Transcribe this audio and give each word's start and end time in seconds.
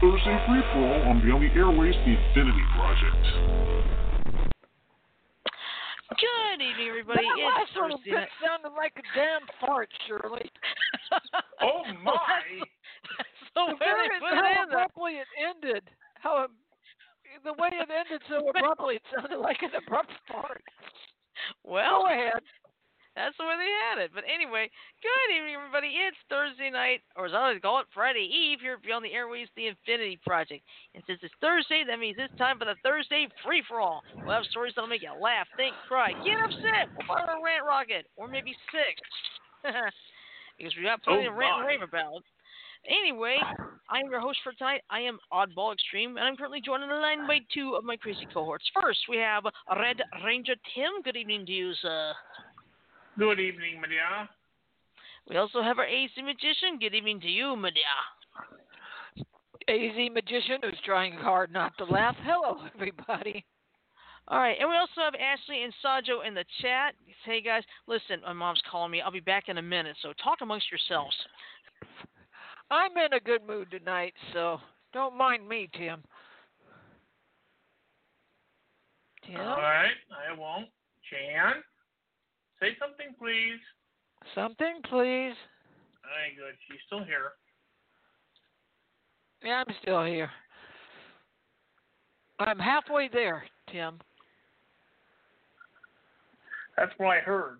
time 0.00 0.10
for 0.10 0.18
Thursday 0.18 0.38
free 0.46 0.62
for 0.72 0.80
all 0.86 1.10
on 1.10 1.22
Beyond 1.22 1.42
the 1.42 1.50
Airwaves, 1.58 1.98
the 2.04 2.14
Infinity 2.16 2.64
Project. 2.74 3.24
Good 6.18 6.62
evening, 6.62 6.88
everybody. 6.88 7.22
That 7.22 7.38
it's 7.38 7.46
last 7.46 7.70
little 7.78 7.98
Thursday 7.98 8.10
bit 8.10 8.28
sounded 8.42 8.74
like 8.76 8.92
a 8.98 9.04
damn 9.14 9.46
fart, 9.60 9.88
Shirley. 10.06 10.50
Oh 11.62 11.82
my! 12.02 12.14
so 13.54 13.74
The 13.74 13.78
where 13.78 13.98
very 13.98 14.08
they 14.08 14.18
put 14.18 14.34
how 14.34 14.46
it 14.46 14.62
in 14.62 14.68
there. 14.70 14.82
abruptly 14.82 15.12
it 15.22 15.30
ended. 15.38 15.82
How 16.20 16.44
it, 16.46 16.50
the 17.44 17.54
way 17.54 17.70
it 17.70 17.86
ended 17.90 18.22
so 18.28 18.48
abruptly, 18.50 18.96
it 18.96 19.06
sounded 19.14 19.38
like 19.38 19.62
an 19.62 19.70
abrupt 19.78 20.10
fart. 20.26 20.62
Well, 21.62 22.02
Go 22.02 22.10
ahead. 22.10 22.42
that's 23.14 23.36
the 23.38 23.46
way 23.46 23.54
they 23.58 23.74
had 23.86 24.02
it. 24.02 24.10
But 24.14 24.24
anyway, 24.26 24.66
good 25.02 25.28
evening, 25.34 25.54
everybody. 25.54 25.94
It's 25.94 26.18
Thursday 26.26 26.70
night, 26.70 27.02
or 27.14 27.26
as 27.26 27.34
I 27.34 27.54
like 27.54 27.56
to 27.58 27.62
call 27.62 27.78
it, 27.80 27.86
Friday 27.94 28.26
Eve 28.26 28.58
here 28.58 28.78
Beyond 29.38 29.50
the 29.56 29.66
Infinity 29.68 30.18
Project. 30.26 30.62
And 30.94 31.02
since 31.06 31.20
it's 31.22 31.34
Thursday, 31.40 31.84
that 31.86 31.98
means 31.98 32.16
it's 32.18 32.34
time 32.38 32.58
for 32.58 32.64
the 32.64 32.74
Thursday 32.82 33.28
free 33.44 33.62
for 33.68 33.80
all. 33.80 34.02
We'll 34.24 34.34
have 34.34 34.44
stories 34.50 34.72
that'll 34.74 34.88
make 34.88 35.02
you 35.02 35.12
laugh, 35.20 35.46
think, 35.56 35.74
cry, 35.86 36.10
get 36.24 36.42
upset, 36.42 36.90
we'll 36.96 37.06
fire 37.06 37.38
a 37.38 37.42
rant 37.42 37.64
rocket, 37.66 38.06
or 38.16 38.26
maybe 38.26 38.54
sick. 38.72 38.98
because 40.58 40.74
we 40.76 40.82
got 40.82 41.02
plenty 41.02 41.26
Oh, 41.26 41.30
to 41.30 41.36
rant 41.38 41.58
and 41.58 41.66
rave 41.66 41.82
about. 41.82 42.22
Anyway, 42.88 43.38
I 43.90 43.98
am 43.98 44.10
your 44.10 44.20
host 44.20 44.38
for 44.42 44.52
tonight. 44.52 44.82
I 44.88 45.00
am 45.00 45.18
Oddball 45.32 45.74
Extreme, 45.74 46.16
and 46.16 46.26
I'm 46.26 46.36
currently 46.36 46.62
joined 46.64 46.82
on 46.82 46.88
the 46.88 46.94
line 46.96 47.26
by 47.26 47.38
two 47.52 47.74
of 47.74 47.84
my 47.84 47.96
crazy 47.96 48.26
cohorts. 48.32 48.64
First, 48.80 49.00
we 49.08 49.18
have 49.18 49.44
Red 49.76 50.00
Ranger 50.24 50.54
Tim. 50.74 51.02
Good 51.04 51.16
evening 51.16 51.44
to 51.46 51.52
you, 51.52 51.74
sir. 51.82 52.12
Good 53.18 53.40
evening, 53.40 53.80
Maria. 53.80 54.28
We 55.28 55.36
also 55.36 55.60
have 55.60 55.78
our 55.78 55.84
AZ 55.84 56.10
Magician. 56.22 56.78
Good 56.80 56.94
evening 56.94 57.20
to 57.20 57.28
you, 57.28 57.56
Medea. 57.56 57.82
AZ 59.68 60.10
magician 60.12 60.60
who's 60.62 60.78
trying 60.84 61.12
hard 61.12 61.52
not 61.52 61.76
to 61.78 61.84
laugh. 61.84 62.16
Hello, 62.24 62.58
everybody. 62.74 63.44
All 64.28 64.38
right, 64.38 64.56
and 64.60 64.68
we 64.68 64.76
also 64.76 65.00
have 65.04 65.14
Ashley 65.14 65.62
and 65.62 65.72
Sajo 65.84 66.26
in 66.26 66.34
the 66.34 66.44
chat. 66.60 66.94
Hey 67.24 67.40
guys, 67.40 67.62
listen, 67.86 68.20
my 68.24 68.32
mom's 68.32 68.60
calling 68.70 68.90
me. 68.90 69.00
I'll 69.00 69.12
be 69.12 69.20
back 69.20 69.48
in 69.48 69.58
a 69.58 69.62
minute, 69.62 69.96
so 70.02 70.12
talk 70.22 70.38
amongst 70.42 70.70
yourselves. 70.70 71.14
I'm 72.70 72.96
in 72.96 73.14
a 73.14 73.20
good 73.20 73.46
mood 73.46 73.70
tonight, 73.70 74.12
so 74.34 74.58
don't 74.92 75.16
mind 75.16 75.48
me, 75.48 75.68
Tim. 75.72 76.02
Tim, 79.26 79.40
All 79.40 79.56
right, 79.56 79.96
I 80.12 80.38
won't. 80.38 80.68
Jan, 81.10 81.62
say 82.60 82.76
something, 82.78 83.14
please. 83.18 83.60
something, 84.34 84.80
please. 84.84 85.36
All 86.04 86.12
right, 86.12 86.36
good. 86.36 86.56
She's 86.68 86.80
still 86.86 87.04
here. 87.04 87.32
Yeah, 89.44 89.62
I'm 89.66 89.74
still 89.82 90.04
here. 90.04 90.30
I'm 92.40 92.58
halfway 92.58 93.08
there, 93.08 93.44
Tim. 93.70 93.98
That's 96.76 96.92
what 96.98 97.16
I 97.16 97.20
heard. 97.20 97.58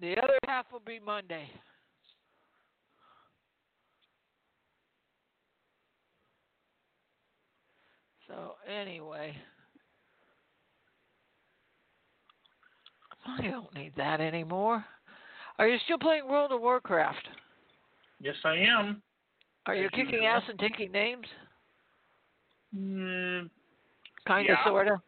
The 0.00 0.16
other 0.18 0.38
half 0.46 0.66
will 0.72 0.82
be 0.86 1.00
Monday. 1.04 1.48
So 8.28 8.54
anyway, 8.68 9.34
I 13.26 13.42
don't 13.42 13.72
need 13.74 13.92
that 13.96 14.20
anymore. 14.20 14.84
Are 15.58 15.68
you 15.68 15.78
still 15.84 15.98
playing 15.98 16.28
World 16.28 16.52
of 16.52 16.60
Warcraft? 16.60 17.28
Yes, 18.20 18.36
I 18.44 18.56
am. 18.56 19.02
Are 19.66 19.74
you 19.74 19.82
Yes, 19.82 19.90
you 19.96 20.04
kicking 20.04 20.26
ass 20.26 20.42
and 20.48 20.58
taking 20.58 20.92
names? 20.92 21.26
Mm, 22.76 23.50
Kind 24.26 24.48
of, 24.50 24.56
Yeah. 24.58 24.64
sort 24.64 24.88
of. 24.88 25.00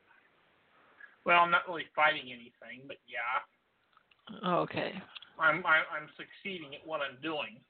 well, 1.25 1.41
I'm 1.41 1.51
not 1.51 1.67
really 1.69 1.87
fighting 1.95 2.33
anything, 2.33 2.87
but 2.87 2.97
yeah, 3.07 3.43
Okay, 4.45 5.03
I'm 5.39 5.65
I, 5.67 5.83
I'm 5.91 6.09
succeeding 6.17 6.75
at 6.75 6.87
what 6.87 7.01
I'm 7.01 7.17
doing. 7.23 7.61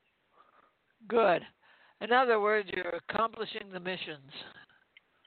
good. 1.09 1.47
In 2.01 2.13
other 2.13 2.41
words, 2.41 2.69
you're 2.73 3.01
accomplishing 3.09 3.71
the 3.73 3.81
missions. 3.81 4.31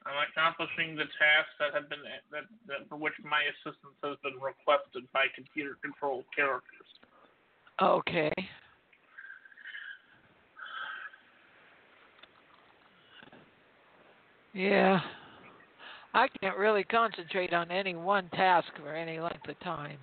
I'm 0.06 0.26
accomplishing 0.30 0.96
the 0.96 1.04
tasks 1.04 1.54
that 1.60 1.74
have 1.74 1.88
been 1.88 2.00
that, 2.30 2.44
that 2.66 2.88
for 2.88 2.96
which 2.96 3.14
my 3.22 3.42
assistance 3.42 3.96
has 4.02 4.16
been 4.22 4.40
requested 4.40 5.04
by 5.12 5.26
computer-controlled 5.34 6.24
characters. 6.34 6.88
Okay. 7.80 8.32
Yeah. 14.54 15.00
I 16.14 16.28
can't 16.40 16.58
really 16.58 16.84
concentrate 16.84 17.54
on 17.54 17.70
any 17.70 17.94
one 17.94 18.28
task 18.30 18.68
for 18.82 18.94
any 18.94 19.18
length 19.18 19.48
of 19.48 19.58
time. 19.60 19.98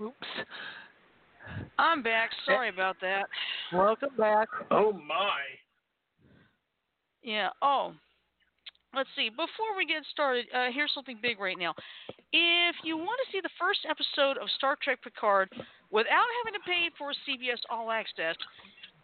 Oops. 0.00 0.14
I'm 1.78 2.02
back. 2.02 2.30
Sorry 2.44 2.68
about 2.68 2.96
that. 3.00 3.26
Welcome 3.72 4.16
back. 4.16 4.48
Oh 4.70 4.92
my! 4.92 5.40
Yeah. 7.22 7.50
Oh, 7.62 7.92
let's 8.94 9.08
see. 9.16 9.28
Before 9.30 9.76
we 9.76 9.86
get 9.86 10.02
started, 10.10 10.46
uh, 10.54 10.68
here's 10.72 10.92
something 10.94 11.18
big 11.22 11.38
right 11.40 11.58
now. 11.58 11.74
If 12.32 12.76
you 12.84 12.96
want 12.96 13.18
to 13.24 13.32
see 13.32 13.40
the 13.40 13.50
first 13.58 13.80
episode 13.88 14.36
of 14.36 14.48
Star 14.56 14.76
Trek 14.82 15.02
Picard 15.02 15.48
without 15.90 16.28
having 16.44 16.58
to 16.58 16.64
pay 16.66 16.90
for 16.98 17.12
CBS 17.24 17.60
All 17.70 17.90
Access, 17.90 18.36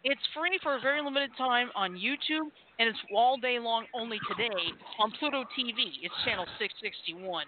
it's 0.04 0.20
free 0.36 0.58
for 0.62 0.76
a 0.76 0.80
very 0.80 1.02
limited 1.02 1.30
time 1.38 1.70
on 1.74 1.96
YouTube, 1.96 2.52
and 2.78 2.88
it's 2.88 2.98
all 3.14 3.38
day 3.38 3.58
long 3.58 3.86
only 3.94 4.18
today 4.28 4.52
on 4.98 5.10
Pluto 5.18 5.44
TV. 5.56 5.96
It's 6.02 6.14
channel 6.24 6.44
661. 6.58 7.46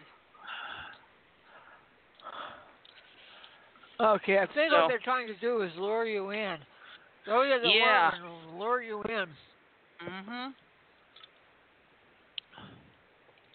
Okay, 3.99 4.39
I 4.39 4.47
think 4.47 4.71
So- 4.73 4.83
what 4.83 4.89
they're 4.89 4.99
trying 4.99 5.27
to 5.29 5.35
do 5.37 5.63
is 5.63 5.75
lure 5.77 6.05
you 6.07 6.31
in. 6.31 6.59
Throw 7.25 7.43
you 7.43 7.59
the 7.61 7.69
Yeah. 7.69 8.13
lure 8.55 8.83
you 8.83 9.03
in. 9.03 9.37
Mm-hmm. 10.01 10.51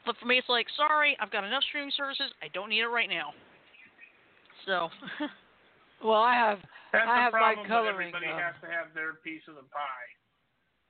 But 0.06 0.18
for 0.18 0.26
me, 0.26 0.38
it's 0.40 0.50
like, 0.50 0.68
sorry, 0.76 1.16
I've 1.20 1.30
got 1.32 1.44
enough 1.44 1.64
streaming 1.64 1.92
services. 1.92 2.34
I 2.42 2.48
don't 2.50 2.70
need 2.70 2.82
it 2.82 2.88
right 2.88 3.10
now. 3.10 3.34
So, 4.66 4.90
Well, 6.04 6.22
I 6.22 6.34
have 6.34 6.60
That's 6.92 7.06
I 7.08 7.16
the 7.16 7.22
have 7.22 7.34
my 7.34 7.54
problem. 7.54 7.68
coloring, 7.68 8.12
But 8.12 8.24
everybody 8.26 8.34
um, 8.34 8.40
has 8.42 8.56
to 8.66 8.70
have 8.74 8.94
their 8.94 9.14
piece 9.22 9.46
of 9.48 9.56
the 9.56 9.62
pie. 9.70 10.10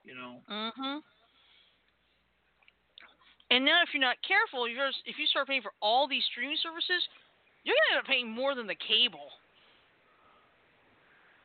You 0.04 0.16
know. 0.16 0.42
mm-hmm. 0.50 0.98
And 3.52 3.66
now, 3.66 3.84
if 3.84 3.90
you're 3.94 4.02
not 4.02 4.16
careful, 4.26 4.68
you're 4.68 4.88
just, 4.88 5.04
if 5.06 5.20
you 5.20 5.28
start 5.28 5.48
paying 5.48 5.62
for 5.62 5.74
all 5.82 6.08
these 6.08 6.24
streaming 6.32 6.58
services, 6.64 7.04
you're 7.68 7.76
gonna 7.76 8.00
end 8.00 8.04
up 8.04 8.08
paying 8.10 8.32
more 8.32 8.56
than 8.56 8.66
the 8.66 8.80
cable. 8.80 9.28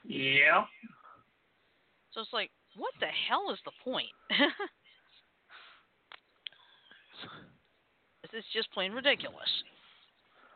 Yeah. 0.06 0.64
So 2.12 2.20
it's 2.20 2.32
like, 2.32 2.50
what 2.76 2.92
the 3.00 3.06
hell 3.28 3.50
is 3.52 3.58
the 3.64 3.72
point? 3.84 4.08
this 8.22 8.30
is 8.38 8.44
just 8.52 8.70
plain 8.72 8.92
ridiculous. 8.92 9.50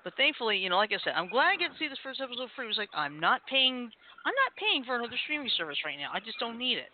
But 0.02 0.14
thankfully, 0.16 0.56
you 0.56 0.70
know, 0.70 0.76
like 0.78 0.92
I 0.92 0.98
said, 1.04 1.12
I'm 1.14 1.28
glad 1.28 1.48
I 1.52 1.56
get 1.56 1.72
to 1.72 1.78
see 1.78 1.88
this 1.88 1.98
first 2.02 2.20
episode 2.20 2.48
free. 2.56 2.64
It 2.64 2.68
was 2.68 2.78
like 2.78 2.88
I'm 2.94 3.20
not 3.20 3.42
paying, 3.48 3.90
I'm 4.24 4.34
not 4.34 4.56
paying 4.56 4.84
for 4.84 4.96
another 4.96 5.16
streaming 5.24 5.50
service 5.58 5.76
right 5.84 5.98
now. 5.98 6.10
I 6.12 6.20
just 6.20 6.38
don't 6.38 6.58
need 6.58 6.78
it. 6.78 6.90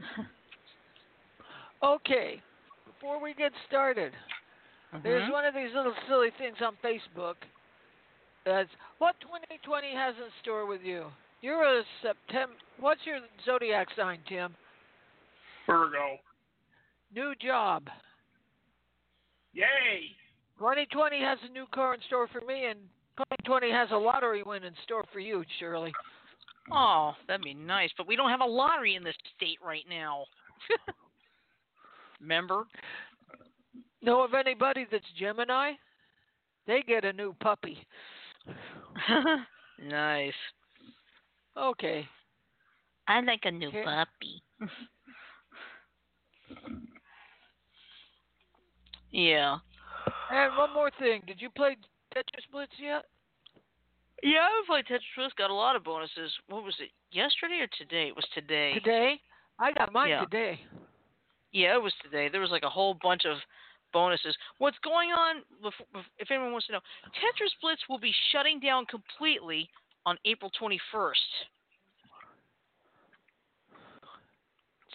Okay, 1.82 2.40
before 2.86 3.20
we 3.22 3.34
get 3.34 3.52
started, 3.68 4.12
there's 5.02 5.28
Mhm. 5.28 5.32
one 5.32 5.44
of 5.44 5.54
these 5.54 5.72
little 5.74 5.94
silly 6.08 6.30
things 6.38 6.60
on 6.62 6.74
Facebook. 6.78 7.36
That's 8.44 8.70
what 8.96 9.20
2020 9.20 9.92
has 9.92 10.16
in 10.18 10.32
store 10.40 10.64
with 10.64 10.82
you. 10.82 11.12
You're 11.46 11.78
a 11.78 11.82
September. 12.02 12.54
What's 12.80 13.02
your 13.04 13.20
zodiac 13.44 13.86
sign, 13.96 14.18
Tim? 14.28 14.52
Virgo. 15.64 16.18
New 17.14 17.34
job. 17.40 17.84
Yay! 19.52 20.10
2020 20.58 21.20
has 21.20 21.38
a 21.48 21.52
new 21.52 21.66
car 21.72 21.94
in 21.94 22.00
store 22.08 22.26
for 22.26 22.40
me, 22.40 22.64
and 22.68 22.80
2020 23.16 23.70
has 23.70 23.88
a 23.92 23.96
lottery 23.96 24.42
win 24.42 24.64
in 24.64 24.72
store 24.82 25.04
for 25.12 25.20
you, 25.20 25.44
Shirley. 25.60 25.92
Oh, 26.72 27.12
that'd 27.28 27.44
be 27.44 27.54
nice, 27.54 27.90
but 27.96 28.08
we 28.08 28.16
don't 28.16 28.30
have 28.30 28.40
a 28.40 28.44
lottery 28.44 28.96
in 28.96 29.04
this 29.04 29.14
state 29.36 29.58
right 29.64 29.84
now. 29.88 30.24
Remember? 32.20 32.64
Know 34.02 34.24
of 34.24 34.34
anybody 34.34 34.84
that's 34.90 35.04
Gemini? 35.16 35.74
They 36.66 36.82
get 36.82 37.04
a 37.04 37.12
new 37.12 37.36
puppy. 37.40 37.86
nice. 39.88 40.32
Okay, 41.56 42.06
I 43.08 43.20
like 43.20 43.40
a 43.44 43.50
new 43.50 43.68
Okay. 43.68 43.84
puppy. 43.84 44.42
yeah. 49.10 49.58
And 50.30 50.56
one 50.56 50.74
more 50.74 50.90
thing. 50.98 51.22
Did 51.26 51.40
you 51.40 51.50
play 51.50 51.76
Tetris 52.14 52.50
Blitz 52.52 52.72
yet? 52.78 53.04
Yeah, 54.22 54.40
I 54.40 54.62
played 54.66 54.86
Tetris 54.86 55.00
Blitz. 55.16 55.34
Got 55.38 55.50
a 55.50 55.54
lot 55.54 55.76
of 55.76 55.84
bonuses. 55.84 56.32
What 56.48 56.64
was 56.64 56.74
it? 56.80 56.90
Yesterday 57.12 57.60
or 57.60 57.68
today? 57.78 58.08
It 58.08 58.16
was 58.16 58.26
today. 58.34 58.74
Today? 58.74 59.20
I 59.58 59.72
got 59.72 59.92
mine 59.92 60.10
Yeah. 60.10 60.20
today. 60.20 60.60
Yeah, 61.52 61.74
it 61.74 61.82
was 61.82 61.94
today. 62.02 62.28
There 62.28 62.40
was 62.40 62.50
like 62.50 62.64
a 62.64 62.70
whole 62.70 62.94
bunch 62.94 63.24
of 63.24 63.38
bonuses. 63.92 64.36
What's 64.58 64.78
going 64.80 65.10
on? 65.12 65.42
If 66.18 66.30
anyone 66.30 66.52
wants 66.52 66.66
to 66.66 66.72
know, 66.74 66.80
Tetris 67.06 67.54
Blitz 67.62 67.82
will 67.88 67.98
be 67.98 68.12
shutting 68.30 68.60
down 68.60 68.84
completely 68.86 69.70
on 70.06 70.16
April 70.24 70.50
21st. 70.60 71.12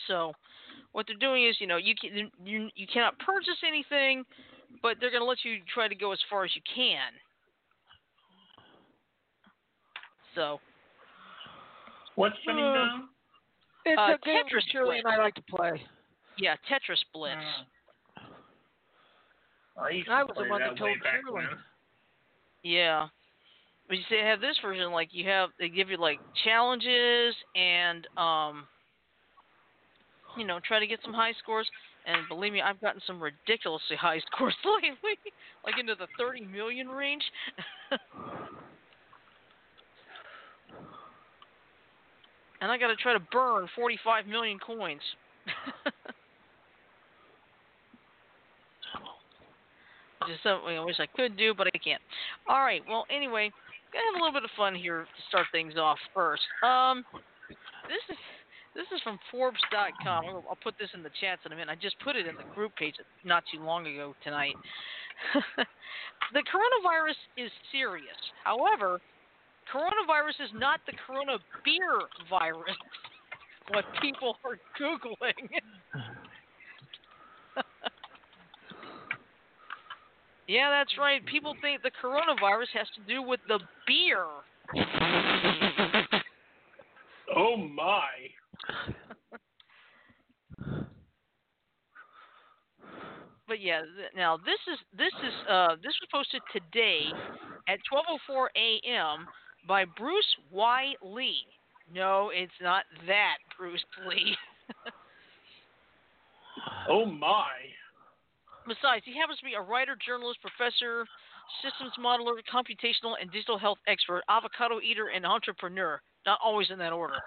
So, 0.08 0.34
what 0.94 1.06
they're 1.06 1.16
doing 1.18 1.46
is, 1.48 1.56
you 1.60 1.68
know, 1.68 1.78
you 1.78 1.94
can 2.00 2.32
you, 2.44 2.70
you 2.76 2.88
cannot 2.92 3.20
purchase 3.20 3.58
anything, 3.68 4.24
but 4.82 4.98
they're 5.00 5.12
going 5.12 5.22
to 5.22 5.26
let 5.28 5.38
you 5.46 5.58
try 5.72 5.88
to 5.88 5.94
go 5.96 6.12
as 6.12 6.20
far 6.30 6.44
as 6.44 6.52
you 6.56 6.62
can. 6.74 7.12
So, 10.34 10.60
What's 12.16 12.36
shutting 12.46 12.64
Uh, 12.64 12.74
down? 12.74 13.10
It's 13.86 14.00
Uh, 14.00 14.16
a 14.16 14.18
game 14.26 14.44
Tetris 14.46 14.64
Shirley 14.72 15.00
and 15.00 15.08
I 15.08 15.18
like 15.18 15.36
to 15.36 15.42
play. 15.44 15.86
yeah, 16.38 16.56
Tetris 16.70 17.04
Blitz. 17.14 17.36
Mm. 17.36 17.66
I, 19.82 19.90
used 19.90 20.10
I 20.10 20.22
to 20.22 20.26
was 20.28 20.38
the 20.38 20.50
one 20.50 20.62
that 20.62 20.70
that 20.72 20.78
told 20.78 20.98
Shirley. 21.02 21.46
Yeah. 22.64 23.08
But 23.92 23.98
you 23.98 24.06
see, 24.08 24.16
they 24.22 24.30
have 24.30 24.40
this 24.40 24.56
version, 24.62 24.94
like 24.94 25.10
you 25.12 25.28
have, 25.28 25.50
they 25.60 25.68
give 25.68 25.90
you 25.90 25.98
like 25.98 26.18
challenges 26.46 27.36
and, 27.58 28.08
um, 28.16 28.64
you 30.38 30.48
know, 30.48 30.62
try 30.66 30.80
to 30.80 30.88
get 30.88 31.00
some 31.04 31.14
high 31.14 31.34
scores. 31.44 31.70
And 32.08 32.26
believe 32.30 32.54
me, 32.54 32.62
I've 32.62 32.80
gotten 32.80 33.02
some 33.06 33.22
ridiculously 33.22 33.98
high 34.00 34.22
scores 34.32 34.56
lately, 34.66 35.34
like 35.66 35.78
into 35.78 35.96
the 35.96 36.08
30 36.18 36.46
million 36.46 36.88
range. 36.88 37.24
and 42.62 42.72
I 42.72 42.78
got 42.78 42.88
to 42.88 42.96
try 42.96 43.12
to 43.12 43.20
burn 43.30 43.68
45 43.76 44.26
million 44.26 44.58
coins. 44.58 45.02
Is 50.30 50.38
something 50.44 50.78
I 50.78 50.86
wish 50.86 50.98
I 51.00 51.08
could 51.08 51.36
do, 51.36 51.54
but 51.54 51.68
I 51.68 51.78
can't. 51.84 52.02
All 52.48 52.62
right. 52.62 52.82
Well, 52.88 53.06
anyway, 53.10 53.52
gonna 53.94 54.08
have 54.12 54.20
a 54.20 54.24
little 54.24 54.34
bit 54.34 54.44
of 54.44 54.54
fun 54.56 54.76
here 54.76 55.04
to 55.04 55.22
start 55.30 55.48
things 55.52 55.76
off 55.78 56.00
first. 56.14 56.44
Um, 56.64 57.04
this 57.88 58.04
is 58.10 58.18
this 58.74 58.88
is 58.96 59.02
from 59.04 59.20
Forbes.com. 59.32 60.26
I'll, 60.26 60.46
I'll 60.50 60.64
put 60.64 60.76
this 60.80 60.90
in 60.94 61.04
the 61.04 61.12
chats 61.20 61.42
in 61.46 61.52
a 61.52 61.56
minute. 61.56 61.72
I 61.72 61.76
just 61.76 62.00
put 62.00 62.16
it 62.16 62.26
in 62.26 62.36
the 62.36 62.48
group 62.56 62.76
page 62.76 62.96
not 63.26 63.44
too 63.52 63.60
long 63.60 63.86
ago 63.86 64.16
tonight. 64.24 64.56
the 66.34 66.44
coronavirus 66.48 67.20
is 67.36 67.52
serious. 67.72 68.16
However, 68.44 69.02
coronavirus 69.68 70.46
is 70.46 70.52
not 70.56 70.80
the 70.88 70.94
corona 71.06 71.38
beer 71.64 72.08
virus. 72.30 72.76
What 73.70 73.86
people 74.02 74.36
are 74.44 74.58
googling. 74.76 75.48
yeah, 80.52 80.70
that's 80.70 80.98
right. 80.98 81.26
People 81.26 81.56
think 81.62 81.82
the 81.82 81.92
coronavirus 82.04 82.68
has 82.74 82.88
to 82.96 83.02
do 83.08 83.22
with 83.22 83.40
the 83.48 83.60
beer. 83.88 84.26
Oh 87.34 87.56
my! 87.56 88.10
But 93.48 93.62
yeah, 93.62 93.82
th- 93.82 94.12
now 94.16 94.36
this 94.38 94.60
is 94.72 94.80
this 94.98 95.14
is 95.26 95.34
uh 95.50 95.76
this 95.82 95.94
was 96.02 96.10
posted 96.12 96.42
today 96.52 97.06
at 97.70 97.80
12:04 98.30 98.48
a.m. 98.58 99.28
by 99.66 99.86
Bruce 99.86 100.36
Y. 100.52 100.94
Lee. 101.02 101.46
No, 101.94 102.32
it's 102.34 102.52
not 102.62 102.84
that 103.08 103.38
Bruce 103.58 103.86
Lee. 104.08 104.36
Oh 106.90 107.06
my! 107.06 107.48
Besides, 108.68 109.04
he 109.06 109.18
happens 109.18 109.40
to 109.40 109.46
be 109.46 109.58
a 109.58 109.62
writer, 109.62 109.98
journalist, 109.98 110.40
professor, 110.42 111.06
systems 111.66 111.94
modeler, 111.98 112.38
computational 112.46 113.18
and 113.20 113.32
digital 113.32 113.58
health 113.58 113.80
expert, 113.88 114.22
avocado 114.30 114.80
eater, 114.80 115.10
and 115.10 115.26
entrepreneur. 115.26 116.02
Not 116.26 116.40
always 116.44 116.70
in 116.70 116.78
that 116.80 116.94
order. 116.94 117.18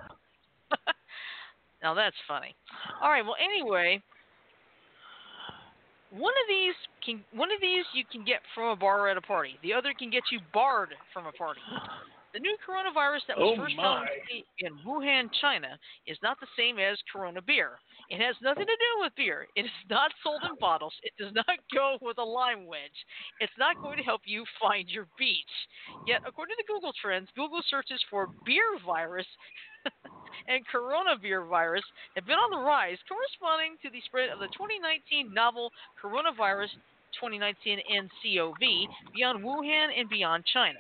now 1.83 1.95
that's 1.95 2.17
funny. 2.29 2.55
All 3.03 3.11
right. 3.11 3.25
Well, 3.25 3.37
anyway, 3.43 4.01
one 6.11 6.33
of 6.33 6.47
these 6.49 6.75
can 7.05 7.25
one 7.35 7.51
of 7.51 7.61
these 7.61 7.85
you 7.93 8.05
can 8.11 8.25
get 8.25 8.39
from 8.55 8.71
a 8.71 8.77
bar 8.77 9.09
at 9.09 9.17
a 9.17 9.21
party. 9.21 9.59
The 9.63 9.73
other 9.73 9.93
can 9.99 10.11
get 10.11 10.23
you 10.31 10.39
barred 10.53 10.95
from 11.13 11.27
a 11.27 11.33
party. 11.33 11.61
The 12.35 12.41
new 12.41 12.59
coronavirus 12.67 13.31
that 13.31 13.39
was 13.39 13.55
Oh, 13.55 13.63
first 13.63 13.77
found 13.77 14.09
in 14.59 14.75
Wuhan, 14.85 15.31
China, 15.41 15.79
is 16.05 16.19
not 16.21 16.41
the 16.41 16.51
same 16.59 16.81
as 16.83 16.99
Corona 17.07 17.41
beer. 17.41 17.79
It 18.11 18.21
has 18.21 18.35
nothing 18.43 18.67
to 18.67 18.75
do 18.75 18.93
with 18.99 19.15
beer. 19.15 19.47
It 19.55 19.65
is 19.67 19.79
not 19.89 20.11
sold 20.21 20.43
in 20.43 20.59
bottles. 20.59 20.93
It 21.05 21.15
does 21.17 21.33
not 21.33 21.47
go 21.73 21.97
with 22.03 22.19
a 22.19 22.27
lime 22.27 22.67
wedge. 22.67 22.99
It's 23.39 23.55
not 23.57 23.81
going 23.81 23.99
to 23.99 24.03
help 24.03 24.23
you 24.25 24.45
find 24.61 24.91
your 24.91 25.07
beach. 25.17 25.55
Yet, 26.09 26.23
according 26.27 26.57
to 26.59 26.65
Google 26.67 26.93
Trends, 27.01 27.29
Google 27.37 27.63
searches 27.71 28.03
for 28.11 28.27
beer 28.45 28.67
virus 28.85 29.27
and 30.49 30.67
corona 30.67 31.15
beer 31.15 31.45
virus 31.45 31.85
have 32.17 32.27
been 32.27 32.43
on 32.43 32.51
the 32.51 32.67
rise, 32.67 32.99
corresponding 33.07 33.79
to 33.83 33.91
the 33.91 34.03
spread 34.07 34.31
of 34.31 34.41
the 34.41 34.51
2019 34.59 35.33
novel 35.33 35.71
coronavirus 36.03 36.75
2019 37.15 37.79
NCOV 37.79 38.89
beyond 39.15 39.45
Wuhan 39.45 39.89
and 39.97 40.09
beyond 40.09 40.43
China. 40.53 40.79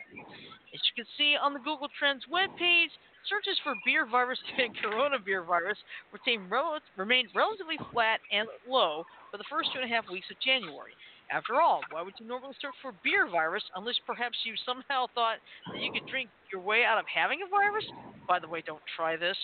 As 0.74 0.82
you 0.90 1.04
can 1.04 1.10
see 1.16 1.38
on 1.38 1.54
the 1.54 1.62
Google 1.62 1.86
Trends 1.96 2.26
webpage, 2.26 2.90
searches 3.30 3.54
for 3.62 3.78
beer 3.86 4.04
virus 4.10 4.42
and 4.58 4.74
corona 4.82 5.22
beer 5.22 5.44
virus 5.44 5.78
retain 6.10 6.50
rel- 6.50 6.82
remained 6.96 7.28
relatively 7.32 7.78
flat 7.92 8.18
and 8.32 8.48
low 8.68 9.06
for 9.30 9.38
the 9.38 9.46
first 9.48 9.70
two 9.72 9.78
and 9.78 9.86
a 9.86 9.94
half 9.94 10.10
weeks 10.10 10.26
of 10.34 10.36
January. 10.42 10.90
After 11.30 11.62
all, 11.62 11.80
why 11.90 12.02
would 12.02 12.14
you 12.18 12.26
normally 12.26 12.58
search 12.60 12.74
for 12.82 12.92
beer 13.04 13.30
virus 13.30 13.62
unless 13.76 13.94
perhaps 14.04 14.36
you 14.44 14.54
somehow 14.66 15.06
thought 15.14 15.38
that 15.72 15.80
you 15.80 15.92
could 15.92 16.06
drink 16.10 16.28
your 16.52 16.60
way 16.60 16.84
out 16.84 16.98
of 16.98 17.06
having 17.06 17.38
a 17.46 17.48
virus? 17.48 17.86
By 18.26 18.40
the 18.40 18.48
way, 18.48 18.60
don't 18.66 18.82
try 18.96 19.16
this. 19.16 19.38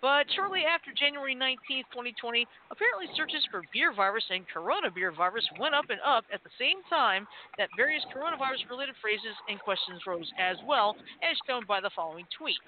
But 0.00 0.30
shortly 0.30 0.62
after 0.62 0.94
January 0.94 1.34
19th, 1.34 1.90
2020, 1.90 2.46
apparently 2.70 3.10
searches 3.18 3.42
for 3.50 3.62
beer 3.72 3.90
virus 3.90 4.22
and 4.30 4.46
coronavirus 4.46 5.16
virus 5.18 5.46
went 5.58 5.74
up 5.74 5.90
and 5.90 5.98
up 6.06 6.24
at 6.32 6.42
the 6.46 6.54
same 6.54 6.78
time 6.86 7.26
that 7.58 7.68
various 7.76 8.02
coronavirus 8.14 8.62
related 8.70 8.94
phrases 9.02 9.34
and 9.50 9.58
questions 9.58 9.98
rose 10.06 10.30
as 10.38 10.56
well, 10.66 10.94
as 11.26 11.34
shown 11.46 11.66
by 11.66 11.80
the 11.82 11.90
following 11.98 12.26
tweet. 12.30 12.62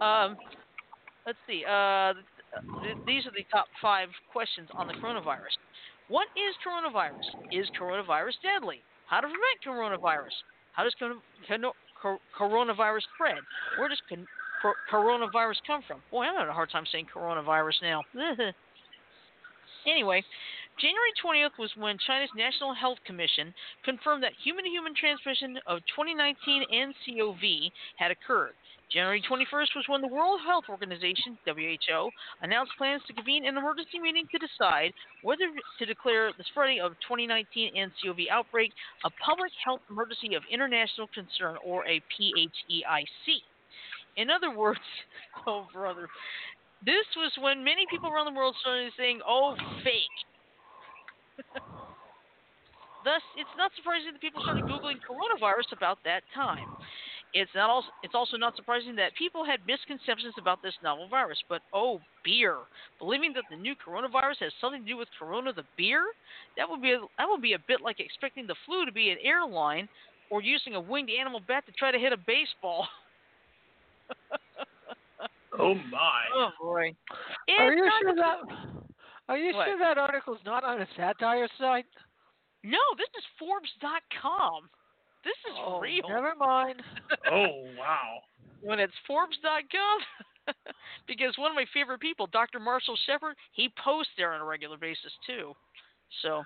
Um, 0.00 0.36
let's 1.24 1.40
see. 1.48 1.64
Uh, 1.64 2.12
th- 2.84 3.00
these 3.08 3.24
are 3.24 3.32
the 3.32 3.48
top 3.48 3.66
five 3.80 4.12
questions 4.28 4.68
on 4.76 4.86
the 4.86 4.94
coronavirus. 5.00 5.56
What 6.12 6.28
is 6.36 6.52
coronavirus? 6.60 7.24
Is 7.48 7.64
coronavirus 7.80 8.36
deadly? 8.44 8.84
How 9.08 9.24
to 9.24 9.28
prevent 9.28 9.56
coronavirus? 9.64 10.36
How 10.72 10.84
does 10.84 10.94
con- 10.98 11.24
con- 11.48 12.18
coronavirus 12.36 13.08
spread? 13.16 13.40
Where 13.78 13.88
does 13.88 14.00
con- 14.08 14.28
coronavirus 14.90 15.56
come 15.66 15.82
from? 15.86 16.00
Boy, 16.10 16.24
I'm 16.24 16.34
having 16.34 16.50
a 16.50 16.52
hard 16.52 16.70
time 16.70 16.84
saying 16.90 17.06
coronavirus 17.14 17.82
now. 17.82 18.02
anyway, 19.86 20.22
January 20.80 21.12
20th 21.22 21.58
was 21.58 21.70
when 21.76 21.98
China's 22.06 22.30
National 22.36 22.74
Health 22.74 22.98
Commission 23.06 23.54
confirmed 23.84 24.22
that 24.22 24.32
human 24.42 24.64
to 24.64 24.70
human 24.70 24.94
transmission 24.94 25.58
of 25.66 25.78
2019 25.94 26.66
NCOV 26.72 27.70
had 27.96 28.10
occurred. 28.10 28.54
January 28.92 29.22
21st 29.22 29.74
was 29.74 29.84
when 29.88 30.02
the 30.02 30.08
World 30.08 30.40
Health 30.46 30.64
Organization, 30.68 31.38
WHO, 31.46 32.10
announced 32.42 32.72
plans 32.76 33.02
to 33.06 33.12
convene 33.12 33.46
an 33.46 33.56
emergency 33.56 33.98
meeting 33.98 34.26
to 34.30 34.38
decide 34.38 34.92
whether 35.22 35.50
to 35.78 35.86
declare 35.86 36.32
the 36.36 36.44
spreading 36.50 36.80
of 36.80 36.92
2019 37.02 37.74
NCOV 37.74 38.28
outbreak 38.30 38.72
a 39.04 39.10
public 39.24 39.50
health 39.64 39.80
emergency 39.90 40.34
of 40.34 40.42
international 40.50 41.08
concern, 41.14 41.56
or 41.64 41.86
a 41.86 42.02
PHEIC. 42.12 43.42
In 44.16 44.30
other 44.30 44.50
words, 44.50 44.80
oh 45.46 45.66
brother, 45.72 46.08
this 46.84 47.06
was 47.16 47.32
when 47.40 47.64
many 47.64 47.86
people 47.90 48.10
around 48.10 48.26
the 48.26 48.38
world 48.38 48.54
started 48.60 48.92
saying, 48.96 49.20
"Oh, 49.26 49.56
fake." 49.82 50.18
Thus, 53.04 53.20
it's 53.36 53.52
not 53.58 53.70
surprising 53.76 54.12
that 54.12 54.20
people 54.20 54.42
started 54.42 54.64
googling 54.64 55.00
coronavirus 55.04 55.76
about 55.76 55.98
that 56.04 56.22
time. 56.34 56.64
It's 57.34 57.50
not 57.54 57.68
also 57.68 57.88
it's 58.02 58.14
also 58.14 58.36
not 58.36 58.54
surprising 58.54 58.94
that 58.96 59.14
people 59.18 59.44
had 59.44 59.58
misconceptions 59.66 60.34
about 60.38 60.62
this 60.62 60.74
novel 60.82 61.08
virus. 61.08 61.42
But 61.48 61.62
oh, 61.74 62.00
beer! 62.24 62.56
Believing 63.00 63.32
that 63.34 63.44
the 63.50 63.56
new 63.56 63.74
coronavirus 63.74 64.38
has 64.46 64.52
something 64.60 64.82
to 64.82 64.88
do 64.88 64.96
with 64.96 65.08
Corona 65.18 65.52
the 65.52 65.64
beer, 65.76 66.04
that 66.56 66.70
would 66.70 66.80
be 66.80 66.96
that 67.18 67.28
would 67.28 67.42
be 67.42 67.54
a 67.54 67.58
bit 67.66 67.80
like 67.82 67.98
expecting 67.98 68.46
the 68.46 68.54
flu 68.64 68.86
to 68.86 68.92
be 68.92 69.10
an 69.10 69.18
airline 69.22 69.88
or 70.30 70.42
using 70.42 70.76
a 70.76 70.80
winged 70.80 71.10
animal 71.10 71.40
bat 71.46 71.66
to 71.66 71.72
try 71.72 71.90
to 71.90 71.98
hit 71.98 72.12
a 72.12 72.16
baseball. 72.16 72.86
Oh 75.58 75.74
my. 75.74 76.22
Oh 76.34 76.50
boy. 76.60 76.94
Are 77.58 77.72
you 77.72 77.90
sure 78.02 78.14
that? 78.16 78.38
Are 79.28 79.38
you 79.38 79.54
What? 79.54 79.66
sure 79.66 79.78
that 79.78 79.98
article's 79.98 80.40
not 80.44 80.64
on 80.64 80.82
a 80.82 80.86
satire 80.96 81.48
site? 81.58 81.86
No, 82.62 82.78
this 82.96 83.08
is 83.16 83.24
Forbes.com. 83.38 84.68
This 85.24 85.36
is 85.50 85.56
oh, 85.64 85.80
real. 85.80 86.08
Never 86.08 86.34
mind. 86.34 86.82
Oh 87.30 87.64
wow. 87.78 88.20
when 88.60 88.78
it's 88.78 88.92
Forbes.com, 89.06 89.98
because 91.06 91.32
one 91.38 91.50
of 91.50 91.54
my 91.54 91.64
favorite 91.72 92.00
people, 92.00 92.26
Dr. 92.26 92.58
Marshall 92.58 92.98
Shepherd, 93.06 93.36
he 93.52 93.72
posts 93.82 94.12
there 94.18 94.34
on 94.34 94.40
a 94.40 94.44
regular 94.44 94.76
basis 94.76 95.12
too. 95.26 95.54
So 96.22 96.44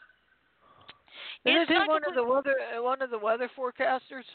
Isn't 1.44 1.68
he 1.68 1.74
one 1.88 2.02
of 2.06 2.14
the 2.14 2.22
weather 2.22 2.54
uh, 2.76 2.82
one 2.82 3.02
of 3.02 3.10
the 3.10 3.18
weather 3.18 3.50
forecasters? 3.58 4.26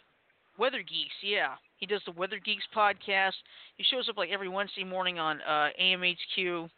Weather 0.57 0.79
Geeks, 0.79 1.15
yeah, 1.23 1.55
he 1.83 1.87
does 1.87 2.01
the 2.05 2.13
Weather 2.13 2.39
Geeks 2.39 2.63
podcast. 2.73 3.35
He 3.75 3.83
shows 3.83 4.07
up 4.07 4.15
like 4.15 4.29
every 4.29 4.47
Wednesday 4.47 4.85
morning 4.85 5.19
on 5.19 5.41
uh, 5.41 5.67
AMHQ 5.81 6.69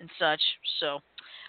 and 0.00 0.10
such. 0.18 0.40
So. 0.80 0.98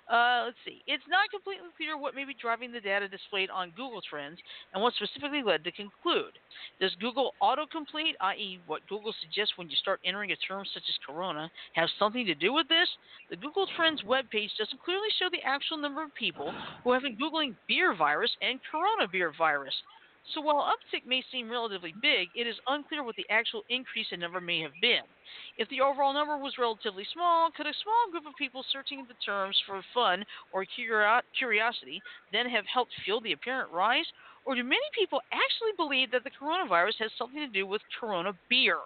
Uh, 0.10 0.50
let's 0.50 0.58
see. 0.66 0.82
It's 0.90 1.06
not 1.06 1.30
completely 1.30 1.70
clear 1.78 1.94
what 1.96 2.16
may 2.16 2.26
be 2.26 2.34
driving 2.34 2.72
the 2.72 2.82
data 2.82 3.08
displayed 3.08 3.52
on 3.54 3.70
Google 3.78 4.02
Trends 4.02 4.40
and 4.74 4.82
what 4.82 4.96
specifically 4.98 5.44
led 5.46 5.64
to 5.64 5.72
conclude. 5.72 6.34
Does 6.82 6.90
Google 7.00 7.38
autocomplete, 7.44 8.18
i.e., 8.20 8.60
what 8.66 8.82
Google 8.90 9.14
suggests 9.22 9.54
when 9.56 9.70
you 9.70 9.78
start 9.78 10.02
entering 10.04 10.32
a 10.32 10.36
term 10.48 10.66
such 10.74 10.82
as 10.90 10.98
corona, 11.06 11.52
have 11.74 11.90
something 12.00 12.26
to 12.26 12.34
do 12.34 12.52
with 12.52 12.68
this? 12.70 12.90
The 13.30 13.38
Google 13.38 13.68
Trends 13.78 14.02
webpage 14.02 14.50
doesn't 14.58 14.82
clearly 14.82 15.14
show 15.22 15.30
the 15.30 15.46
actual 15.46 15.78
number 15.78 16.02
of 16.02 16.10
people 16.16 16.52
who 16.84 16.92
have 16.92 17.04
been 17.04 17.16
Googling 17.16 17.54
beer 17.68 17.96
virus 17.96 18.32
and 18.42 18.60
corona 18.72 19.06
beer 19.12 19.32
virus. 19.38 19.78
So 20.34 20.42
while 20.42 20.62
uptick 20.62 21.08
may 21.08 21.24
seem 21.32 21.50
relatively 21.50 21.94
big, 22.02 22.30
it 22.36 22.46
is 22.46 22.56
unclear 22.68 23.04
what 23.04 23.16
the 23.16 23.26
actual 23.30 23.64
increase 23.70 24.08
in 24.12 24.20
number 24.20 24.40
may 24.40 24.62
have 24.62 24.74
been. 24.80 25.02
If 25.58 25.68
the 25.70 25.82
overall 25.82 26.14
number 26.14 26.38
was 26.38 26.58
relatively 26.60 27.06
small, 27.14 27.50
could 27.56 27.66
a 27.66 27.74
small 27.82 28.12
group 28.12 28.28
of 28.28 28.36
people 28.38 28.64
searching 28.72 29.06
the 29.08 29.16
terms 29.26 29.58
for 29.66 29.82
fun 29.94 30.24
or 30.54 30.66
curiosity 30.66 32.02
then 32.32 32.48
have 32.50 32.66
helped 32.72 32.94
fuel 33.04 33.22
the 33.22 33.34
apparent 33.34 33.72
rise? 33.72 34.06
Or 34.50 34.56
do 34.56 34.64
many 34.64 34.90
people 34.98 35.22
actually 35.30 35.78
believe 35.78 36.10
that 36.10 36.24
the 36.26 36.34
coronavirus 36.34 37.06
has 37.06 37.12
something 37.20 37.38
to 37.38 37.54
do 37.54 37.68
with 37.68 37.86
corona 38.00 38.34
beer? 38.50 38.82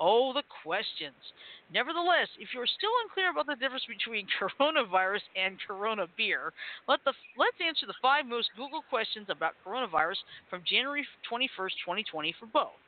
Oh, 0.00 0.32
the 0.32 0.42
questions. 0.64 1.20
Nevertheless, 1.68 2.32
if 2.40 2.48
you're 2.56 2.64
still 2.64 2.96
unclear 3.04 3.28
about 3.28 3.44
the 3.44 3.60
difference 3.60 3.84
between 3.84 4.24
coronavirus 4.40 5.20
and 5.36 5.60
corona 5.68 6.08
beer, 6.16 6.56
let 6.88 7.04
the, 7.04 7.12
let's 7.36 7.60
answer 7.60 7.84
the 7.84 8.00
five 8.00 8.24
most 8.24 8.56
Google 8.56 8.80
questions 8.88 9.28
about 9.28 9.52
coronavirus 9.60 10.24
from 10.48 10.64
January 10.64 11.04
21st, 11.28 11.76
2020 12.08 12.32
for 12.40 12.46
both. 12.48 12.80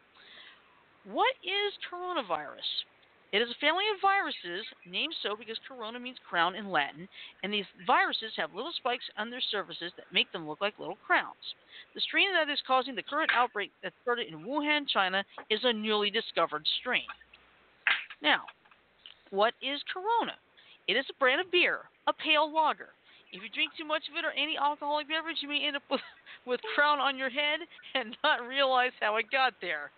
What 1.04 1.36
is 1.44 1.76
coronavirus? 1.92 2.88
It 3.34 3.42
is 3.42 3.50
a 3.50 3.58
family 3.58 3.82
of 3.90 3.98
viruses 3.98 4.62
named 4.86 5.12
so 5.20 5.34
because 5.34 5.58
corona 5.66 5.98
means 5.98 6.22
crown 6.22 6.54
in 6.54 6.70
Latin, 6.70 7.08
and 7.42 7.52
these 7.52 7.66
viruses 7.84 8.30
have 8.36 8.54
little 8.54 8.70
spikes 8.78 9.10
on 9.18 9.28
their 9.28 9.42
surfaces 9.50 9.90
that 9.96 10.06
make 10.14 10.30
them 10.30 10.46
look 10.46 10.60
like 10.60 10.78
little 10.78 10.98
crowns. 11.04 11.42
The 11.96 12.00
strain 12.00 12.30
that 12.32 12.48
is 12.48 12.62
causing 12.64 12.94
the 12.94 13.02
current 13.02 13.32
outbreak 13.34 13.72
that 13.82 13.92
started 14.02 14.28
in 14.28 14.46
Wuhan, 14.46 14.86
China, 14.86 15.24
is 15.50 15.58
a 15.64 15.72
newly 15.72 16.10
discovered 16.10 16.62
strain. 16.78 17.10
Now, 18.22 18.42
what 19.30 19.54
is 19.60 19.82
Corona? 19.92 20.38
It 20.86 20.94
is 20.94 21.06
a 21.10 21.18
brand 21.18 21.40
of 21.40 21.50
beer, 21.50 21.90
a 22.06 22.12
pale 22.12 22.46
lager. 22.46 22.94
If 23.32 23.42
you 23.42 23.48
drink 23.50 23.72
too 23.76 23.84
much 23.84 24.06
of 24.08 24.14
it 24.14 24.24
or 24.24 24.30
any 24.30 24.56
alcoholic 24.56 25.08
beverage, 25.08 25.38
you 25.42 25.48
may 25.48 25.66
end 25.66 25.74
up 25.74 25.82
with, 25.90 26.06
with 26.46 26.60
crown 26.76 27.00
on 27.00 27.18
your 27.18 27.30
head 27.30 27.66
and 27.96 28.16
not 28.22 28.46
realize 28.46 28.92
how 29.00 29.16
it 29.16 29.26
got 29.32 29.54
there. 29.60 29.90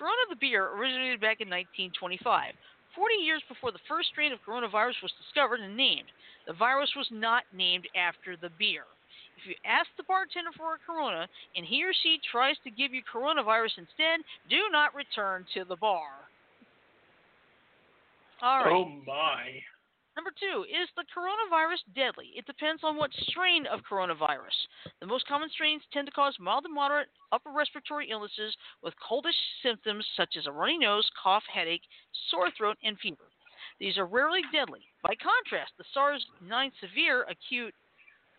Corona 0.00 0.32
the 0.32 0.40
beer 0.40 0.72
originated 0.72 1.20
back 1.20 1.44
in 1.44 1.52
1925, 1.52 2.56
40 2.96 3.14
years 3.20 3.44
before 3.52 3.68
the 3.68 3.84
first 3.84 4.08
strain 4.08 4.32
of 4.32 4.40
coronavirus 4.40 4.96
was 5.04 5.12
discovered 5.20 5.60
and 5.60 5.76
named. 5.76 6.08
The 6.48 6.56
virus 6.56 6.88
was 6.96 7.06
not 7.12 7.44
named 7.52 7.84
after 7.92 8.32
the 8.40 8.48
beer. 8.56 8.88
If 9.36 9.44
you 9.44 9.54
ask 9.68 9.92
the 10.00 10.08
bartender 10.08 10.56
for 10.56 10.80
a 10.80 10.80
Corona 10.88 11.28
and 11.52 11.68
he 11.68 11.84
or 11.84 11.92
she 11.92 12.16
tries 12.32 12.56
to 12.64 12.72
give 12.72 12.96
you 12.96 13.04
coronavirus 13.04 13.76
instead, 13.84 14.24
do 14.48 14.72
not 14.72 14.96
return 14.96 15.44
to 15.52 15.68
the 15.68 15.76
bar. 15.76 16.24
All 18.40 18.64
right. 18.64 18.72
Oh 18.72 18.88
my. 19.04 19.60
Number 20.16 20.32
two, 20.38 20.64
is 20.66 20.88
the 20.96 21.04
coronavirus 21.14 21.86
deadly? 21.94 22.34
It 22.36 22.46
depends 22.46 22.82
on 22.82 22.96
what 22.96 23.10
strain 23.30 23.66
of 23.66 23.80
coronavirus. 23.88 24.58
The 25.00 25.06
most 25.06 25.26
common 25.26 25.48
strains 25.50 25.82
tend 25.92 26.06
to 26.06 26.12
cause 26.12 26.36
mild 26.40 26.64
to 26.64 26.68
moderate 26.68 27.08
upper 27.32 27.50
respiratory 27.50 28.10
illnesses 28.10 28.54
with 28.82 28.94
coldish 28.98 29.38
symptoms 29.62 30.04
such 30.16 30.36
as 30.36 30.46
a 30.46 30.52
runny 30.52 30.78
nose, 30.78 31.08
cough, 31.22 31.44
headache, 31.52 31.86
sore 32.30 32.50
throat, 32.56 32.76
and 32.82 32.98
fever. 32.98 33.30
These 33.78 33.98
are 33.98 34.06
rarely 34.06 34.42
deadly. 34.52 34.80
By 35.02 35.14
contrast, 35.14 35.72
the 35.78 35.84
SARS-9 35.94 36.70
severe 36.80 37.22
acute 37.24 37.74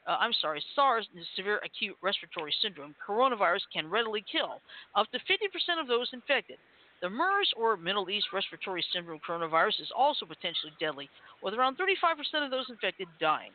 uh, 0.07 0.17
I'm 0.19 0.33
sorry, 0.41 0.63
SARS, 0.73 1.07
severe 1.35 1.59
acute 1.63 1.95
respiratory 2.01 2.53
syndrome, 2.61 2.95
coronavirus 3.07 3.61
can 3.71 3.87
readily 3.87 4.23
kill 4.31 4.61
up 4.95 5.07
to 5.11 5.19
50% 5.19 5.79
of 5.79 5.87
those 5.87 6.09
infected. 6.11 6.57
The 7.01 7.09
MERS, 7.09 7.51
or 7.57 7.77
Middle 7.77 8.09
East 8.09 8.27
Respiratory 8.31 8.83
Syndrome 8.93 9.19
coronavirus, 9.27 9.81
is 9.81 9.91
also 9.95 10.25
potentially 10.25 10.71
deadly, 10.79 11.09
with 11.41 11.55
around 11.55 11.77
35% 11.77 12.45
of 12.45 12.51
those 12.51 12.69
infected 12.69 13.07
dying. 13.19 13.51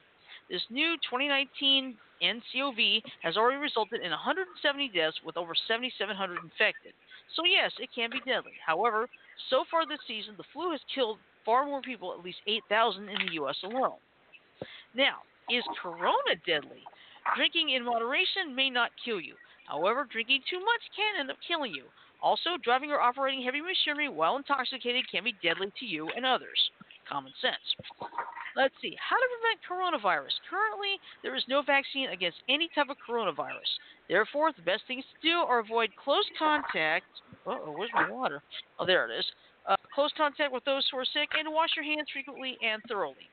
This 0.51 0.63
new 0.71 0.97
2019 1.09 1.97
NCOV 2.23 3.03
has 3.23 3.37
already 3.37 3.59
resulted 3.59 4.03
in 4.03 4.11
170 4.11 4.91
deaths 4.95 5.19
with 5.25 5.37
over 5.37 5.55
7,700 5.69 6.43
infected. 6.43 6.93
So, 7.35 7.45
yes, 7.47 7.71
it 7.79 7.91
can 7.95 8.11
be 8.11 8.19
deadly. 8.27 8.55
However, 8.65 9.09
so 9.51 9.65
far 9.71 9.87
this 9.87 10.03
season, 10.07 10.35
the 10.37 10.47
flu 10.53 10.71
has 10.73 10.81
killed 10.93 11.19
far 11.45 11.67
more 11.67 11.83
people, 11.83 12.13
at 12.13 12.25
least 12.25 12.43
8,000 12.47 13.09
in 13.09 13.27
the 13.27 13.35
U.S. 13.35 13.57
alone. 13.63 13.99
Now, 14.95 15.23
is 15.51 15.63
corona 15.83 16.35
deadly? 16.47 16.83
Drinking 17.37 17.71
in 17.71 17.85
moderation 17.85 18.55
may 18.55 18.71
not 18.71 18.91
kill 19.05 19.21
you. 19.21 19.35
However, 19.67 20.07
drinking 20.11 20.43
too 20.51 20.59
much 20.59 20.83
can 20.95 21.21
end 21.21 21.31
up 21.31 21.39
killing 21.47 21.75
you. 21.75 21.85
Also, 22.27 22.59
driving 22.65 22.91
or 22.91 22.99
operating 23.01 23.41
heavy 23.41 23.61
machinery 23.61 24.09
while 24.09 24.37
intoxicated 24.37 25.07
can 25.09 25.23
be 25.23 25.33
deadly 25.45 25.71
to 25.79 25.87
you 25.87 26.11
and 26.17 26.27
others. 26.27 26.59
Common 27.09 27.31
sense. 27.41 27.63
Let's 28.57 28.75
see. 28.83 28.97
How 28.99 29.15
to 29.15 29.27
prevent 29.31 29.63
coronavirus? 29.63 30.35
Currently, 30.51 30.99
there 31.23 31.37
is 31.37 31.45
no 31.47 31.63
vaccine 31.63 32.11
against 32.11 32.39
any 32.49 32.69
type 32.75 32.91
of 32.91 32.97
coronavirus. 32.99 33.71
Therefore, 34.09 34.51
the 34.51 34.67
best 34.67 34.83
things 34.89 35.05
to 35.07 35.29
do 35.29 35.37
are 35.37 35.61
avoid 35.61 35.91
close 36.03 36.27
contact. 36.37 37.07
oh, 37.47 37.73
where's 37.79 37.95
my 37.95 38.11
water? 38.11 38.43
Oh, 38.81 38.87
there 38.87 39.07
it 39.09 39.17
is. 39.17 39.25
Uh, 39.67 39.75
close 39.91 40.15
contact 40.15 40.55
with 40.55 40.63
those 40.63 40.87
who 40.91 40.99
are 40.99 41.09
sick 41.11 41.27
and 41.35 41.51
wash 41.51 41.75
your 41.75 41.83
hands 41.83 42.07
frequently 42.15 42.55
and 42.63 42.79
thoroughly. 42.87 43.27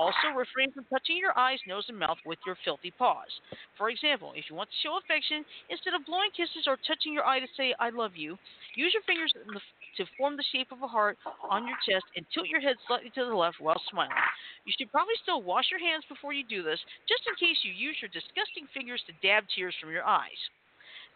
Also, 0.00 0.32
refrain 0.32 0.72
from 0.72 0.88
touching 0.88 1.20
your 1.20 1.36
eyes, 1.36 1.60
nose, 1.68 1.84
and 1.92 1.98
mouth 2.00 2.16
with 2.24 2.40
your 2.48 2.56
filthy 2.64 2.88
paws. 2.88 3.28
For 3.76 3.92
example, 3.92 4.32
if 4.32 4.48
you 4.48 4.56
want 4.56 4.72
to 4.72 4.80
show 4.80 4.96
affection, 4.96 5.44
instead 5.68 5.92
of 5.92 6.08
blowing 6.08 6.32
kisses 6.32 6.64
or 6.64 6.80
touching 6.88 7.12
your 7.12 7.28
eye 7.28 7.36
to 7.36 7.50
say, 7.52 7.76
I 7.76 7.92
love 7.92 8.16
you, 8.16 8.40
use 8.80 8.96
your 8.96 9.04
fingers 9.04 9.28
the, 9.36 9.60
to 10.00 10.08
form 10.16 10.40
the 10.40 10.48
shape 10.56 10.72
of 10.72 10.80
a 10.80 10.88
heart 10.88 11.20
on 11.52 11.68
your 11.68 11.76
chest 11.84 12.08
and 12.16 12.24
tilt 12.32 12.48
your 12.48 12.64
head 12.64 12.80
slightly 12.88 13.12
to 13.12 13.28
the 13.28 13.36
left 13.36 13.60
while 13.60 13.80
smiling. 13.92 14.16
You 14.64 14.72
should 14.72 14.88
probably 14.88 15.20
still 15.20 15.44
wash 15.44 15.68
your 15.68 15.84
hands 15.84 16.08
before 16.08 16.32
you 16.32 16.48
do 16.48 16.64
this, 16.64 16.80
just 17.04 17.28
in 17.28 17.36
case 17.36 17.60
you 17.60 17.76
use 17.76 18.00
your 18.00 18.08
disgusting 18.08 18.64
fingers 18.72 19.04
to 19.04 19.12
dab 19.20 19.44
tears 19.52 19.76
from 19.76 19.92
your 19.92 20.08
eyes. 20.08 20.40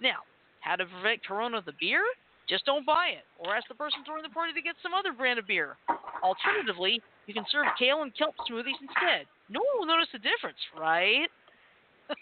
Now, 0.04 0.28
how 0.60 0.76
to 0.76 0.84
prevent 0.84 1.24
corona 1.24 1.64
the 1.64 1.72
beer? 1.80 2.04
Just 2.48 2.64
don't 2.64 2.86
buy 2.86 3.12
it, 3.12 3.24
or 3.38 3.54
ask 3.54 3.68
the 3.68 3.74
person 3.74 4.00
throwing 4.04 4.22
the 4.22 4.32
party 4.32 4.52
to 4.54 4.62
get 4.62 4.74
some 4.82 4.94
other 4.94 5.12
brand 5.12 5.38
of 5.38 5.46
beer. 5.46 5.76
Alternatively, 6.22 7.00
you 7.26 7.34
can 7.34 7.44
serve 7.52 7.66
kale 7.78 8.02
and 8.02 8.16
kelp 8.16 8.34
smoothies 8.48 8.80
instead. 8.80 9.28
No 9.50 9.60
one 9.60 9.84
will 9.84 9.86
notice 9.86 10.08
the 10.12 10.18
difference, 10.18 10.58
right? 10.76 11.28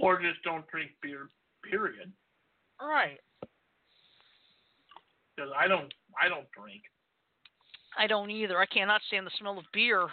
Or 0.00 0.20
just 0.20 0.42
don't 0.44 0.66
drink 0.68 0.92
beer. 1.02 1.28
Period. 1.68 2.12
right. 2.80 3.18
Because 5.34 5.50
I 5.58 5.66
don't. 5.66 5.92
I 6.22 6.28
don't 6.28 6.46
drink. 6.52 6.82
I 7.98 8.06
don't 8.06 8.30
either. 8.30 8.58
I 8.58 8.66
cannot 8.66 9.00
stand 9.08 9.26
the 9.26 9.30
smell 9.38 9.58
of 9.58 9.64
beer. 9.72 10.06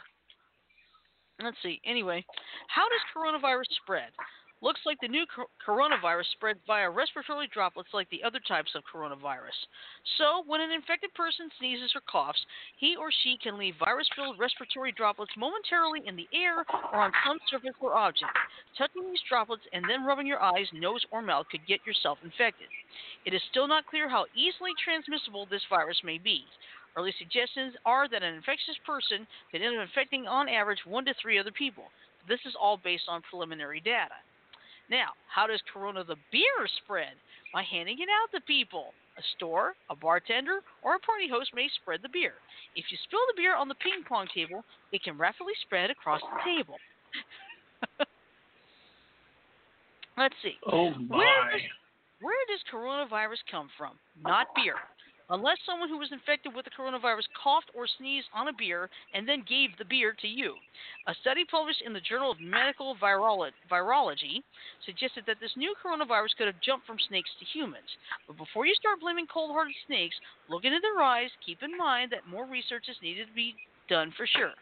Let's 1.41 1.57
see. 1.61 1.79
Anyway, 1.85 2.25
how 2.67 2.83
does 2.83 3.01
coronavirus 3.15 3.69
spread? 3.83 4.09
Looks 4.65 4.81
like 4.81 4.97
the 4.99 5.07
new 5.07 5.29
cor- 5.29 5.45
coronavirus 5.61 6.25
spread 6.33 6.57
via 6.65 6.89
respiratory 6.89 7.45
droplets 7.53 7.93
like 7.93 8.09
the 8.09 8.23
other 8.25 8.41
types 8.47 8.73
of 8.73 8.81
coronavirus. 8.89 9.53
So, 10.17 10.41
when 10.47 10.59
an 10.59 10.71
infected 10.73 11.13
person 11.13 11.53
sneezes 11.59 11.93
or 11.93 12.01
coughs, 12.09 12.41
he 12.81 12.95
or 12.97 13.13
she 13.21 13.37
can 13.37 13.59
leave 13.61 13.77
virus 13.77 14.09
filled 14.15 14.39
respiratory 14.39 14.91
droplets 14.91 15.37
momentarily 15.37 16.01
in 16.09 16.15
the 16.15 16.25
air 16.33 16.65
or 16.91 16.97
on 16.97 17.13
some 17.21 17.37
surface 17.45 17.77
or 17.79 17.93
object. 17.93 18.33
Touching 18.75 19.05
these 19.05 19.21
droplets 19.29 19.61
and 19.71 19.85
then 19.85 20.03
rubbing 20.03 20.25
your 20.25 20.41
eyes, 20.41 20.65
nose, 20.73 21.05
or 21.11 21.21
mouth 21.21 21.45
could 21.51 21.61
get 21.67 21.85
yourself 21.85 22.17
infected. 22.25 22.65
It 23.29 23.35
is 23.35 23.45
still 23.51 23.67
not 23.67 23.85
clear 23.85 24.09
how 24.09 24.25
easily 24.33 24.73
transmissible 24.81 25.45
this 25.45 25.61
virus 25.69 26.01
may 26.03 26.17
be. 26.17 26.41
Early 26.97 27.13
suggestions 27.21 27.77
are 27.85 28.09
that 28.09 28.23
an 28.23 28.33
infectious 28.33 28.81
person 28.81 29.27
could 29.51 29.61
end 29.61 29.77
up 29.77 29.85
infecting 29.85 30.25
on 30.25 30.49
average 30.49 30.81
one 30.89 31.05
to 31.05 31.13
three 31.21 31.37
other 31.37 31.53
people. 31.53 31.93
This 32.27 32.41
is 32.49 32.57
all 32.59 32.81
based 32.81 33.05
on 33.07 33.21
preliminary 33.29 33.79
data. 33.79 34.24
Now, 34.89 35.17
how 35.27 35.47
does 35.47 35.61
Corona 35.71 36.03
the 36.03 36.17
beer 36.31 36.67
spread? 36.83 37.13
By 37.53 37.63
handing 37.63 37.99
it 37.99 38.09
out 38.11 38.31
to 38.37 38.41
people. 38.45 38.93
A 39.17 39.23
store, 39.37 39.75
a 39.89 39.95
bartender, 39.95 40.59
or 40.83 40.95
a 40.95 40.99
party 40.99 41.29
host 41.29 41.51
may 41.55 41.69
spread 41.81 42.01
the 42.03 42.09
beer. 42.09 42.33
If 42.75 42.85
you 42.91 42.97
spill 43.07 43.23
the 43.31 43.41
beer 43.41 43.55
on 43.55 43.69
the 43.69 43.75
ping 43.75 44.03
pong 44.07 44.27
table, 44.33 44.63
it 44.91 45.03
can 45.03 45.17
rapidly 45.17 45.53
spread 45.63 45.89
across 45.89 46.19
the 46.19 46.43
table. 46.43 46.75
Let's 50.17 50.35
see. 50.43 50.55
Oh 50.67 50.91
Where 51.07 51.45
my. 51.45 51.51
does, 51.53 51.61
where 52.21 52.45
does 52.51 52.59
coronavirus 52.71 53.43
come 53.49 53.69
from? 53.77 53.93
Not 54.21 54.47
beer. 54.55 54.75
Unless 55.29 55.57
someone 55.65 55.89
who 55.89 55.97
was 55.97 56.11
infected 56.11 56.53
with 56.53 56.65
the 56.65 56.77
coronavirus 56.77 57.25
coughed 57.33 57.73
or 57.73 57.87
sneezed 57.97 58.29
on 58.29 58.47
a 58.47 58.53
beer 58.53 58.89
and 59.13 59.27
then 59.27 59.41
gave 59.49 59.73
the 59.77 59.89
beer 59.89 60.13
to 60.21 60.27
you. 60.27 60.53
A 61.07 61.15
study 61.21 61.41
published 61.49 61.81
in 61.81 61.93
the 61.93 62.05
Journal 62.05 62.29
of 62.29 62.39
Medical 62.39 62.95
Virolo- 63.01 63.49
Virology 63.65 64.45
suggested 64.85 65.23
that 65.25 65.41
this 65.41 65.57
new 65.57 65.73
coronavirus 65.81 66.37
could 66.37 66.45
have 66.45 66.61
jumped 66.61 66.85
from 66.85 67.01
snakes 67.09 67.33
to 67.39 67.45
humans. 67.57 67.89
But 68.27 68.37
before 68.37 68.69
you 68.69 68.75
start 68.77 69.01
blaming 69.01 69.25
cold 69.25 69.49
hearted 69.49 69.73
snakes, 69.87 70.15
look 70.47 70.63
into 70.63 70.77
their 70.79 71.01
eyes. 71.01 71.33
Keep 71.41 71.63
in 71.63 71.75
mind 71.75 72.11
that 72.13 72.29
more 72.29 72.45
research 72.45 72.85
is 72.85 72.97
needed 73.01 73.25
to 73.25 73.33
be 73.33 73.55
done 73.89 74.13
for 74.15 74.29
sure. 74.29 74.53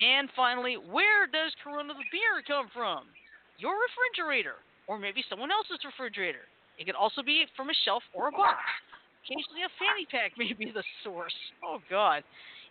And 0.00 0.28
finally, 0.36 0.76
where 0.76 1.26
does 1.28 1.52
Corona 1.62 1.92
the 1.92 2.08
beer 2.12 2.40
come 2.46 2.68
from? 2.72 3.08
Your 3.58 3.76
refrigerator, 3.76 4.60
or 4.88 4.98
maybe 4.98 5.24
someone 5.28 5.52
else's 5.52 5.84
refrigerator. 5.84 6.48
It 6.78 6.84
could 6.84 6.96
also 6.96 7.22
be 7.22 7.44
from 7.56 7.70
a 7.70 7.76
shelf 7.84 8.02
or 8.12 8.28
a 8.28 8.32
box. 8.32 8.60
Occasionally, 9.26 9.66
a 9.66 9.72
fanny 9.74 10.06
pack 10.06 10.32
may 10.38 10.54
be 10.54 10.70
the 10.70 10.86
source. 11.02 11.34
Oh, 11.64 11.82
God. 11.90 12.22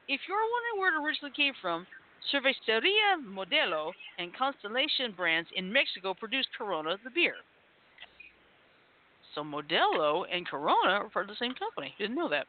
If 0.08 0.22
you're 0.28 0.40
wondering 0.40 0.80
where 0.80 0.96
it 0.96 1.04
originally 1.04 1.36
came 1.36 1.54
from, 1.62 1.86
Cerveceria 2.32 3.20
Modelo 3.22 3.92
and 4.18 4.34
Constellation 4.36 5.12
brands 5.12 5.50
in 5.56 5.72
Mexico 5.72 6.14
produced 6.14 6.50
Corona 6.58 6.98
the 7.04 7.12
beer. 7.12 7.36
So 9.36 9.44
Modelo 9.44 10.24
and 10.32 10.48
Corona 10.48 11.04
are 11.04 11.10
part 11.10 11.30
of 11.30 11.36
the 11.36 11.44
same 11.44 11.54
company. 11.60 11.94
Didn't 12.00 12.16
know 12.16 12.30
that. 12.30 12.48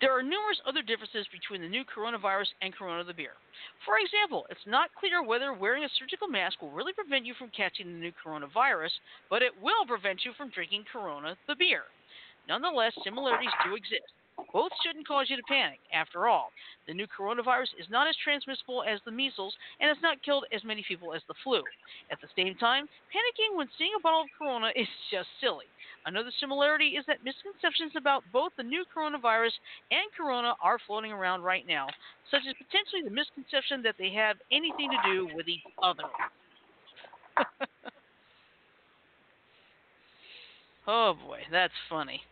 There 0.00 0.16
are 0.16 0.22
numerous 0.22 0.56
other 0.66 0.80
differences 0.80 1.28
between 1.28 1.60
the 1.60 1.68
new 1.68 1.84
coronavirus 1.84 2.48
and 2.62 2.72
Corona 2.72 3.04
the 3.04 3.12
beer. 3.12 3.36
For 3.84 4.00
example, 4.00 4.46
it's 4.48 4.64
not 4.66 4.94
clear 4.98 5.22
whether 5.22 5.52
wearing 5.52 5.84
a 5.84 5.92
surgical 6.00 6.28
mask 6.28 6.62
will 6.62 6.72
really 6.72 6.94
prevent 6.94 7.26
you 7.26 7.34
from 7.36 7.52
catching 7.54 7.86
the 7.86 8.00
new 8.00 8.12
coronavirus, 8.16 8.96
but 9.28 9.42
it 9.42 9.52
will 9.60 9.84
prevent 9.86 10.24
you 10.24 10.32
from 10.38 10.48
drinking 10.48 10.84
Corona 10.90 11.36
the 11.46 11.54
beer. 11.54 11.84
Nonetheless, 12.48 12.92
similarities 13.04 13.52
do 13.64 13.74
exist. 13.74 14.12
Both 14.52 14.72
shouldn't 14.84 15.06
cause 15.06 15.30
you 15.30 15.36
to 15.36 15.42
panic. 15.48 15.78
After 15.92 16.26
all, 16.26 16.52
the 16.86 16.94
new 16.94 17.06
coronavirus 17.06 17.72
is 17.78 17.88
not 17.90 18.08
as 18.08 18.16
transmissible 18.22 18.82
as 18.82 19.00
the 19.04 19.10
measles 19.10 19.54
and 19.80 19.88
has 19.88 19.98
not 20.02 20.22
killed 20.22 20.44
as 20.52 20.64
many 20.64 20.84
people 20.86 21.14
as 21.14 21.22
the 21.28 21.34
flu. 21.44 21.62
At 22.10 22.20
the 22.20 22.28
same 22.36 22.54
time, 22.56 22.88
panicking 23.12 23.56
when 23.56 23.68
seeing 23.78 23.92
a 23.96 24.00
bottle 24.00 24.22
of 24.22 24.28
Corona 24.36 24.72
is 24.76 24.88
just 25.10 25.28
silly. 25.40 25.66
Another 26.04 26.30
similarity 26.40 26.96
is 26.98 27.04
that 27.06 27.24
misconceptions 27.24 27.92
about 27.96 28.24
both 28.32 28.52
the 28.56 28.62
new 28.62 28.84
coronavirus 28.94 29.52
and 29.90 30.10
Corona 30.16 30.54
are 30.62 30.78
floating 30.86 31.12
around 31.12 31.42
right 31.42 31.66
now, 31.66 31.86
such 32.30 32.42
as 32.48 32.54
potentially 32.58 33.02
the 33.04 33.10
misconception 33.10 33.82
that 33.82 33.94
they 33.98 34.10
have 34.10 34.36
anything 34.50 34.90
to 34.90 34.98
do 35.12 35.28
with 35.34 35.46
each 35.48 35.62
other. 35.82 36.02
oh 40.86 41.14
boy, 41.14 41.40
that's 41.50 41.72
funny. 41.88 42.22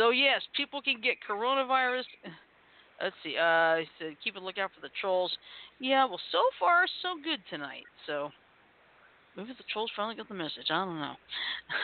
So 0.00 0.08
yes, 0.08 0.40
people 0.56 0.80
can 0.80 1.02
get 1.02 1.16
coronavirus. 1.28 2.04
Let's 3.02 3.14
see. 3.22 3.36
Uh, 3.38 3.42
I 3.42 3.84
said 3.98 4.16
keep 4.24 4.36
a 4.36 4.38
lookout 4.38 4.70
for 4.74 4.80
the 4.80 4.88
trolls. 4.98 5.30
Yeah, 5.78 6.06
well, 6.06 6.20
so 6.32 6.38
far 6.58 6.86
so 7.02 7.16
good 7.22 7.40
tonight. 7.50 7.84
So 8.06 8.30
maybe 9.36 9.50
the 9.50 9.64
trolls 9.70 9.90
finally 9.94 10.16
got 10.16 10.28
the 10.28 10.34
message. 10.34 10.70
I 10.70 10.84
don't 10.84 10.98
know. 10.98 11.14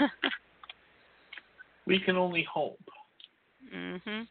We 1.86 2.00
can 2.00 2.16
only 2.16 2.44
hope. 2.52 2.80
mhm. 3.72 4.26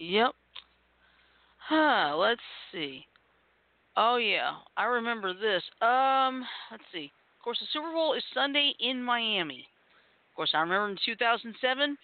Yep. 0.00 0.32
Huh, 1.58 2.16
let's 2.18 2.40
see. 2.72 3.06
Oh 3.96 4.16
yeah, 4.16 4.54
I 4.76 4.86
remember 4.86 5.32
this. 5.32 5.62
Um, 5.80 6.44
let's 6.72 6.82
see. 6.92 7.12
Course, 7.46 7.60
the 7.60 7.66
Super 7.72 7.92
Bowl 7.92 8.12
is 8.14 8.24
Sunday 8.34 8.74
in 8.80 9.00
Miami. 9.00 9.68
Of 10.32 10.34
course, 10.34 10.50
I 10.52 10.58
remember 10.58 10.88
in 10.88 10.98
2007, 11.06 11.96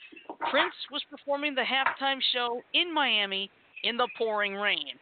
Prince 0.49 0.75
was 0.93 1.03
performing 1.11 1.57
the 1.57 1.63
halftime 1.63 2.21
show 2.33 2.63
in 2.75 2.95
Miami 2.95 3.51
in 3.83 3.97
the 3.97 4.07
pouring 4.17 4.55
rain. 4.55 4.95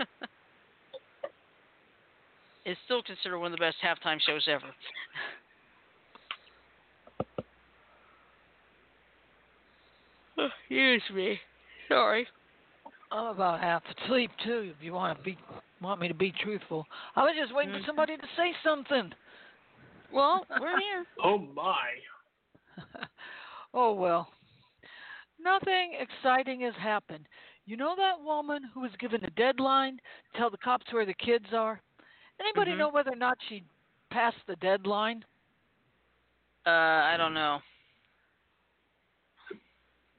it's 2.64 2.80
still 2.86 3.02
considered 3.02 3.38
one 3.38 3.52
of 3.52 3.58
the 3.58 3.62
best 3.62 3.76
halftime 3.84 4.18
shows 4.18 4.48
ever. 4.48 4.74
Excuse 10.70 11.02
me. 11.14 11.38
Sorry. 11.86 12.26
I'm 13.12 13.26
about 13.26 13.60
half 13.60 13.82
asleep 14.04 14.30
too. 14.44 14.72
If 14.76 14.82
you 14.82 14.94
want 14.94 15.16
to 15.18 15.22
be 15.22 15.36
want 15.82 16.00
me 16.00 16.08
to 16.08 16.14
be 16.14 16.32
truthful, 16.42 16.86
I 17.14 17.22
was 17.22 17.34
just 17.38 17.54
waiting 17.54 17.74
for 17.74 17.84
somebody 17.86 18.16
to 18.16 18.22
say 18.36 18.52
something. 18.64 19.12
Well, 20.12 20.46
we're 20.60 20.78
here. 20.78 21.04
Oh 21.24 21.38
my. 21.38 21.88
oh 23.74 23.92
well. 23.92 24.28
Nothing 25.42 25.92
exciting 25.98 26.60
has 26.62 26.74
happened. 26.80 27.26
You 27.66 27.76
know 27.76 27.94
that 27.96 28.22
woman 28.24 28.62
who 28.72 28.80
was 28.80 28.90
given 28.98 29.22
a 29.24 29.30
deadline 29.30 29.96
to 29.96 30.38
tell 30.38 30.50
the 30.50 30.56
cops 30.58 30.86
where 30.92 31.06
the 31.06 31.14
kids 31.14 31.46
are? 31.52 31.80
Anybody 32.40 32.72
Mhm. 32.72 32.78
know 32.78 32.88
whether 32.88 33.12
or 33.12 33.16
not 33.16 33.38
she 33.48 33.62
passed 34.10 34.44
the 34.46 34.56
deadline? 34.56 35.24
Uh, 36.66 36.70
I 36.70 37.16
don't 37.16 37.34
know. 37.34 37.60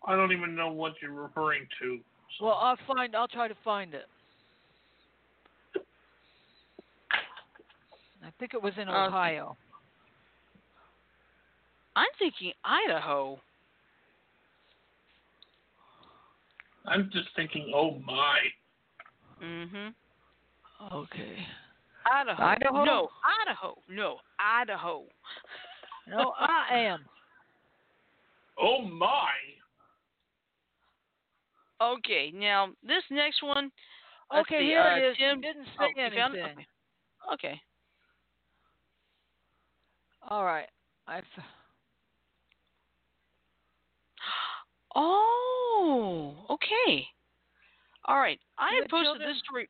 I 0.06 0.16
don't 0.16 0.32
even 0.32 0.56
know 0.56 0.72
what 0.72 1.02
you're 1.02 1.12
referring 1.12 1.68
to. 1.80 2.04
So 2.38 2.46
Well, 2.46 2.56
I'll 2.56 2.78
find. 2.88 3.16
I'll 3.16 3.28
try 3.28 3.48
to 3.48 3.56
find 3.64 3.94
it. 3.94 4.08
I 8.26 8.32
think 8.40 8.54
it 8.54 8.62
was 8.62 8.74
in 8.78 8.90
Okay. 8.90 8.98
Ohio. 8.98 9.58
I'm 11.96 12.08
thinking 12.18 12.54
Idaho. 12.64 13.40
I'm 16.86 17.10
just 17.12 17.30
thinking, 17.36 17.72
oh 17.76 18.00
my. 18.00 18.40
Mm 19.42 19.70
Mhm. 19.70 19.94
Okay. 20.92 21.48
Idaho. 22.06 22.44
Idaho? 22.44 22.84
No, 22.84 23.10
Idaho. 23.42 23.78
No, 23.88 24.20
Idaho. 24.40 25.04
No, 26.08 26.34
I 26.38 26.78
am. 26.80 27.06
Oh 28.58 28.82
my. 28.82 29.32
Okay, 31.84 32.32
now 32.34 32.70
this 32.86 33.04
next 33.12 33.44
one. 33.44 33.72
Okay, 34.34 34.60
see, 34.60 34.66
here 34.66 34.82
uh, 34.82 34.98
it 34.98 35.12
is. 35.12 35.18
Tim, 35.18 35.38
You 35.38 35.42
didn't 35.42 35.68
oh, 35.80 35.88
say 35.96 36.16
found 36.16 36.36
anything. 36.36 36.66
Okay. 37.34 37.48
okay. 37.48 37.62
All 40.30 40.46
right. 40.46 40.68
I. 41.08 41.22
Oh, 44.96 46.34
okay. 46.50 47.06
All 48.06 48.18
right. 48.18 48.40
I 48.58 48.80
the 48.84 48.90
posted 48.90 49.06
children- 49.06 49.30
this 49.30 49.38
story. 49.40 49.70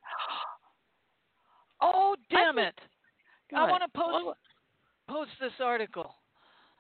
oh 1.82 2.15
damn 2.30 2.60
I 2.60 2.67
it! 2.67 2.76
Go 3.49 3.58
I 3.58 3.69
want 3.69 3.84
to 3.84 3.97
post 3.99 4.26
What- 4.26 4.38
post 5.10 5.32
this 5.39 5.54
article. 5.60 6.13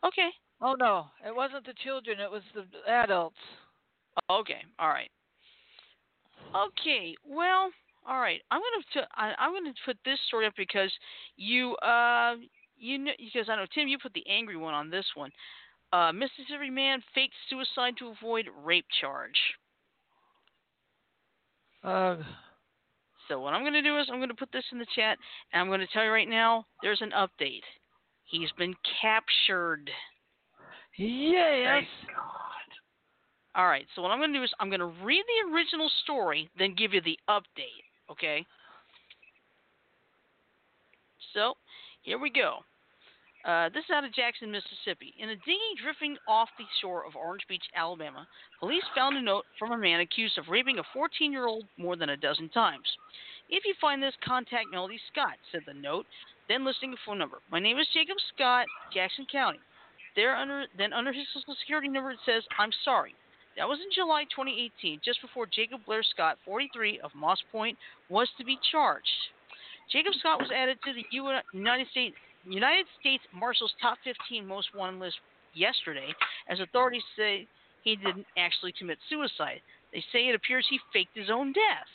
Okay. 0.05 0.29
Oh 0.61 0.75
no, 0.77 1.07
it 1.25 1.35
wasn't 1.35 1.65
the 1.65 1.73
children. 1.83 2.19
It 2.19 2.29
was 2.29 2.43
the 2.53 2.65
adults. 2.89 3.37
Okay. 4.29 4.61
All 4.77 4.89
right. 4.89 5.09
Okay. 6.55 7.15
Well. 7.27 7.71
All 8.05 8.19
right. 8.19 8.41
I'm 8.51 8.59
gonna 8.59 8.83
t- 8.93 9.13
I, 9.15 9.33
I'm 9.39 9.53
gonna 9.53 9.73
put 9.85 9.97
this 10.03 10.19
story 10.27 10.45
up 10.45 10.53
because 10.57 10.91
you 11.37 11.75
uh 11.77 12.35
you 12.77 12.97
know 12.97 13.11
because 13.17 13.47
I 13.49 13.55
know 13.55 13.65
Tim 13.73 13.87
you 13.87 13.97
put 13.97 14.13
the 14.13 14.27
angry 14.27 14.57
one 14.57 14.73
on 14.73 14.89
this 14.89 15.05
one. 15.15 15.31
Uh, 15.93 16.11
Mississippi 16.11 16.69
man 16.71 17.01
faked 17.13 17.35
suicide 17.49 17.93
to 17.99 18.07
avoid 18.09 18.47
rape 18.65 18.87
charge. 18.99 19.39
Uh, 21.83 22.17
So 23.29 23.39
what 23.39 23.53
I'm 23.53 23.61
going 23.61 23.73
to 23.73 23.81
do 23.81 23.97
is 23.99 24.07
I'm 24.11 24.17
going 24.19 24.29
to 24.29 24.35
put 24.35 24.51
this 24.51 24.63
in 24.71 24.79
the 24.79 24.87
chat, 24.95 25.17
and 25.51 25.61
I'm 25.61 25.67
going 25.67 25.79
to 25.81 25.87
tell 25.93 26.03
you 26.03 26.09
right 26.09 26.27
now. 26.27 26.65
There's 26.81 27.01
an 27.01 27.11
update. 27.11 27.61
He's 28.25 28.51
been 28.57 28.73
captured. 29.01 29.89
yes. 30.97 31.83
Thank 32.07 32.15
God. 32.17 32.42
All 33.55 33.67
right. 33.67 33.85
So 33.95 34.01
what 34.01 34.11
I'm 34.11 34.19
going 34.19 34.33
to 34.33 34.39
do 34.39 34.43
is 34.43 34.51
I'm 34.59 34.69
going 34.69 34.79
to 34.79 34.93
read 35.03 35.23
the 35.23 35.53
original 35.53 35.89
story, 36.03 36.49
then 36.57 36.75
give 36.75 36.93
you 36.93 37.01
the 37.01 37.17
update. 37.29 37.85
Okay. 38.11 38.45
So 41.33 41.53
here 42.01 42.19
we 42.19 42.29
go. 42.29 42.59
Uh, 43.45 43.67
this 43.75 43.83
is 43.83 43.91
out 43.91 44.05
of 44.05 44.13
Jackson, 44.13 44.51
Mississippi. 44.51 45.13
In 45.19 45.29
a 45.29 45.35
dinghy 45.35 45.75
drifting 45.81 46.15
off 46.29 46.47
the 46.57 46.63
shore 46.81 47.05
of 47.05 47.15
Orange 47.15 47.43
Beach, 47.49 47.63
Alabama, 47.75 48.25
police 48.59 48.83
found 48.95 49.17
a 49.17 49.21
note 49.21 49.43
from 49.59 49.73
a 49.73 49.77
man 49.77 49.99
accused 49.99 50.37
of 50.37 50.47
raping 50.47 50.79
a 50.79 50.83
14 50.93 51.31
year 51.31 51.45
old 51.45 51.65
more 51.77 51.97
than 51.97 52.09
a 52.09 52.17
dozen 52.17 52.47
times. 52.49 52.87
If 53.49 53.65
you 53.65 53.73
find 53.81 54.01
this, 54.01 54.13
contact 54.23 54.71
Melody 54.71 54.99
Scott, 55.11 55.35
said 55.51 55.61
the 55.67 55.73
note, 55.73 56.05
then 56.47 56.63
listing 56.63 56.93
a 56.93 56.95
phone 57.05 57.19
number. 57.19 57.39
My 57.51 57.59
name 57.59 57.77
is 57.79 57.87
Jacob 57.93 58.15
Scott, 58.33 58.65
Jackson 58.93 59.27
County. 59.29 59.59
There 60.15 60.35
under 60.35 60.65
then 60.77 60.93
under 60.93 61.11
his 61.11 61.27
social 61.33 61.55
security 61.59 61.89
number 61.89 62.11
it 62.11 62.19
says, 62.25 62.43
I'm 62.57 62.71
sorry. 62.85 63.13
That 63.57 63.69
was 63.69 63.79
in 63.79 63.91
July 63.93 64.23
2018, 64.33 65.01
just 65.05 65.21
before 65.21 65.45
Jacob 65.45 65.81
Blair 65.85 66.01
Scott, 66.03 66.37
43, 66.45 66.99
of 67.03 67.11
Moss 67.13 67.37
Point, 67.51 67.77
was 68.09 68.27
to 68.37 68.43
be 68.43 68.57
charged. 68.71 69.07
Jacob 69.91 70.13
Scott 70.19 70.39
was 70.39 70.49
added 70.49 70.77
to 70.83 70.93
the 70.93 71.05
United 71.11 71.87
States 71.91 72.15
United 72.45 72.85
States 72.99 73.23
Marshal's 73.33 73.73
top 73.81 73.97
15 74.03 74.45
most 74.45 74.67
wanted 74.75 74.99
list 74.99 75.15
yesterday, 75.53 76.13
as 76.49 76.59
authorities 76.59 77.03
say 77.15 77.47
he 77.83 77.95
didn't 77.95 78.25
actually 78.37 78.73
commit 78.77 78.97
suicide. 79.09 79.61
They 79.93 80.03
say 80.11 80.27
it 80.27 80.35
appears 80.35 80.65
he 80.69 80.79
faked 80.91 81.15
his 81.15 81.29
own 81.29 81.53
death. 81.53 81.87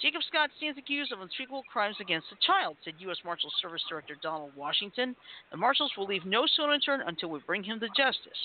Jacob 0.00 0.22
Scott 0.28 0.50
stands 0.56 0.78
accused 0.78 1.12
of 1.12 1.20
unspeakable 1.20 1.64
crimes 1.72 1.96
against 2.00 2.26
a 2.32 2.46
child, 2.46 2.76
said 2.84 2.94
U.S. 2.98 3.18
Marshal 3.24 3.50
Service 3.62 3.82
Director 3.88 4.16
Donald 4.22 4.52
Washington. 4.56 5.14
The 5.50 5.56
marshals 5.56 5.92
will 5.96 6.06
leave 6.06 6.24
no 6.24 6.46
stone 6.46 6.72
unturned 6.72 7.04
until 7.06 7.30
we 7.30 7.40
bring 7.46 7.62
him 7.62 7.80
to 7.80 7.88
justice. 7.96 8.38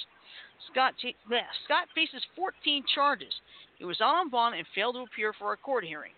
Scott, 0.71 0.93
Scott 1.65 1.87
faces 1.95 2.23
14 2.35 2.83
charges. 2.93 3.33
He 3.77 3.85
was 3.85 3.99
on 4.01 4.29
bond 4.29 4.55
and 4.55 4.65
failed 4.75 4.95
to 4.95 5.01
appear 5.01 5.33
for 5.33 5.53
a 5.53 5.57
court 5.57 5.83
hearing. 5.83 6.11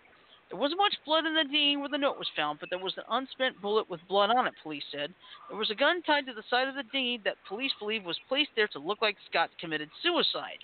There 0.52 0.60
wasn't 0.60 0.84
much 0.84 1.00
blood 1.06 1.26
in 1.26 1.34
the 1.34 1.46
dinghy 1.46 1.78
where 1.78 1.88
the 1.88 1.98
note 1.98 2.20
was 2.20 2.28
found, 2.36 2.60
but 2.60 2.70
there 2.70 2.78
was 2.78 2.94
an 2.98 3.08
unspent 3.10 3.62
bullet 3.62 3.90
with 3.90 4.06
blood 4.10 4.30
on 4.32 4.48
it, 4.48 4.54
police 4.62 4.84
said. 4.92 5.14
There 5.48 5.58
was 5.58 5.72
a 5.72 5.76
gun 5.76 6.02
tied 6.04 6.26
to 6.28 6.34
the 6.34 6.44
side 6.50 6.68
of 6.68 6.76
the 6.76 6.84
dinghy 6.92 7.22
that 7.24 7.40
police 7.48 7.72
believe 7.80 8.04
was 8.04 8.20
placed 8.28 8.52
there 8.58 8.68
to 8.76 8.80
look 8.80 9.02
like 9.02 9.16
Scott 9.30 9.50
committed 9.62 9.90
suicide. 10.04 10.60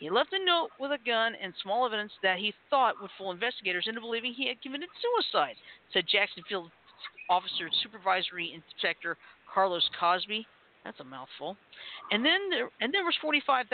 He 0.00 0.08
left 0.08 0.32
a 0.32 0.42
note 0.42 0.70
with 0.80 0.92
a 0.92 1.04
gun 1.04 1.34
and 1.36 1.52
small 1.62 1.84
evidence 1.84 2.12
that 2.22 2.38
he 2.38 2.54
thought 2.70 2.94
would 3.02 3.10
fool 3.18 3.30
investigators 3.30 3.84
into 3.86 4.00
believing 4.00 4.32
he 4.32 4.48
had 4.48 4.62
committed 4.62 4.88
suicide, 5.04 5.56
said 5.92 6.08
Jacksonville 6.08 6.70
Officer 7.28 7.68
Supervisory 7.82 8.56
Inspector 8.56 9.18
Carlos 9.52 9.88
Cosby. 10.00 10.46
That's 10.84 11.00
a 11.00 11.04
mouthful. 11.04 11.58
And 12.10 12.24
then 12.24 12.48
there, 12.48 12.70
and 12.80 12.94
there 12.94 13.04
was 13.04 13.14
$45,000 13.22 13.68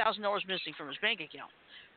missing 0.48 0.74
from 0.76 0.88
his 0.88 0.98
bank 0.98 1.20
account. 1.20 1.52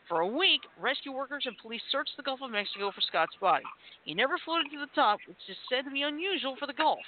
For 0.07 0.21
a 0.21 0.27
week, 0.27 0.61
rescue 0.79 1.11
workers 1.11 1.45
and 1.45 1.57
police 1.57 1.81
searched 1.91 2.13
the 2.15 2.23
Gulf 2.23 2.41
of 2.41 2.51
Mexico 2.51 2.91
for 2.91 3.01
Scott's 3.01 3.35
body. 3.41 3.65
He 4.03 4.13
never 4.13 4.37
floated 4.45 4.69
to 4.71 4.79
the 4.79 4.93
top, 4.93 5.19
which 5.27 5.37
is 5.49 5.57
said 5.67 5.85
to 5.85 5.91
be 5.91 6.03
unusual 6.03 6.55
for 6.59 6.67
the 6.67 6.77
Gulf. 6.77 7.01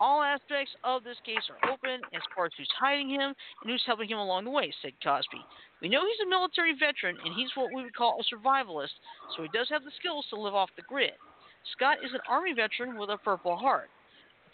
All 0.00 0.22
aspects 0.22 0.72
of 0.84 1.04
this 1.04 1.18
case 1.26 1.42
are 1.50 1.70
open 1.70 2.00
as 2.14 2.22
far 2.34 2.46
as 2.46 2.52
who's 2.56 2.70
hiding 2.78 3.10
him 3.10 3.34
and 3.60 3.66
who's 3.70 3.82
helping 3.84 4.08
him 4.08 4.18
along 4.18 4.44
the 4.44 4.50
way, 4.50 4.72
said 4.80 4.92
Cosby. 5.02 5.44
We 5.82 5.88
know 5.88 6.00
he's 6.06 6.24
a 6.24 6.30
military 6.30 6.72
veteran 6.72 7.18
and 7.24 7.34
he's 7.34 7.50
what 7.56 7.74
we 7.74 7.82
would 7.82 7.96
call 7.96 8.20
a 8.20 8.34
survivalist, 8.34 8.94
so 9.36 9.42
he 9.42 9.48
does 9.52 9.68
have 9.68 9.84
the 9.84 9.90
skills 9.98 10.26
to 10.30 10.40
live 10.40 10.54
off 10.54 10.70
the 10.76 10.82
grid. 10.82 11.12
Scott 11.72 11.98
is 12.04 12.12
an 12.12 12.20
Army 12.28 12.52
veteran 12.54 12.96
with 12.96 13.10
a 13.10 13.18
Purple 13.18 13.56
Heart. 13.56 13.90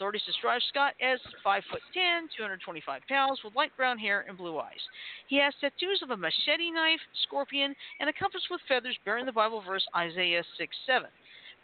Authorities 0.00 0.24
describe 0.24 0.62
Scott 0.70 0.94
as 1.04 1.20
5 1.44 1.62
foot 1.70 1.82
10, 1.92 2.32
225 2.34 3.02
pounds, 3.06 3.38
with 3.44 3.54
light 3.54 3.68
brown 3.76 3.98
hair 3.98 4.24
and 4.26 4.38
blue 4.38 4.56
eyes. 4.56 4.80
He 5.28 5.36
has 5.36 5.52
tattoos 5.60 6.00
of 6.02 6.08
a 6.08 6.16
machete 6.16 6.70
knife, 6.72 7.04
scorpion, 7.28 7.76
and 8.00 8.08
a 8.08 8.12
compass 8.14 8.40
with 8.50 8.62
feathers 8.66 8.96
bearing 9.04 9.26
the 9.26 9.36
Bible 9.36 9.60
verse 9.60 9.84
Isaiah 9.94 10.42
6 10.56 10.76
7. 10.86 11.06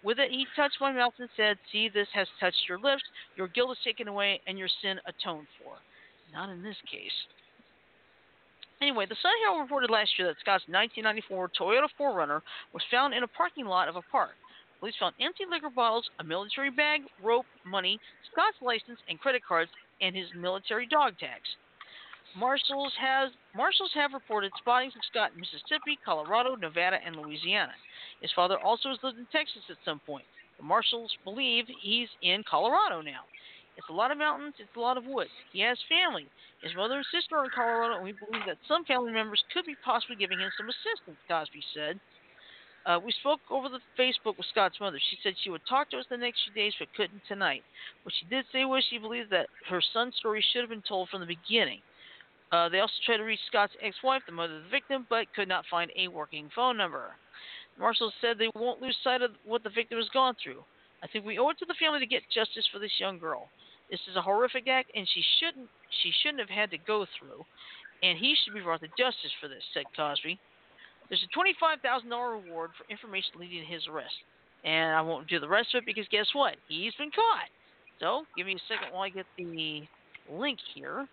With 0.05 0.19
it, 0.19 0.31
he 0.31 0.45
touched 0.55 0.77
my 0.83 0.93
mouth 0.93 1.15
and 1.19 1.31
said, 1.35 1.57
See, 1.73 1.89
this 1.89 2.09
has 2.13 2.29
touched 2.39 2.61
your 2.69 2.79
lips. 2.79 3.03
Your 3.37 3.49
guilt 3.49 3.73
is 3.73 3.79
taken 3.83 4.07
away 4.07 4.43
and 4.47 4.59
your 4.59 4.69
sin 4.83 5.01
atoned 5.09 5.49
for. 5.57 5.73
Not 6.35 6.51
in 6.51 6.63
this 6.63 6.77
case. 6.93 7.17
Anyway, 8.83 9.07
the 9.09 9.17
Sun 9.23 9.33
Herald 9.41 9.63
reported 9.63 9.89
last 9.89 10.11
year 10.19 10.29
that 10.29 10.37
Scott's 10.45 10.69
1994 10.69 11.57
Toyota 11.59 11.89
4Runner 11.99 12.43
was 12.75 12.83
found 12.91 13.15
in 13.15 13.23
a 13.23 13.29
parking 13.29 13.65
lot 13.65 13.89
of 13.89 13.97
a 13.97 14.03
park. 14.13 14.37
Police 14.81 14.95
found 15.01 15.15
empty 15.21 15.45
liquor 15.49 15.71
bottles, 15.71 16.09
a 16.21 16.25
military 16.25 16.71
bag, 16.71 17.03
rope, 17.23 17.47
money, 17.65 17.99
Scott's 18.31 18.61
license 18.61 19.01
and 19.09 19.19
credit 19.19 19.43
cards, 19.47 19.71
and 20.01 20.15
his 20.15 20.29
military 20.37 20.87
dog 20.87 21.19
tags. 21.19 21.49
Marshals 22.37 22.93
has 23.01 23.33
marshals 23.55 23.91
have 23.95 24.13
reported 24.13 24.53
spottings 24.59 24.93
of 24.95 25.01
Scott 25.09 25.33
in 25.33 25.41
Mississippi, 25.41 25.97
Colorado, 26.05 26.55
Nevada, 26.55 26.99
and 27.05 27.17
Louisiana. 27.17 27.73
His 28.21 28.33
father 28.37 28.59
also 28.61 28.91
has 28.91 28.99
lived 29.03 29.19
in 29.19 29.27
Texas 29.33 29.65
at 29.71 29.81
some 29.85 30.01
point. 30.05 30.27
The 30.59 30.65
marshals 30.65 31.13
believe 31.25 31.65
he's 31.81 32.09
in 32.21 32.45
Colorado 32.45 33.01
now. 33.01 33.25
It's 33.77 33.89
a 33.89 33.93
lot 33.93 34.11
of 34.11 34.19
mountains, 34.19 34.55
it's 34.59 34.77
a 34.77 34.81
lot 34.81 34.97
of 34.97 35.05
woods. 35.05 35.33
He 35.53 35.61
has 35.61 35.79
family. 35.89 36.27
His 36.63 36.75
mother 36.75 36.97
and 36.97 37.07
sister 37.13 37.37
are 37.37 37.45
in 37.45 37.51
Colorado, 37.55 37.97
and 37.97 38.05
we 38.05 38.13
believe 38.13 38.45
that 38.47 38.57
some 38.69 38.85
family 38.85 39.13
members 39.13 39.43
could 39.53 39.67
be 39.67 39.77
possibly 39.85 40.17
giving 40.17 40.41
him 40.41 40.51
some 40.57 40.69
assistance, 40.69 41.21
Cosby 41.29 41.61
said. 41.73 42.01
Uh, 42.87 43.01
we 43.05 43.11
spoke 43.19 43.41
over 43.51 43.69
the 43.69 43.81
Facebook 43.99 44.39
with 44.39 44.47
Scott's 44.53 44.79
mother. 44.79 44.99
She 45.11 45.19
said 45.23 45.35
she 45.43 45.51
would 45.51 45.67
talk 45.69 45.91
to 45.91 45.99
us 45.99 46.07
the 46.09 46.17
next 46.17 46.39
few 46.47 46.55
days, 46.55 46.73
but 46.79 46.87
couldn't 46.97 47.21
tonight. 47.27 47.63
What 48.05 48.15
she 48.19 48.27
did 48.27 48.45
say 48.53 48.65
was 48.65 48.85
she 48.89 48.99
believed 48.99 49.31
that 49.31 49.49
her 49.69 49.83
son's 49.93 50.15
story 50.17 50.45
should 50.53 50.61
have 50.63 50.71
been 50.71 50.87
told 50.87 51.09
from 51.09 51.21
the 51.21 51.27
beginning. 51.27 51.81
Uh, 52.53 52.69
they 52.69 52.79
also 52.79 52.95
tried 53.05 53.17
to 53.17 53.25
reach 53.25 53.41
Scott's 53.49 53.75
ex-wife, 53.83 54.23
the 54.27 54.33
mother 54.33 54.59
of 54.59 54.63
the 54.63 54.71
victim, 54.71 55.05
but 55.11 55.27
could 55.35 55.49
not 55.49 55.65
find 55.69 55.91
a 55.99 56.07
working 56.07 56.49
phone 56.55 56.77
number. 56.77 57.11
Marshall 57.77 58.13
said 58.21 58.39
they 58.39 58.51
won't 58.55 58.81
lose 58.81 58.97
sight 59.03 59.21
of 59.21 59.33
what 59.45 59.65
the 59.65 59.71
victim 59.71 59.99
has 59.99 60.09
gone 60.15 60.37
through. 60.43 60.63
I 61.03 61.09
think 61.09 61.27
we 61.27 61.39
owe 61.39 61.51
it 61.51 61.59
to 61.59 61.67
the 61.67 61.75
family 61.75 61.99
to 61.99 62.07
get 62.07 62.23
justice 62.33 62.65
for 62.73 62.79
this 62.79 62.93
young 62.99 63.19
girl. 63.19 63.49
This 63.91 64.01
is 64.09 64.17
a 64.17 64.23
horrific 64.23 64.69
act, 64.69 64.91
and 64.95 65.07
she 65.13 65.23
shouldn't 65.39 65.69
she 66.03 66.11
shouldn't 66.23 66.41
have 66.41 66.51
had 66.51 66.71
to 66.71 66.79
go 66.79 67.07
through, 67.19 67.45
and 68.03 68.19
he 68.19 68.35
should 68.35 68.55
be 68.55 68.61
brought 68.61 68.81
to 68.81 68.89
justice 68.99 69.31
for 69.41 69.49
this," 69.49 69.63
said 69.75 69.85
Cosby. 69.97 70.39
There's 71.09 71.25
a 71.25 71.39
$25,000 71.39 72.45
reward 72.45 72.71
for 72.77 72.91
information 72.91 73.31
leading 73.39 73.61
to 73.61 73.67
his 73.67 73.87
arrest. 73.87 74.15
And 74.65 74.97
I 74.97 75.01
won't 75.01 75.29
do 75.29 75.39
the 75.39 75.49
rest 75.49 75.75
of 75.75 75.83
it 75.83 75.87
because 75.87 76.07
guess 76.11 76.27
what? 76.33 76.57
He's 76.69 76.95
been 76.95 77.11
caught. 77.11 77.49
So 78.01 78.25
give 78.37 78.47
me 78.47 78.55
a 78.55 78.73
second 78.73 78.93
while 78.93 79.03
I 79.03 79.11
get 79.11 79.27
the 79.39 79.83
link 80.31 80.59
here. 80.75 81.07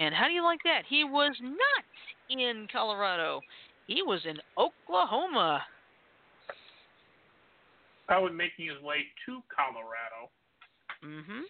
And 0.00 0.14
how 0.14 0.26
do 0.26 0.32
you 0.32 0.44
like 0.44 0.60
that? 0.64 0.82
He 0.88 1.04
was 1.04 1.36
not 1.42 1.84
in 2.30 2.66
Colorado. 2.72 3.40
He 3.86 4.02
was 4.02 4.20
in 4.24 4.38
Oklahoma. 4.56 5.62
Probably 8.06 8.32
making 8.32 8.68
his 8.68 8.82
way 8.82 8.98
to 9.26 9.42
Colorado. 9.54 10.30
Mm-hmm. 11.04 11.42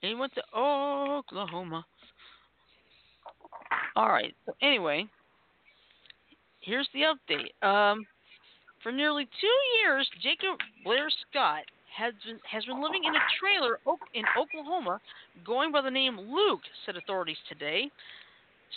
He 0.00 0.14
went 0.14 0.34
to 0.34 0.42
Oklahoma. 0.56 1.86
All 3.96 4.08
right. 4.08 4.34
So 4.46 4.54
anyway, 4.62 5.06
here's 6.60 6.88
the 6.92 7.02
update. 7.12 7.52
Um, 7.66 8.04
for 8.82 8.92
nearly 8.92 9.24
two 9.40 9.58
years, 9.80 10.08
Jacob 10.22 10.58
Blair 10.84 11.08
Scott 11.30 11.64
has 11.96 12.12
been 12.26 12.38
has 12.50 12.64
been 12.64 12.82
living 12.82 13.04
in 13.04 13.14
a 13.14 13.24
trailer 13.38 13.78
in 14.14 14.24
Oklahoma, 14.36 15.00
going 15.44 15.70
by 15.70 15.80
the 15.80 15.90
name 15.90 16.18
Luke, 16.18 16.60
said 16.84 16.96
authorities 16.96 17.38
today. 17.48 17.90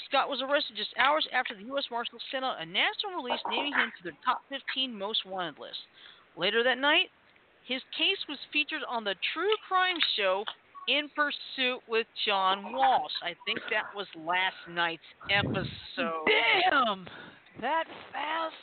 Scott 0.07 0.29
was 0.29 0.41
arrested 0.45 0.77
just 0.77 0.93
hours 0.99 1.27
after 1.33 1.55
the 1.55 1.65
U.S. 1.73 1.86
Marshals 1.89 2.21
sent 2.31 2.45
out 2.45 2.62
a 2.62 2.65
national 2.65 3.17
release 3.17 3.41
naming 3.49 3.73
him 3.73 3.91
to 3.97 4.03
their 4.03 4.17
top 4.23 4.41
15 4.49 4.93
most 4.93 5.25
wanted 5.25 5.57
list. 5.57 5.81
Later 6.38 6.62
that 6.63 6.77
night, 6.77 7.10
his 7.65 7.81
case 7.97 8.21
was 8.29 8.38
featured 8.53 8.86
on 8.88 9.03
the 9.03 9.15
true 9.33 9.51
crime 9.67 9.97
show 10.15 10.45
in 10.88 11.10
Pursuit 11.15 11.82
with 11.88 12.08
John 12.26 12.73
Walsh. 12.73 13.12
I 13.23 13.36
think 13.45 13.60
that 13.71 13.95
was 13.95 14.08
last 14.15 14.56
night's 14.69 15.02
episode. 15.30 16.26
Damn! 16.26 17.06
That 17.62 17.86
fast? 18.12 18.56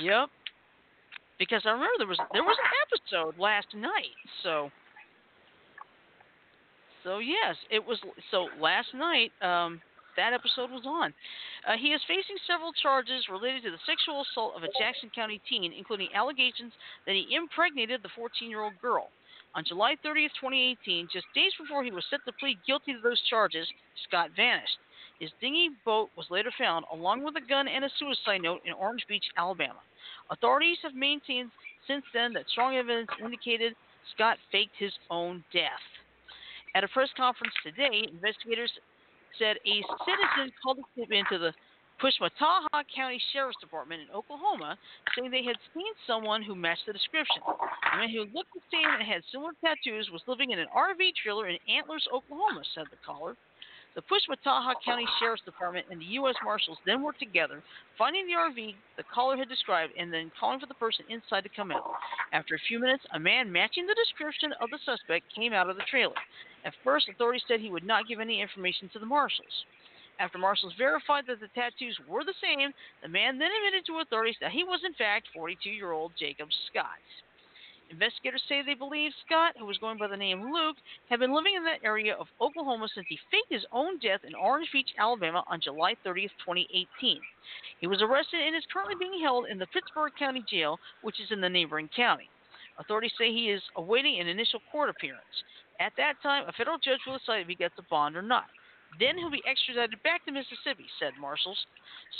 Yep. 0.00 0.28
Because 1.38 1.62
I 1.64 1.70
remember 1.70 1.98
there 1.98 2.06
was 2.06 2.18
there 2.32 2.44
was 2.44 2.56
an 2.56 2.70
episode 2.86 3.38
last 3.38 3.66
night. 3.74 4.14
So 4.42 4.70
So 7.02 7.18
yes, 7.18 7.56
it 7.70 7.84
was 7.84 7.98
so 8.30 8.48
last 8.60 8.88
night 8.94 9.32
um 9.42 9.80
that 10.16 10.32
episode 10.32 10.70
was 10.70 10.86
on. 10.86 11.12
Uh, 11.66 11.74
he 11.74 11.90
is 11.90 12.00
facing 12.06 12.38
several 12.46 12.70
charges 12.78 13.26
related 13.26 13.66
to 13.66 13.70
the 13.74 13.82
sexual 13.82 14.22
assault 14.22 14.54
of 14.54 14.62
a 14.62 14.70
Jackson 14.78 15.10
County 15.10 15.42
teen, 15.50 15.72
including 15.74 16.06
allegations 16.14 16.70
that 17.02 17.18
he 17.18 17.26
impregnated 17.34 17.98
the 18.02 18.14
14 18.14 18.48
year 18.48 18.62
old 18.62 18.78
girl. 18.80 19.10
On 19.54 19.64
July 19.64 19.94
30th, 20.04 20.34
2018, 20.40 21.08
just 21.12 21.26
days 21.34 21.52
before 21.60 21.84
he 21.84 21.92
was 21.92 22.04
set 22.10 22.20
to 22.26 22.32
plead 22.40 22.58
guilty 22.66 22.92
to 22.92 23.00
those 23.00 23.22
charges, 23.30 23.68
Scott 24.08 24.30
vanished. 24.34 24.78
His 25.20 25.30
dinghy 25.40 25.70
boat 25.84 26.10
was 26.16 26.26
later 26.28 26.50
found, 26.58 26.84
along 26.92 27.22
with 27.22 27.36
a 27.36 27.40
gun 27.40 27.68
and 27.68 27.84
a 27.84 27.90
suicide 27.98 28.42
note, 28.42 28.62
in 28.64 28.72
Orange 28.72 29.06
Beach, 29.08 29.24
Alabama. 29.36 29.78
Authorities 30.30 30.78
have 30.82 30.94
maintained 30.94 31.50
since 31.86 32.04
then 32.12 32.32
that 32.32 32.48
strong 32.50 32.74
evidence 32.74 33.10
indicated 33.22 33.74
Scott 34.14 34.38
faked 34.50 34.74
his 34.76 34.92
own 35.08 35.44
death. 35.52 35.84
At 36.74 36.82
a 36.82 36.88
press 36.88 37.10
conference 37.16 37.54
today, 37.62 38.10
investigators 38.10 38.72
said 39.38 39.56
a 39.62 39.76
citizen 40.02 40.52
called 40.62 40.78
a 40.78 41.00
tip 41.00 41.12
into 41.12 41.38
the 41.38 41.52
Pushmataha 42.00 42.84
County 42.94 43.20
Sheriff's 43.32 43.60
Department 43.60 44.02
in 44.02 44.14
Oklahoma, 44.14 44.76
saying 45.14 45.30
they 45.30 45.44
had 45.44 45.56
seen 45.72 45.92
someone 46.06 46.42
who 46.42 46.54
matched 46.54 46.86
the 46.86 46.92
description. 46.92 47.42
The 47.46 47.98
man 47.98 48.10
who 48.10 48.26
looked 48.34 48.52
the 48.52 48.66
same 48.70 48.88
and 48.88 49.02
had 49.02 49.22
similar 49.30 49.52
tattoos 49.64 50.10
was 50.10 50.22
living 50.26 50.50
in 50.50 50.58
an 50.58 50.68
RV 50.74 51.14
trailer 51.22 51.48
in 51.48 51.58
Antlers, 51.68 52.06
Oklahoma, 52.12 52.62
said 52.74 52.86
the 52.90 52.98
caller. 53.06 53.36
The 53.94 54.02
Pushmataha 54.02 54.74
County 54.84 55.06
Sheriff's 55.20 55.44
Department 55.44 55.86
and 55.88 56.00
the 56.00 56.18
U.S. 56.18 56.34
Marshals 56.42 56.78
then 56.84 57.00
worked 57.00 57.20
together, 57.20 57.62
finding 57.96 58.26
the 58.26 58.32
RV 58.32 58.74
the 58.96 59.04
caller 59.14 59.36
had 59.36 59.48
described 59.48 59.92
and 59.96 60.12
then 60.12 60.32
calling 60.38 60.58
for 60.58 60.66
the 60.66 60.74
person 60.74 61.04
inside 61.08 61.42
to 61.42 61.48
come 61.54 61.70
out. 61.70 61.94
After 62.32 62.56
a 62.56 62.66
few 62.66 62.80
minutes, 62.80 63.04
a 63.14 63.20
man 63.20 63.52
matching 63.52 63.86
the 63.86 63.94
description 63.94 64.52
of 64.60 64.70
the 64.70 64.82
suspect 64.84 65.32
came 65.32 65.52
out 65.52 65.70
of 65.70 65.76
the 65.76 65.86
trailer. 65.88 66.18
At 66.64 66.74
first, 66.82 67.08
authorities 67.08 67.44
said 67.46 67.60
he 67.60 67.70
would 67.70 67.86
not 67.86 68.08
give 68.08 68.18
any 68.18 68.42
information 68.42 68.90
to 68.94 68.98
the 68.98 69.06
marshals. 69.06 69.64
After 70.18 70.38
marshals 70.38 70.74
verified 70.78 71.24
that 71.26 71.40
the 71.40 71.48
tattoos 71.54 71.98
were 72.08 72.24
the 72.24 72.38
same, 72.40 72.72
the 73.02 73.08
man 73.08 73.38
then 73.38 73.50
admitted 73.50 73.86
to 73.86 73.98
authorities 73.98 74.36
that 74.40 74.52
he 74.52 74.62
was 74.62 74.80
in 74.84 74.94
fact 74.94 75.28
42 75.34 75.70
year 75.70 75.92
old 75.92 76.12
Jacob 76.18 76.48
Scott. 76.70 77.02
Investigators 77.90 78.42
say 78.48 78.62
they 78.62 78.74
believe 78.74 79.12
Scott, 79.26 79.54
who 79.58 79.66
was 79.66 79.78
going 79.78 79.98
by 79.98 80.08
the 80.08 80.16
name 80.16 80.50
Luke, 80.52 80.76
had 81.10 81.20
been 81.20 81.34
living 81.34 81.54
in 81.54 81.64
that 81.64 81.84
area 81.84 82.14
of 82.14 82.26
Oklahoma 82.40 82.88
since 82.94 83.06
he 83.08 83.18
faked 83.30 83.52
his 83.52 83.66
own 83.72 83.98
death 83.98 84.20
in 84.24 84.34
Orange 84.34 84.68
Beach, 84.72 84.88
Alabama 84.98 85.44
on 85.46 85.60
July 85.60 85.94
30th, 86.04 86.32
2018. 86.42 87.20
He 87.80 87.86
was 87.86 88.00
arrested 88.00 88.40
and 88.40 88.56
is 88.56 88.64
currently 88.72 88.96
being 88.98 89.20
held 89.22 89.46
in 89.46 89.58
the 89.58 89.66
Pittsburg 89.66 90.12
County 90.18 90.44
Jail, 90.48 90.78
which 91.02 91.20
is 91.20 91.30
in 91.30 91.40
the 91.40 91.48
neighboring 91.48 91.90
county. 91.94 92.28
Authorities 92.78 93.12
say 93.18 93.30
he 93.30 93.50
is 93.50 93.62
awaiting 93.76 94.18
an 94.18 94.28
initial 94.28 94.60
court 94.72 94.88
appearance. 94.88 95.44
At 95.78 95.92
that 95.96 96.14
time, 96.22 96.48
a 96.48 96.52
federal 96.52 96.78
judge 96.78 97.00
will 97.06 97.18
decide 97.18 97.42
if 97.42 97.48
he 97.48 97.54
gets 97.54 97.74
a 97.78 97.82
bond 97.90 98.16
or 98.16 98.22
not. 98.22 98.46
Then 98.98 99.18
he'll 99.18 99.30
be 99.30 99.42
extradited 99.46 100.02
back 100.02 100.24
to 100.24 100.32
Mississippi, 100.32 100.86
said 100.98 101.12
marshals. 101.20 101.58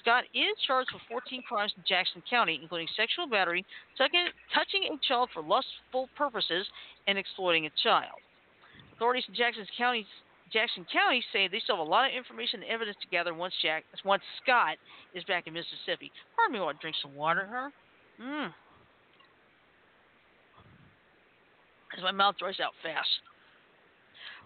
Scott 0.01 0.25
is 0.35 0.57
charged 0.67 0.91
with 0.93 1.03
14 1.09 1.43
crimes 1.47 1.73
in 1.77 1.85
Jackson 1.87 2.23
County, 2.29 2.59
including 2.61 2.89
sexual 2.97 3.27
battery, 3.27 3.65
touching 3.97 4.83
a 4.91 4.99
child 5.07 5.31
for 5.33 5.43
lustful 5.43 6.09
purposes, 6.17 6.67
and 7.07 7.19
exploiting 7.19 7.67
a 7.67 7.71
child. 7.83 8.19
Authorities 8.97 9.25
in 9.29 9.35
Jackson 9.35 9.67
County, 9.77 10.07
Jackson 10.53 10.87
County 10.93 11.23
say 11.33 11.49
they 11.49 11.61
still 11.61 11.77
have 11.77 11.87
a 11.87 11.91
lot 11.91 12.11
of 12.11 12.17
information 12.17 12.63
and 12.63 12.71
evidence 12.71 12.97
to 13.03 13.09
gather 13.09 13.35
once, 13.35 13.55
Jack, 13.63 13.85
once 14.05 14.23
Scott 14.43 14.77
is 15.15 15.25
back 15.25 15.47
in 15.47 15.53
Mississippi. 15.55 16.11
Pardon 16.37 16.55
me 16.55 16.61
while 16.61 16.71
I 16.71 16.79
drink 16.81 16.97
some 17.03 17.15
water 17.15 17.49
huh? 17.51 17.71
Mmm. 18.23 18.53
As 21.97 22.03
my 22.03 22.11
mouth 22.11 22.37
dries 22.39 22.59
out 22.61 22.73
fast. 22.83 23.09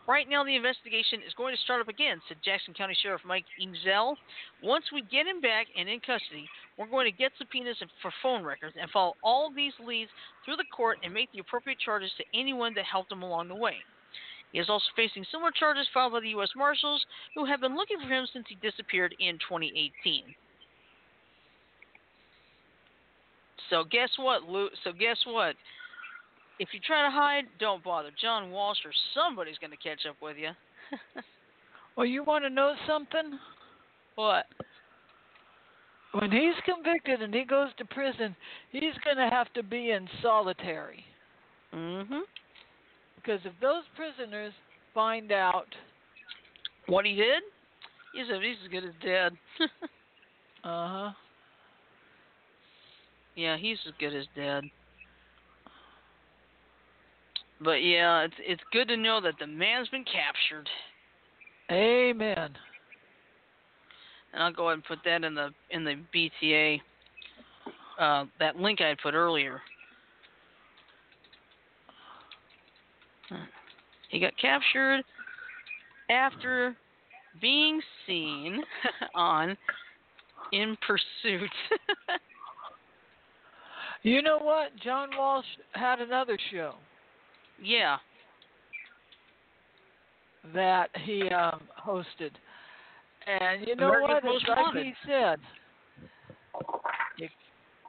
Right 0.08 0.24
now, 0.26 0.42
the 0.42 0.56
investigation 0.56 1.20
is 1.20 1.36
going 1.36 1.54
to 1.54 1.60
start 1.60 1.82
up 1.82 1.88
again, 1.88 2.16
said 2.28 2.38
Jackson 2.42 2.72
County 2.72 2.96
Sheriff 3.02 3.20
Mike 3.28 3.44
Ezell. 3.60 4.16
Once 4.64 4.86
we 4.90 5.02
get 5.02 5.26
him 5.28 5.42
back 5.42 5.66
and 5.76 5.86
in 5.86 6.00
custody, 6.00 6.48
we're 6.78 6.88
going 6.88 7.04
to 7.04 7.12
get 7.12 7.30
subpoenas 7.36 7.76
for 8.00 8.10
phone 8.22 8.42
records 8.42 8.72
and 8.80 8.90
follow 8.90 9.12
all 9.22 9.52
these 9.54 9.74
leads 9.84 10.08
through 10.46 10.56
the 10.56 10.64
court 10.74 10.96
and 11.04 11.12
make 11.12 11.30
the 11.32 11.40
appropriate 11.40 11.78
charges 11.78 12.10
to 12.16 12.24
anyone 12.32 12.72
that 12.72 12.86
helped 12.86 13.12
him 13.12 13.22
along 13.22 13.48
the 13.48 13.54
way. 13.54 13.76
He 14.50 14.58
is 14.58 14.70
also 14.70 14.86
facing 14.96 15.26
similar 15.30 15.50
charges 15.52 15.86
filed 15.92 16.14
by 16.14 16.20
the 16.20 16.32
U.S. 16.40 16.48
Marshals, 16.56 17.04
who 17.34 17.44
have 17.44 17.60
been 17.60 17.76
looking 17.76 18.00
for 18.00 18.08
him 18.08 18.26
since 18.32 18.46
he 18.48 18.56
disappeared 18.64 19.14
in 19.20 19.34
2018. 19.44 20.24
So 23.68 23.84
guess 23.84 24.08
what, 24.16 24.44
Lou? 24.44 24.70
So 24.84 24.92
guess 24.92 25.18
what? 25.26 25.54
If 26.58 26.68
you 26.72 26.80
try 26.80 27.04
to 27.04 27.10
hide, 27.10 27.44
don't 27.58 27.82
bother. 27.82 28.10
John 28.20 28.50
Walsh 28.50 28.78
or 28.84 28.92
somebody's 29.14 29.58
going 29.58 29.70
to 29.70 29.76
catch 29.76 30.06
up 30.08 30.16
with 30.20 30.36
you. 30.36 30.50
well, 31.96 32.06
you 32.06 32.24
want 32.24 32.44
to 32.44 32.50
know 32.50 32.74
something? 32.86 33.38
What? 34.16 34.46
When 36.12 36.30
he's 36.32 36.54
convicted 36.64 37.22
and 37.22 37.32
he 37.32 37.44
goes 37.44 37.68
to 37.78 37.84
prison, 37.84 38.34
he's 38.72 38.94
going 39.04 39.18
to 39.18 39.28
have 39.30 39.52
to 39.54 39.62
be 39.62 39.90
in 39.90 40.08
solitary. 40.22 41.04
Mhm. 41.72 42.22
Because 43.16 43.40
if 43.44 43.52
those 43.60 43.82
prisoners 43.94 44.52
find 44.94 45.32
out 45.32 45.66
what 46.86 47.04
he 47.04 47.14
did, 47.14 47.42
he's 48.14 48.26
he's 48.26 48.56
as 48.64 48.70
good 48.70 48.84
as 48.84 48.94
dead. 49.04 49.32
uh 50.64 50.88
huh. 50.88 51.10
Yeah, 53.36 53.56
he's 53.58 53.78
as 53.86 53.92
good 54.00 54.14
as 54.14 54.24
dead. 54.34 54.64
But 57.60 57.82
yeah, 57.82 58.22
it's 58.22 58.34
it's 58.38 58.62
good 58.72 58.88
to 58.88 58.96
know 58.96 59.20
that 59.20 59.34
the 59.40 59.46
man's 59.46 59.88
been 59.88 60.04
captured. 60.04 60.68
Amen. 61.70 62.50
And 64.32 64.42
I'll 64.42 64.52
go 64.52 64.68
ahead 64.68 64.74
and 64.74 64.84
put 64.84 64.98
that 65.04 65.24
in 65.24 65.34
the 65.34 65.50
in 65.70 65.84
the 65.84 65.96
BTA 66.14 66.80
uh, 67.98 68.24
that 68.38 68.56
link 68.56 68.80
I 68.80 68.88
had 68.88 68.98
put 68.98 69.14
earlier. 69.14 69.60
He 74.08 74.20
got 74.20 74.32
captured 74.40 75.02
after 76.10 76.74
being 77.40 77.80
seen 78.06 78.62
on 79.14 79.56
In 80.52 80.76
Pursuit. 80.86 81.50
you 84.02 84.22
know 84.22 84.38
what? 84.38 84.70
John 84.82 85.10
Walsh 85.16 85.44
had 85.72 86.00
another 86.00 86.38
show. 86.50 86.74
Yeah. 87.62 87.96
That 90.54 90.88
he 91.04 91.28
um, 91.28 91.60
hosted, 91.84 92.30
and 93.26 93.66
you 93.66 93.76
know 93.76 93.92
what? 94.00 94.22
It's 94.24 94.44
like 94.48 94.84
he 94.84 94.92
said, 95.06 95.38
if 97.18 97.30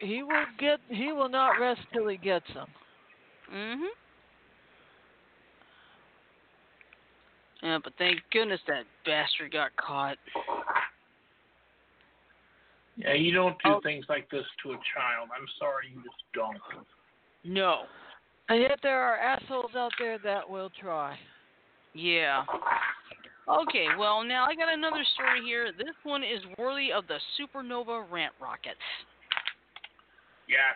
he 0.01 0.23
will 0.23 0.45
get, 0.59 0.79
he 0.89 1.13
will 1.13 1.29
not 1.29 1.51
rest 1.59 1.79
till 1.93 2.07
he 2.07 2.17
gets 2.17 2.45
them. 2.53 2.67
Mm 3.53 3.75
Mhm. 3.75 3.87
Yeah, 7.61 7.77
but 7.83 7.93
thank 7.97 8.19
goodness 8.31 8.61
that 8.67 8.83
bastard 9.05 9.51
got 9.51 9.75
caught. 9.75 10.17
Yeah, 12.95 13.13
you 13.13 13.33
don't 13.33 13.55
do 13.63 13.71
oh. 13.71 13.79
things 13.81 14.05
like 14.09 14.29
this 14.29 14.45
to 14.63 14.71
a 14.71 14.79
child. 14.95 15.29
I'm 15.35 15.47
sorry, 15.57 15.87
you 15.93 16.01
just 16.03 16.23
don't. 16.33 16.57
No. 17.43 17.83
And 18.49 18.61
yet 18.61 18.79
there 18.81 18.99
are 18.99 19.17
assholes 19.17 19.71
out 19.75 19.91
there 19.99 20.17
that 20.23 20.49
will 20.49 20.71
try. 20.81 21.15
Yeah. 21.93 22.43
Okay, 23.47 23.85
well, 23.97 24.23
now 24.23 24.45
I 24.45 24.55
got 24.55 24.73
another 24.73 25.03
story 25.13 25.41
here. 25.45 25.71
This 25.77 25.95
one 26.03 26.23
is 26.23 26.39
worthy 26.57 26.91
of 26.91 27.05
the 27.07 27.17
supernova 27.37 28.05
rant 28.11 28.33
rocket. 28.41 28.75
Yes. 30.47 30.75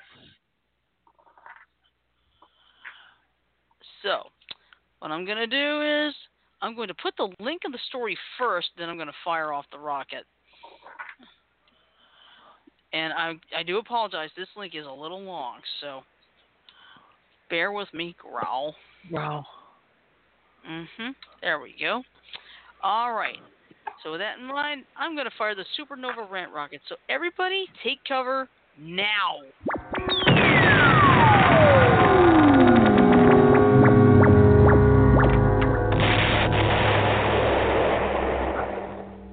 So, 4.03 4.23
what 4.99 5.11
I'm 5.11 5.25
going 5.25 5.37
to 5.37 5.47
do 5.47 6.07
is 6.07 6.13
I'm 6.61 6.75
going 6.75 6.89
to 6.89 6.95
put 6.95 7.15
the 7.17 7.29
link 7.39 7.61
of 7.65 7.71
the 7.71 7.79
story 7.89 8.17
first, 8.37 8.69
then 8.77 8.89
I'm 8.89 8.97
going 8.97 9.07
to 9.07 9.13
fire 9.25 9.51
off 9.51 9.65
the 9.71 9.79
rocket. 9.79 10.25
And 12.91 13.11
I 13.13 13.33
I 13.57 13.63
do 13.63 13.79
apologize. 13.79 14.29
This 14.37 14.47
link 14.55 14.75
is 14.75 14.85
a 14.85 14.91
little 14.91 15.21
long, 15.21 15.59
so 15.81 16.03
bear 17.49 17.71
with 17.71 17.93
me, 17.93 18.15
growl. 18.17 18.75
Growl. 19.09 19.45
Mhm. 20.67 21.15
There 21.41 21.59
we 21.59 21.75
go. 21.79 22.03
All 22.81 23.13
right. 23.13 23.39
So 24.03 24.11
with 24.11 24.21
that 24.21 24.37
in 24.37 24.45
mind, 24.45 24.85
I'm 24.97 25.15
going 25.15 25.25
to 25.25 25.37
fire 25.37 25.55
the 25.55 25.65
supernova 25.77 26.29
rant 26.29 26.51
rocket. 26.51 26.81
So 26.87 26.95
everybody, 27.09 27.67
take 27.83 28.03
cover 28.05 28.49
now. 28.77 29.39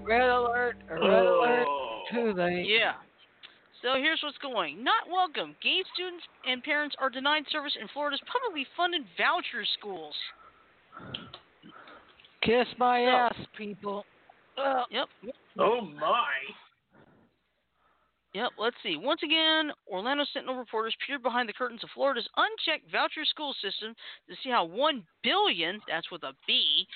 Red 0.04 0.28
alert! 0.28 0.76
Red 0.90 1.02
alert! 1.02 1.66
Too 2.12 2.32
late. 2.32 2.66
Yeah. 2.66 2.94
So 3.82 3.94
here's 3.96 4.20
what's 4.22 4.38
going. 4.38 4.84
Not 4.84 5.08
welcome. 5.10 5.56
Gay 5.62 5.82
students 5.94 6.24
and 6.46 6.62
parents 6.62 6.94
are 7.00 7.08
denied 7.08 7.44
service 7.50 7.76
in 7.80 7.88
Florida's 7.88 8.20
publicly 8.30 8.66
funded 8.76 9.02
voucher 9.16 9.64
schools. 9.78 10.14
Kiss 12.42 12.66
my 12.78 13.04
so, 13.04 13.10
ass, 13.10 13.46
people. 13.56 14.04
Uh, 14.58 14.82
yep. 14.90 15.08
Oh 15.58 15.80
my. 15.80 16.28
Yep, 18.34 18.50
let's 18.58 18.76
see. 18.82 18.96
Once 18.96 19.20
again, 19.24 19.72
Orlando 19.90 20.24
Sentinel 20.32 20.56
reporters 20.56 20.94
peered 21.04 21.22
behind 21.22 21.48
the 21.48 21.52
curtains 21.52 21.82
of 21.82 21.90
Florida's 21.94 22.28
unchecked 22.36 22.90
voucher 22.92 23.24
school 23.24 23.54
system 23.60 23.94
to 24.28 24.36
see 24.42 24.50
how 24.50 24.64
one 24.64 25.04
billion, 25.24 25.80
that's 25.88 26.10
with 26.12 26.22
a 26.22 26.32
B, 26.46 26.86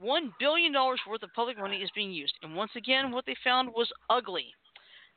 one 0.00 0.32
billion 0.40 0.72
dollars 0.72 1.00
worth 1.08 1.22
of 1.22 1.32
public 1.34 1.58
money 1.58 1.76
is 1.76 1.90
being 1.94 2.10
used. 2.10 2.34
And 2.42 2.56
once 2.56 2.72
again, 2.76 3.12
what 3.12 3.24
they 3.26 3.36
found 3.44 3.68
was 3.68 3.90
ugly. 4.10 4.46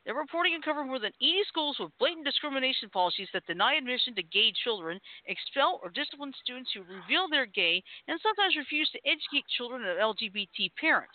They're 0.04 0.14
reporting 0.14 0.54
uncovered 0.54 0.86
more 0.86 0.98
than 0.98 1.12
80 1.20 1.44
schools 1.48 1.76
with 1.78 1.96
blatant 1.98 2.24
discrimination 2.24 2.88
policies 2.88 3.28
that 3.32 3.46
deny 3.46 3.74
admission 3.74 4.14
to 4.14 4.22
gay 4.22 4.52
children, 4.64 4.98
expel 5.26 5.78
or 5.82 5.90
discipline 5.90 6.32
students 6.42 6.70
who 6.72 6.80
reveal 6.82 7.28
they're 7.28 7.46
gay, 7.46 7.82
and 8.08 8.18
sometimes 8.22 8.56
refuse 8.56 8.88
to 8.90 9.00
educate 9.04 9.44
children 9.56 9.84
of 9.84 9.98
LGBT 9.98 10.72
parents. 10.80 11.14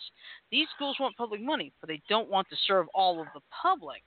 These 0.52 0.67
schools 0.76 0.98
want 1.00 1.17
public 1.17 1.41
money, 1.41 1.74
but 1.82 1.89
they 1.89 2.02
don't 2.10 2.30
want 2.30 2.48
to 2.50 2.56
serve 2.67 2.86
all 2.93 3.19
of 3.19 3.28
the 3.34 3.41
public. 3.50 4.04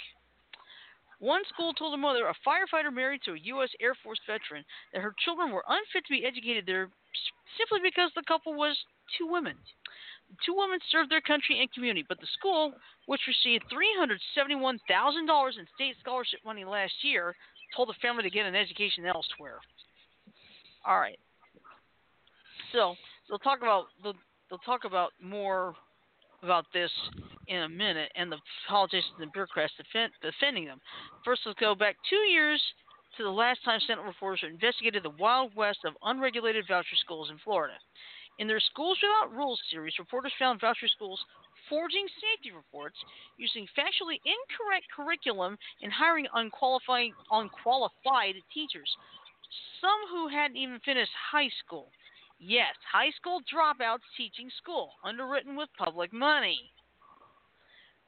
One 1.19 1.43
school 1.53 1.75
told 1.75 1.95
a 1.95 1.97
mother, 1.97 2.29
a 2.29 2.35
firefighter 2.47 2.95
married 2.95 3.23
to 3.25 3.33
a 3.33 3.45
U.S. 3.59 3.71
Air 3.81 3.97
Force 4.05 4.21
veteran, 4.27 4.65
that 4.93 5.03
her 5.03 5.15
children 5.25 5.51
were 5.51 5.65
unfit 5.69 6.07
to 6.07 6.13
be 6.13 6.25
educated 6.25 6.65
there 6.67 6.89
simply 7.59 7.81
because 7.83 8.13
the 8.15 8.23
couple 8.29 8.55
was 8.55 8.79
two 9.19 9.27
women. 9.27 9.57
Two 10.45 10.55
women 10.57 10.79
served 10.91 11.11
their 11.11 11.21
country 11.21 11.61
and 11.61 11.73
community, 11.73 12.05
but 12.09 12.21
the 12.21 12.27
school, 12.39 12.73
which 13.07 13.21
received 13.27 13.65
$371,000 13.73 15.59
in 15.59 15.67
state 15.75 15.97
scholarship 16.01 16.41
money 16.45 16.65
last 16.65 16.93
year, 17.03 17.35
told 17.75 17.89
the 17.89 17.95
family 18.01 18.23
to 18.23 18.31
get 18.31 18.47
an 18.47 18.55
education 18.55 19.05
elsewhere. 19.07 19.59
All 20.87 21.01
right. 21.01 21.19
So 22.73 22.95
they'll 23.29 23.39
talk 23.39 23.59
about 23.59 23.87
they'll, 24.03 24.15
they'll 24.49 24.59
talk 24.59 24.85
about 24.85 25.11
more 25.21 25.75
about 26.43 26.67
this 26.73 26.91
in 27.49 27.63
a 27.63 27.69
minute 27.69 28.13
and 28.15 28.31
the 28.31 28.37
politicians 28.69 29.15
and 29.21 29.33
bureaucrats 29.33 29.73
defend, 29.77 30.13
defending 30.23 30.67
them. 30.67 30.81
First, 31.25 31.43
let's 31.47 31.59
go 31.59 31.75
back 31.75 31.97
two 32.09 32.17
years 32.31 32.63
to 33.17 33.25
the 33.25 33.31
last 33.31 33.65
time 33.65 33.81
Sentinel 33.87 34.05
reporters 34.05 34.45
investigated 34.49 35.03
the 35.03 35.17
wild 35.19 35.55
west 35.57 35.81
of 35.85 35.95
unregulated 36.03 36.67
voucher 36.69 36.97
schools 37.01 37.31
in 37.31 37.39
Florida. 37.43 37.75
In 38.39 38.47
their 38.47 38.61
Schools 38.61 38.99
Without 39.03 39.37
Rules 39.37 39.61
series, 39.71 39.99
reporters 39.99 40.33
found 40.39 40.61
voucher 40.61 40.87
schools 40.87 41.25
forging 41.69 42.07
safety 42.23 42.55
reports, 42.55 42.97
using 43.37 43.67
factually 43.77 44.21
incorrect 44.25 44.87
curriculum, 44.95 45.59
and 45.83 45.93
hiring 45.93 46.27
unqualified, 46.35 47.11
unqualified 47.31 48.37
teachers, 48.55 48.97
some 49.81 50.01
who 50.11 50.29
hadn't 50.29 50.57
even 50.57 50.79
finished 50.85 51.11
high 51.33 51.51
school. 51.65 51.91
Yes, 52.39 52.75
high 52.91 53.11
school 53.11 53.41
dropouts 53.53 54.07
teaching 54.17 54.51
school, 54.57 54.93
underwritten 55.05 55.57
with 55.57 55.69
public 55.77 56.13
money. 56.13 56.71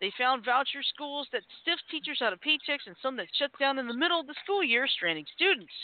They 0.00 0.12
found 0.16 0.44
voucher 0.44 0.82
schools 0.94 1.26
that 1.32 1.42
stiff 1.60 1.78
teachers 1.90 2.22
out 2.22 2.32
of 2.32 2.40
paychecks 2.40 2.86
and 2.86 2.96
some 3.02 3.16
that 3.16 3.26
shut 3.36 3.50
down 3.58 3.78
in 3.78 3.88
the 3.88 3.94
middle 3.94 4.20
of 4.20 4.26
the 4.26 4.38
school 4.44 4.62
year, 4.62 4.86
stranding 4.86 5.26
students. 5.34 5.74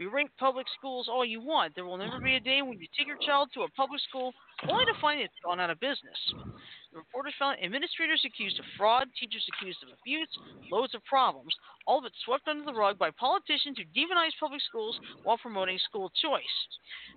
We 0.00 0.06
rank 0.06 0.30
public 0.40 0.64
schools 0.78 1.12
all 1.12 1.26
you 1.26 1.44
want. 1.44 1.74
There 1.74 1.84
will 1.84 2.00
never 2.00 2.24
be 2.24 2.34
a 2.34 2.40
day 2.40 2.62
when 2.64 2.80
you 2.80 2.88
take 2.96 3.06
your 3.06 3.20
child 3.20 3.50
to 3.52 3.68
a 3.68 3.76
public 3.76 4.00
school 4.08 4.32
only 4.66 4.86
to 4.86 4.96
find 4.98 5.20
it's 5.20 5.36
gone 5.44 5.60
out 5.60 5.68
of 5.68 5.78
business. 5.78 6.16
The 6.90 7.04
reporters 7.04 7.36
found 7.38 7.60
administrators 7.62 8.24
accused 8.24 8.58
of 8.58 8.64
fraud, 8.78 9.12
teachers 9.20 9.44
accused 9.52 9.84
of 9.84 9.92
abuse, 10.00 10.32
loads 10.72 10.94
of 10.94 11.04
problems, 11.04 11.52
all 11.86 11.98
of 11.98 12.06
it 12.06 12.16
swept 12.24 12.48
under 12.48 12.64
the 12.64 12.72
rug 12.72 12.96
by 12.96 13.10
politicians 13.12 13.76
who 13.76 13.84
demonize 13.92 14.32
public 14.40 14.62
schools 14.64 14.98
while 15.22 15.36
promoting 15.36 15.78
school 15.84 16.10
choice. 16.16 16.56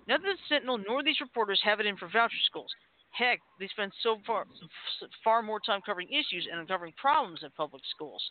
Neither 0.06 0.36
the 0.36 0.38
Sentinel 0.46 0.84
nor 0.86 1.02
these 1.02 1.24
reporters 1.24 1.64
have 1.64 1.80
it 1.80 1.86
in 1.86 1.96
for 1.96 2.12
voucher 2.12 2.44
schools. 2.44 2.70
Heck, 3.16 3.40
they 3.60 3.68
spend 3.68 3.92
so 4.02 4.18
far 4.26 4.44
far 5.22 5.40
more 5.40 5.60
time 5.60 5.80
covering 5.86 6.08
issues 6.10 6.48
and 6.50 6.60
uncovering 6.60 6.92
problems 6.96 7.40
in 7.44 7.50
public 7.56 7.82
schools. 7.94 8.22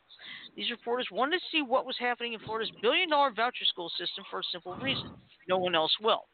These 0.57 0.71
reporters 0.71 1.07
wanted 1.09 1.39
to 1.39 1.45
see 1.51 1.61
what 1.61 1.85
was 1.85 1.95
happening 1.97 2.33
in 2.33 2.39
Florida's 2.41 2.71
billion-dollar 2.81 3.31
voucher 3.31 3.65
school 3.65 3.89
system 3.97 4.25
for 4.29 4.39
a 4.39 4.51
simple 4.51 4.75
reason: 4.81 5.07
no 5.47 5.57
one 5.57 5.73
else 5.73 5.95
will. 6.01 6.25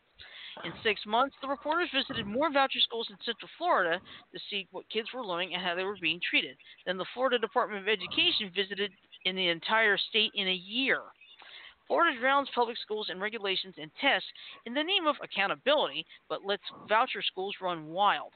In 0.65 0.73
six 0.83 0.99
months, 1.05 1.35
the 1.41 1.47
reporters 1.47 1.89
visited 1.93 2.25
more 2.25 2.51
voucher 2.51 2.79
schools 2.81 3.07
in 3.09 3.17
Central 3.23 3.49
Florida 3.57 4.01
to 4.33 4.39
see 4.49 4.67
what 4.71 4.89
kids 4.89 5.07
were 5.13 5.25
learning 5.25 5.53
and 5.53 5.63
how 5.63 5.75
they 5.75 5.85
were 5.85 5.97
being 6.01 6.19
treated 6.27 6.57
than 6.85 6.97
the 6.97 7.05
Florida 7.13 7.38
Department 7.38 7.81
of 7.81 7.88
Education 7.88 8.51
visited 8.53 8.91
in 9.25 9.35
the 9.35 9.47
entire 9.47 9.97
state 9.97 10.31
in 10.33 10.47
a 10.47 10.53
year. 10.53 11.01
Florida 11.89 12.17
drowns 12.19 12.47
public 12.54 12.78
schools 12.78 13.08
and 13.10 13.19
regulations 13.19 13.73
and 13.82 13.89
tests 13.99 14.30
in 14.67 14.75
the 14.75 14.84
name 14.84 15.08
of 15.08 15.15
accountability, 15.23 16.06
but 16.30 16.45
lets 16.45 16.62
voucher 16.88 17.23
schools 17.23 17.56
run 17.62 17.88
wild. 17.88 18.32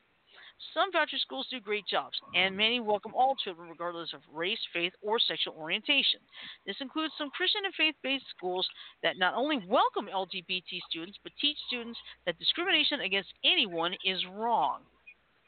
Some 0.73 0.91
voucher 0.91 1.19
schools 1.19 1.47
do 1.51 1.59
great 1.59 1.85
jobs, 1.85 2.17
and 2.33 2.57
many 2.57 2.79
welcome 2.79 3.13
all 3.13 3.35
children 3.35 3.69
regardless 3.69 4.11
of 4.13 4.21
race, 4.33 4.59
faith, 4.73 4.93
or 5.03 5.19
sexual 5.19 5.53
orientation. 5.53 6.19
This 6.65 6.77
includes 6.81 7.13
some 7.17 7.29
Christian 7.29 7.61
and 7.65 7.75
faith 7.75 7.95
based 8.01 8.25
schools 8.35 8.67
that 9.03 9.19
not 9.19 9.35
only 9.35 9.61
welcome 9.67 10.09
LGBT 10.11 10.81
students, 10.89 11.19
but 11.21 11.33
teach 11.39 11.57
students 11.67 11.99
that 12.25 12.39
discrimination 12.39 13.01
against 13.01 13.33
anyone 13.45 13.93
is 14.03 14.25
wrong. 14.33 14.81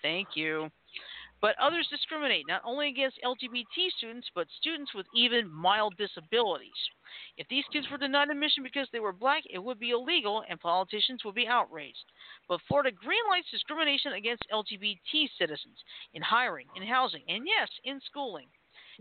Thank 0.04 0.30
you. 0.36 0.70
But 1.46 1.60
others 1.62 1.86
discriminate 1.92 2.48
not 2.48 2.64
only 2.66 2.90
against 2.90 3.22
LGBT 3.24 3.92
students, 3.96 4.28
but 4.34 4.48
students 4.58 4.96
with 4.96 5.06
even 5.14 5.48
mild 5.48 5.94
disabilities. 5.96 6.74
If 7.38 7.48
these 7.50 7.66
kids 7.72 7.86
were 7.92 8.00
denied 8.00 8.32
admission 8.32 8.64
because 8.64 8.88
they 8.92 9.00
were 9.00 9.14
black, 9.14 9.44
it 9.54 9.60
would 9.60 9.78
be 9.78 9.92
illegal 9.92 10.44
and 10.50 10.60
politicians 10.60 11.24
would 11.24 11.36
be 11.36 11.46
outraged. 11.46 12.12
But 12.50 12.62
Florida 12.68 12.90
greenlights 12.90 13.52
discrimination 13.52 14.14
against 14.14 14.42
LGBT 14.52 15.30
citizens 15.38 15.78
in 16.16 16.24
hiring, 16.24 16.66
in 16.76 16.82
housing, 16.82 17.22
and 17.28 17.46
yes, 17.46 17.70
in 17.84 18.02
schooling. 18.10 18.48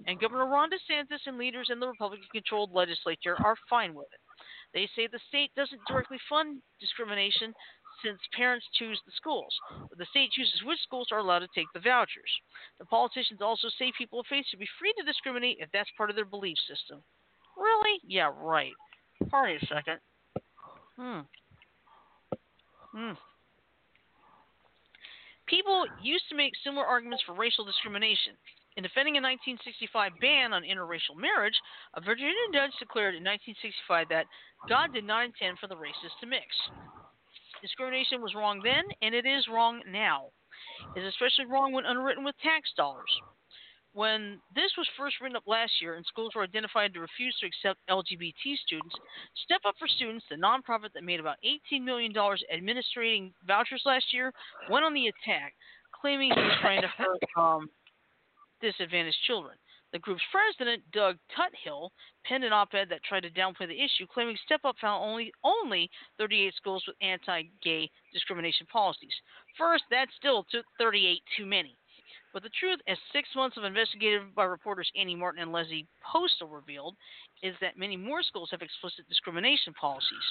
And 0.07 0.21
Governor 0.21 0.45
Ron 0.45 0.69
DeSantis 0.69 1.25
and 1.25 1.39
leaders 1.39 1.69
in 1.73 1.81
the 1.81 1.89
Republican 1.89 2.29
controlled 2.31 2.75
legislature 2.75 3.37
are 3.43 3.57
fine 3.71 3.95
with 3.95 4.09
it. 4.13 4.21
They 4.75 4.87
say 4.95 5.07
the 5.07 5.21
state 5.29 5.51
doesn't 5.57 5.81
directly 5.89 6.19
fund 6.29 6.61
discrimination 6.79 7.55
since 8.05 8.21
parents 8.37 8.67
choose 8.75 9.01
the 9.07 9.13
schools. 9.17 9.55
But 9.89 9.99
the 9.99 10.07
state 10.11 10.31
chooses 10.33 10.63
which 10.65 10.79
schools 10.83 11.09
are 11.11 11.19
allowed 11.19 11.41
to 11.41 11.49
take 11.55 11.67
the 11.73 11.81
vouchers. 11.81 12.31
The 12.79 12.85
politicians 12.85 13.41
also 13.41 13.69
say 13.79 13.93
people 13.97 14.21
of 14.21 14.27
faith 14.27 14.45
should 14.49 14.61
be 14.61 14.69
free 14.79 14.93
to 14.99 15.05
discriminate 15.05 15.59
if 15.61 15.71
that's 15.73 15.91
part 15.97 16.11
of 16.11 16.17
their 16.17 16.25
belief 16.25 16.59
system. 16.69 17.03
Really? 17.57 18.01
Yeah, 18.07 18.31
right. 18.37 18.73
Hurry 19.31 19.57
a 19.57 19.67
second. 19.67 19.99
Hmm. 20.97 21.21
Hmm. 22.93 23.13
People 25.47 25.87
used 26.03 26.25
to 26.31 26.37
make 26.37 26.53
similar 26.63 26.87
arguments 26.87 27.25
for 27.27 27.35
racial 27.35 27.65
discrimination. 27.65 28.35
In 28.77 28.83
defending 28.83 29.15
a 29.15 29.23
1965 29.23 30.19
ban 30.21 30.53
on 30.53 30.67
interracial 30.67 31.15
marriage, 31.15 31.55
a 31.95 32.01
Virginia 32.01 32.35
judge 32.53 32.75
declared 32.81 33.15
in 33.15 33.23
1965 33.23 34.09
that 34.11 34.27
God 34.69 34.93
did 34.93 35.05
not 35.05 35.25
intend 35.25 35.59
for 35.59 35.69
the 35.69 35.77
races 35.77 36.11
to 36.21 36.27
mix. 36.27 36.47
Discrimination 37.65 38.21
was 38.21 38.35
wrong 38.35 38.61
then, 38.63 38.85
and 39.01 39.15
it 39.15 39.25
is 39.25 39.49
wrong 39.49 39.81
now. 39.89 40.29
It 40.95 41.01
is 41.01 41.09
especially 41.09 41.47
wrong 41.47 41.73
when 41.73 41.87
underwritten 41.87 42.23
with 42.23 42.37
tax 42.43 42.69
dollars. 42.77 43.09
When 43.95 44.39
this 44.55 44.71
was 44.77 44.87
first 44.99 45.17
written 45.23 45.35
up 45.35 45.45
last 45.47 45.73
year 45.81 45.95
and 45.95 46.05
schools 46.05 46.33
were 46.37 46.43
identified 46.43 46.93
to 46.93 47.01
refuse 47.01 47.35
to 47.41 47.47
accept 47.47 47.81
LGBT 47.89 48.59
students, 48.67 48.95
Step 49.45 49.63
Up 49.67 49.77
for 49.79 49.89
Students, 49.89 50.27
the 50.29 50.37
nonprofit 50.37 50.93
that 50.93 51.05
made 51.05 51.21
about 51.21 51.39
$18 51.73 51.83
million 51.83 52.13
administrating 52.53 53.33
vouchers 53.47 53.81
last 53.87 54.13
year, 54.13 54.31
went 54.69 54.85
on 54.85 54.93
the 54.93 55.07
attack, 55.07 55.55
claiming 55.99 56.33
he 56.35 56.43
was 56.43 56.59
trying 56.61 56.83
to 56.83 56.89
hurt 56.89 57.23
um, 57.39 57.71
disadvantaged 58.61 59.17
children. 59.27 59.57
The 59.95 60.01
group's 60.01 60.27
president, 60.33 60.83
Doug 60.91 61.19
Tuthill, 61.31 61.91
penned 62.25 62.43
an 62.43 62.53
op-ed 62.53 62.89
that 62.91 63.05
tried 63.05 63.23
to 63.23 63.31
downplay 63.31 63.69
the 63.69 63.79
issue, 63.79 64.11
claiming 64.13 64.37
Step 64.45 64.65
Up 64.65 64.75
found 64.81 65.05
only 65.05 65.33
only 65.45 65.89
38 66.19 66.53
schools 66.57 66.83
with 66.85 66.97
anti-gay 67.01 67.89
discrimination 68.13 68.67
policies. 68.67 69.15
First, 69.57 69.85
that 69.93 70.09
still 70.19 70.43
took 70.51 70.67
38 70.81 71.23
too 71.37 71.47
many. 71.47 71.79
But 72.33 72.43
the 72.43 72.51
truth, 72.59 72.81
as 72.89 72.99
six 73.13 73.29
months 73.37 73.57
of 73.57 73.63
investigation 73.63 74.33
by 74.35 74.43
reporters 74.43 74.91
Annie 74.99 75.15
Martin 75.15 75.43
and 75.43 75.53
Leslie 75.53 75.87
Postal 76.03 76.49
revealed, 76.49 76.97
is 77.45 77.55
that 77.61 77.79
many 77.79 77.97
more 77.97 78.25
schools 78.25 78.49
have 78.51 78.63
explicit 78.63 79.09
discrimination 79.09 79.73
policies. 79.75 80.27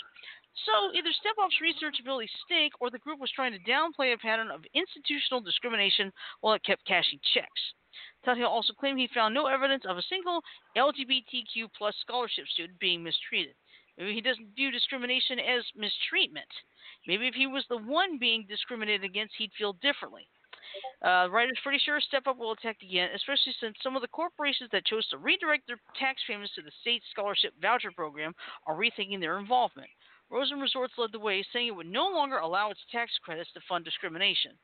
So 0.68 0.92
either 0.92 1.16
Step 1.22 1.40
Up's 1.42 1.62
research 1.62 2.02
ability 2.02 2.30
stink, 2.44 2.74
or 2.82 2.92
the 2.92 3.00
group 3.00 3.22
was 3.22 3.32
trying 3.32 3.54
to 3.54 3.64
downplay 3.64 4.14
a 4.14 4.18
pattern 4.18 4.52
of 4.52 4.66
institutional 4.76 5.40
discrimination 5.40 6.12
while 6.42 6.54
it 6.54 6.66
kept 6.66 6.84
cashing 6.84 7.20
checks. 7.34 7.62
Tuthill 8.26 8.48
also 8.48 8.74
claimed 8.74 9.00
he 9.00 9.10
found 9.14 9.34
no 9.34 9.48
evidence 9.48 9.84
of 9.86 9.98
a 9.98 10.02
single 10.04 10.42
LGBTQ 10.78 11.70
plus 11.78 11.96
scholarship 12.02 12.48
student 12.48 12.80
being 12.80 13.04
mistreated. 13.04 13.56
Maybe 13.98 14.14
he 14.14 14.22
doesn't 14.22 14.56
view 14.56 14.72
discrimination 14.72 15.40
as 15.40 15.64
mistreatment. 15.76 16.50
Maybe 17.08 17.28
if 17.28 17.36
he 17.36 17.48
was 17.48 17.66
the 17.70 17.78
one 17.78 18.18
being 18.18 18.46
discriminated 18.48 19.04
against, 19.04 19.36
he'd 19.38 19.52
feel 19.58 19.74
differently. 19.74 20.28
Uh, 21.04 21.28
writer's 21.30 21.60
pretty 21.62 21.78
sure 21.78 22.00
Step 22.00 22.26
Up 22.26 22.38
will 22.38 22.54
attack 22.54 22.78
again, 22.82 23.10
especially 23.14 23.54
since 23.60 23.76
some 23.84 23.96
of 23.96 24.02
the 24.02 24.08
corporations 24.08 24.70
that 24.72 24.86
chose 24.86 25.08
to 25.10 25.18
redirect 25.18 25.68
their 25.68 25.80
tax 26.00 26.22
payments 26.26 26.56
to 26.56 26.62
the 26.62 26.72
state 26.82 27.04
scholarship 27.12 27.54
voucher 27.62 27.92
program 27.92 28.34
are 28.66 28.76
rethinking 28.76 29.20
their 29.20 29.38
involvement. 29.38 29.90
Rosen 30.32 30.60
Resorts 30.60 30.94
led 30.98 31.12
the 31.12 31.20
way, 31.20 31.46
saying 31.54 31.68
it 31.68 31.76
would 31.76 31.86
no 31.86 32.08
longer 32.08 32.38
allow 32.38 32.72
its 32.72 32.80
tax 32.92 33.12
credits 33.24 33.52
to 33.54 33.62
fund 33.68 33.86
discrimination. 33.86 34.58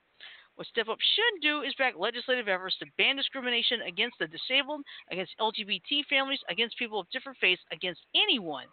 What 0.59 0.67
Step 0.67 0.89
Up 0.89 0.99
should 0.99 1.41
do 1.41 1.61
is 1.61 1.73
back 1.79 1.93
legislative 1.97 2.49
efforts 2.49 2.75
to 2.79 2.85
ban 2.97 3.15
discrimination 3.15 3.79
against 3.87 4.19
the 4.19 4.27
disabled, 4.27 4.83
against 5.09 5.31
LGBT 5.39 6.03
families, 6.09 6.43
against 6.49 6.77
people 6.77 6.99
of 6.99 7.09
different 7.11 7.37
faiths, 7.39 7.61
against 7.71 8.01
anyone 8.13 8.67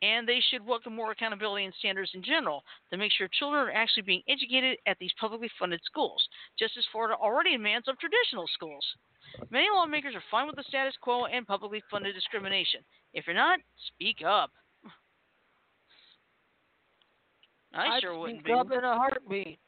and 0.00 0.26
they 0.26 0.40
should 0.50 0.66
welcome 0.66 0.96
more 0.96 1.12
accountability 1.12 1.64
and 1.64 1.74
standards 1.78 2.10
in 2.14 2.22
general 2.24 2.64
to 2.90 2.96
make 2.96 3.12
sure 3.12 3.28
children 3.38 3.68
are 3.68 3.70
actually 3.70 4.02
being 4.02 4.22
educated 4.26 4.78
at 4.86 4.98
these 4.98 5.12
publicly 5.20 5.48
funded 5.60 5.80
schools, 5.84 6.26
just 6.58 6.76
as 6.76 6.84
Florida 6.90 7.14
already 7.14 7.52
demands 7.52 7.86
of 7.86 7.96
traditional 7.98 8.46
schools. 8.52 8.84
Many 9.50 9.66
lawmakers 9.72 10.16
are 10.16 10.24
fine 10.30 10.46
with 10.46 10.56
the 10.56 10.64
status 10.66 10.94
quo 11.00 11.26
and 11.26 11.46
publicly 11.46 11.82
funded 11.90 12.14
discrimination. 12.14 12.80
If 13.14 13.26
you're 13.26 13.36
not, 13.36 13.60
speak 13.94 14.24
up. 14.26 14.50
I 17.74 17.96
I'd 17.96 18.00
sure 18.02 18.18
wouldn't 18.18 18.40
speak 18.40 18.46
be. 18.46 18.52
up 18.58 18.72
in 18.72 18.82
a 18.82 18.96
heartbeat. 18.96 19.58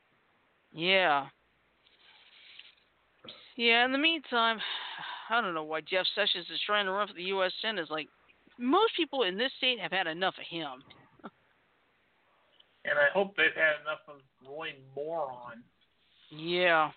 Yeah. 0.75 1.27
Yeah, 3.57 3.85
in 3.85 3.93
the 3.93 3.99
meantime, 3.99 4.59
I 5.31 5.41
don't 5.41 5.55
know 5.55 5.63
why 5.63 5.81
Jeff 5.81 6.07
Sessions 6.15 6.47
is 6.53 6.61
trying 6.67 6.87
to 6.87 6.93
run 6.93 7.07
for 7.07 7.15
the 7.15 7.23
U.S. 7.25 7.53
Senate. 7.63 7.83
Is 7.83 7.91
like, 7.91 8.09
most 8.59 8.93
people 8.97 9.23
in 9.23 9.39
this 9.39 9.53
state 9.59 9.79
have 9.79 9.93
had 9.93 10.07
enough 10.09 10.35
of 10.39 10.45
him. 10.51 10.83
And 12.85 12.99
I 12.99 13.09
hope 13.15 13.35
they've 13.37 13.47
had 13.55 13.81
enough 13.81 14.01
of 14.09 14.17
Roy 14.47 14.71
Moron. 14.95 15.63
Yeah. 16.31 16.91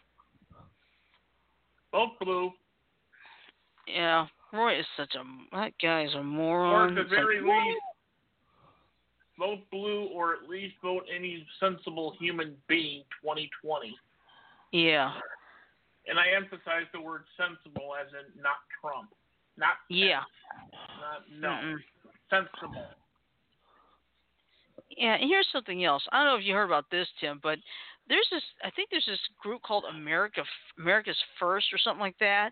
Both 1.92 2.10
blue, 2.20 2.52
Yeah. 3.88 4.26
Roy 4.52 4.80
is 4.80 4.86
such 4.98 5.14
a 5.16 5.24
that 5.56 5.74
guy 5.82 6.04
is 6.06 6.14
a 6.16 6.18
or 6.18 6.24
moron. 6.24 6.90
at 6.90 6.96
the 6.96 7.02
It's 7.02 7.10
like, 7.12 7.20
very 7.20 7.44
what? 7.44 7.64
least, 7.66 7.82
vote 9.38 9.60
blue, 9.72 10.10
or 10.14 10.34
at 10.34 10.50
least 10.50 10.76
vote 10.82 11.04
any 11.14 11.46
sensible 11.60 12.16
human 12.20 12.56
being 12.68 13.04
2020. 13.22 13.96
Yeah. 14.72 15.12
And 16.08 16.20
I 16.20 16.36
emphasize 16.36 16.88
the 16.94 17.02
word 17.02 17.24
sensible 17.38 17.92
as 18.00 18.08
in 18.14 18.42
not 18.42 18.58
Trump. 18.82 19.10
Not 19.58 19.76
Yeah. 19.90 20.22
not 21.02 21.24
no. 21.32 21.50
Mm-mm. 21.50 21.78
Sensible. 22.30 22.86
Yeah, 24.90 25.16
and 25.16 25.30
here's 25.30 25.48
something 25.52 25.84
else. 25.84 26.04
I 26.12 26.18
don't 26.18 26.28
know 26.28 26.38
if 26.38 26.46
you 26.46 26.54
heard 26.54 26.66
about 26.66 26.90
this, 26.90 27.08
Tim, 27.20 27.40
but 27.44 27.60
there's 28.10 28.28
this. 28.32 28.44
I 28.64 28.72
think 28.72 28.90
there's 28.90 29.06
this 29.06 29.20
group 29.42 29.62
called 29.62 29.84
America 29.90 30.44
America's 30.78 31.18
First 31.40 31.68
or 31.74 31.78
something 31.78 32.02
like 32.02 32.18
that, 32.20 32.52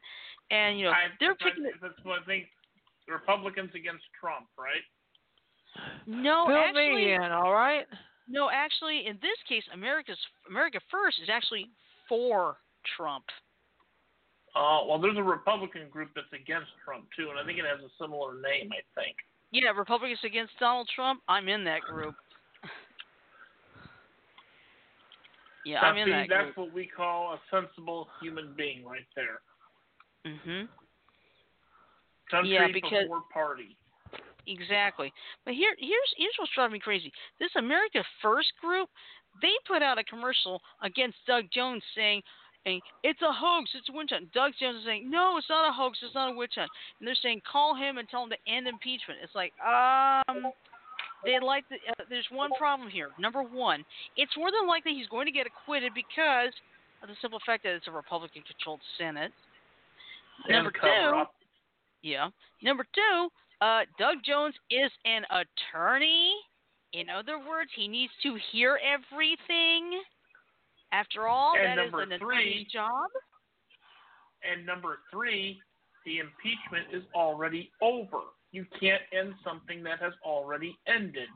and 0.51 0.77
you 0.77 0.86
know 0.86 0.91
I, 0.91 1.07
they're 1.19 1.36
picking. 1.36 1.63
That's 1.81 1.93
what 2.03 2.21
I 2.21 2.25
think. 2.25 2.45
Republicans 3.07 3.69
against 3.75 4.03
Trump, 4.19 4.47
right? 4.57 4.81
No, 6.07 6.45
Fill 6.47 6.55
actually, 6.57 6.95
me 6.95 7.13
in, 7.13 7.21
all 7.32 7.51
right? 7.53 7.86
no, 8.28 8.49
actually, 8.51 9.05
in 9.07 9.15
this 9.21 9.38
case, 9.47 9.63
America's 9.73 10.17
America 10.49 10.80
First 10.91 11.19
is 11.21 11.30
actually 11.32 11.69
for 12.09 12.57
Trump. 12.97 13.26
Uh, 14.55 14.80
well, 14.88 14.99
there's 14.99 15.17
a 15.17 15.23
Republican 15.23 15.89
group 15.89 16.09
that's 16.15 16.32
against 16.34 16.71
Trump 16.84 17.05
too, 17.17 17.30
and 17.30 17.38
I 17.39 17.43
think 17.45 17.59
it 17.59 17.65
has 17.65 17.84
a 17.84 17.91
similar 18.01 18.36
name. 18.36 18.71
I 18.71 18.82
think. 18.99 19.15
Yeah, 19.51 19.69
Republicans 19.71 20.19
against 20.23 20.53
Donald 20.59 20.89
Trump. 20.95 21.21
I'm 21.28 21.47
in 21.49 21.63
that 21.65 21.82
group. 21.82 22.15
Yeah, 25.65 25.82
Now, 25.82 25.88
I'm 25.89 25.97
in 25.97 26.05
see, 26.05 26.11
that 26.11 26.28
that's 26.30 26.53
group. 26.53 26.57
what 26.57 26.73
we 26.76 26.86
call 26.86 27.34
a 27.34 27.39
sensible 27.49 28.07
human 28.21 28.53
being, 28.55 28.86
right 28.86 29.05
there. 29.15 29.41
Mhm. 30.23 30.67
Country 32.30 32.53
Yeah, 32.53 32.67
because- 32.67 33.03
before 33.05 33.21
party. 33.34 33.76
Exactly. 34.47 35.11
But 35.43 35.53
here, 35.53 35.75
here's 35.79 36.11
here's 36.17 36.33
what's 36.37 36.51
driving 36.53 36.73
me 36.73 36.79
crazy. 36.79 37.11
This 37.39 37.49
America 37.57 38.03
First 38.21 38.53
group, 38.61 38.89
they 39.41 39.53
put 39.67 39.81
out 39.81 39.97
a 39.97 40.03
commercial 40.03 40.61
against 40.81 41.17
Doug 41.27 41.45
Jones 41.51 41.83
saying, 41.95 42.21
"It's 43.03 43.21
a 43.21 43.33
hoax. 43.33 43.71
It's 43.73 43.89
a 43.89 43.93
witch 43.93 44.11
hunt." 44.11 44.31
Doug 44.33 44.53
Jones 44.59 44.79
is 44.79 44.85
saying, 44.85 45.09
"No, 45.09 45.37
it's 45.37 45.49
not 45.49 45.69
a 45.69 45.73
hoax. 45.73 45.99
It's 46.03 46.15
not 46.15 46.31
a 46.31 46.35
witch 46.35 46.53
hunt." 46.55 46.69
And 46.99 47.07
they're 47.07 47.15
saying, 47.21 47.41
"Call 47.51 47.75
him 47.75 47.97
and 47.97 48.07
tell 48.09 48.23
him 48.23 48.29
to 48.29 48.37
end 48.47 48.67
impeachment." 48.67 49.19
It's 49.23 49.35
like, 49.35 49.53
um, 49.61 50.51
they 51.23 51.39
like 51.39 51.67
the, 51.69 51.77
uh, 51.89 52.05
there's 52.09 52.27
one 52.31 52.51
problem 52.57 52.89
here. 52.89 53.09
Number 53.17 53.41
one, 53.41 53.83
it's 54.15 54.35
more 54.37 54.51
than 54.51 54.67
likely 54.67 54.93
he's 54.93 55.07
going 55.07 55.25
to 55.25 55.31
get 55.31 55.47
acquitted 55.47 55.93
because 55.93 56.53
of 57.01 57.09
the 57.09 57.15
simple 57.21 57.39
fact 57.45 57.63
that 57.63 57.73
it's 57.73 57.87
a 57.87 57.91
Republican-controlled 57.91 58.79
Senate. 58.97 59.31
Number 60.49 60.71
two, 60.71 61.17
up. 61.17 61.33
yeah. 62.01 62.29
Number 62.61 62.85
two, 62.93 63.29
uh, 63.62 63.82
Doug 63.97 64.18
Jones 64.26 64.56
is 64.70 64.91
an 65.06 65.24
attorney. 65.30 66.34
In 66.93 67.10
other 67.10 67.39
words, 67.39 67.70
he 67.76 67.88
needs 67.88 68.12
to 68.24 68.38
hear 68.51 68.80
everything. 68.84 70.01
After 70.91 71.28
all, 71.28 71.56
And 71.58 71.78
that 71.78 71.86
is 71.88 71.93
an 71.93 72.12
attorney's 72.14 72.68
job. 72.72 73.10
And 74.49 74.66
number 74.66 74.99
three, 75.12 75.60
the 76.06 76.20
impeachment 76.20 76.93
is 76.93 77.03
already 77.14 77.72
over. 77.82 78.20
You 78.51 78.66
can't 78.80 79.01
end 79.12 79.34
something 79.43 79.84
that 79.84 79.99
has 79.99 80.14
already 80.24 80.78
ended. 80.88 81.28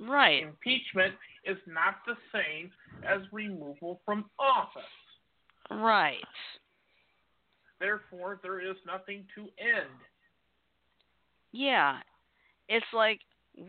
Right. 0.00 0.44
Impeachment 0.44 1.14
is 1.44 1.58
not 1.66 1.96
the 2.06 2.14
same 2.32 2.70
as 3.06 3.20
removal 3.32 4.00
from 4.04 4.24
office. 4.38 4.82
Right. 5.70 6.16
Therefore, 7.80 8.38
there 8.42 8.60
is 8.60 8.76
nothing 8.86 9.24
to 9.34 9.42
end. 9.58 9.90
Yeah. 11.52 11.98
It's 12.68 12.86
like, 12.92 13.20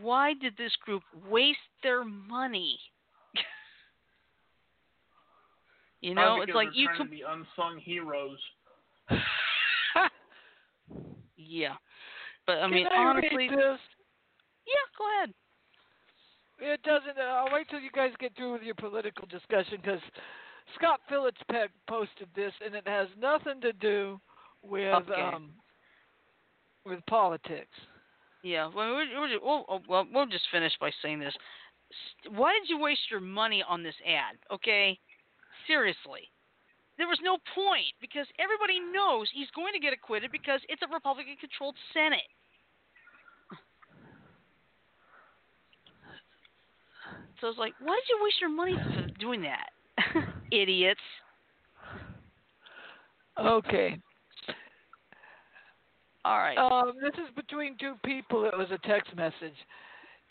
why 0.01 0.33
did 0.33 0.57
this 0.57 0.75
group 0.85 1.03
waste 1.29 1.57
their 1.83 2.03
money? 2.03 2.77
you 6.01 6.13
know, 6.13 6.21
Probably 6.37 6.43
it's 6.43 6.55
like 6.55 6.67
you 6.73 6.85
trying 6.87 6.97
could. 6.97 7.03
to 7.05 7.09
be 7.09 7.23
unsung 7.27 7.79
heroes. 7.79 8.39
Yeah. 11.41 11.75
But 12.45 12.57
I 12.59 12.67
mean, 12.67 12.85
Can 12.85 12.91
I 12.91 13.09
honestly, 13.09 13.37
read 13.37 13.51
this? 13.51 13.79
yeah. 14.67 14.85
Go 14.97 15.05
ahead. 15.17 15.33
It 16.59 16.81
doesn't. 16.83 17.17
Uh, 17.17 17.21
I'll 17.21 17.53
wait 17.53 17.69
till 17.69 17.79
you 17.79 17.91
guys 17.91 18.11
get 18.19 18.35
through 18.35 18.53
with 18.53 18.63
your 18.63 18.75
political 18.75 19.25
discussion 19.27 19.77
because 19.81 20.01
Scott 20.75 20.99
Phillips 21.07 21.39
Peck 21.49 21.71
posted 21.87 22.27
this, 22.35 22.51
and 22.63 22.75
it 22.75 22.85
has 22.87 23.07
nothing 23.17 23.61
to 23.61 23.71
do 23.73 24.19
with 24.61 24.93
Okay. 24.93 25.21
um 25.21 25.51
with 26.89 27.05
politics. 27.05 27.71
Yeah, 28.43 28.69
well, 28.73 28.95
we're, 28.95 29.39
we'll, 29.41 29.65
oh, 29.67 29.79
well, 29.87 30.07
we'll 30.11 30.25
just 30.25 30.47
finish 30.51 30.73
by 30.79 30.91
saying 31.01 31.19
this. 31.19 31.33
Why 32.29 32.53
did 32.59 32.69
you 32.69 32.79
waste 32.79 33.11
your 33.11 33.19
money 33.19 33.63
on 33.67 33.83
this 33.83 33.95
ad? 34.05 34.37
Okay, 34.53 34.97
seriously, 35.67 36.29
there 36.97 37.07
was 37.07 37.19
no 37.23 37.37
point 37.55 37.95
because 37.99 38.27
everybody 38.39 38.79
knows 38.79 39.27
he's 39.33 39.49
going 39.55 39.73
to 39.73 39.79
get 39.79 39.93
acquitted 39.93 40.31
because 40.31 40.61
it's 40.69 40.81
a 40.81 40.93
Republican-controlled 40.93 41.75
Senate. 41.93 42.27
So 47.41 47.47
it's 47.47 47.57
like, 47.57 47.73
why 47.79 47.95
did 47.95 48.09
you 48.09 48.19
waste 48.21 48.41
your 48.41 48.49
money 48.49 48.75
for 48.75 49.19
doing 49.19 49.41
that, 49.43 49.69
idiots? 50.51 50.99
Okay. 53.39 53.97
All 56.25 56.37
right. 56.37 56.57
Um, 56.57 56.93
this 57.01 57.13
is 57.13 57.33
between 57.35 57.77
two 57.79 57.95
people. 58.05 58.45
It 58.45 58.57
was 58.57 58.67
a 58.71 58.87
text 58.87 59.15
message. 59.15 59.55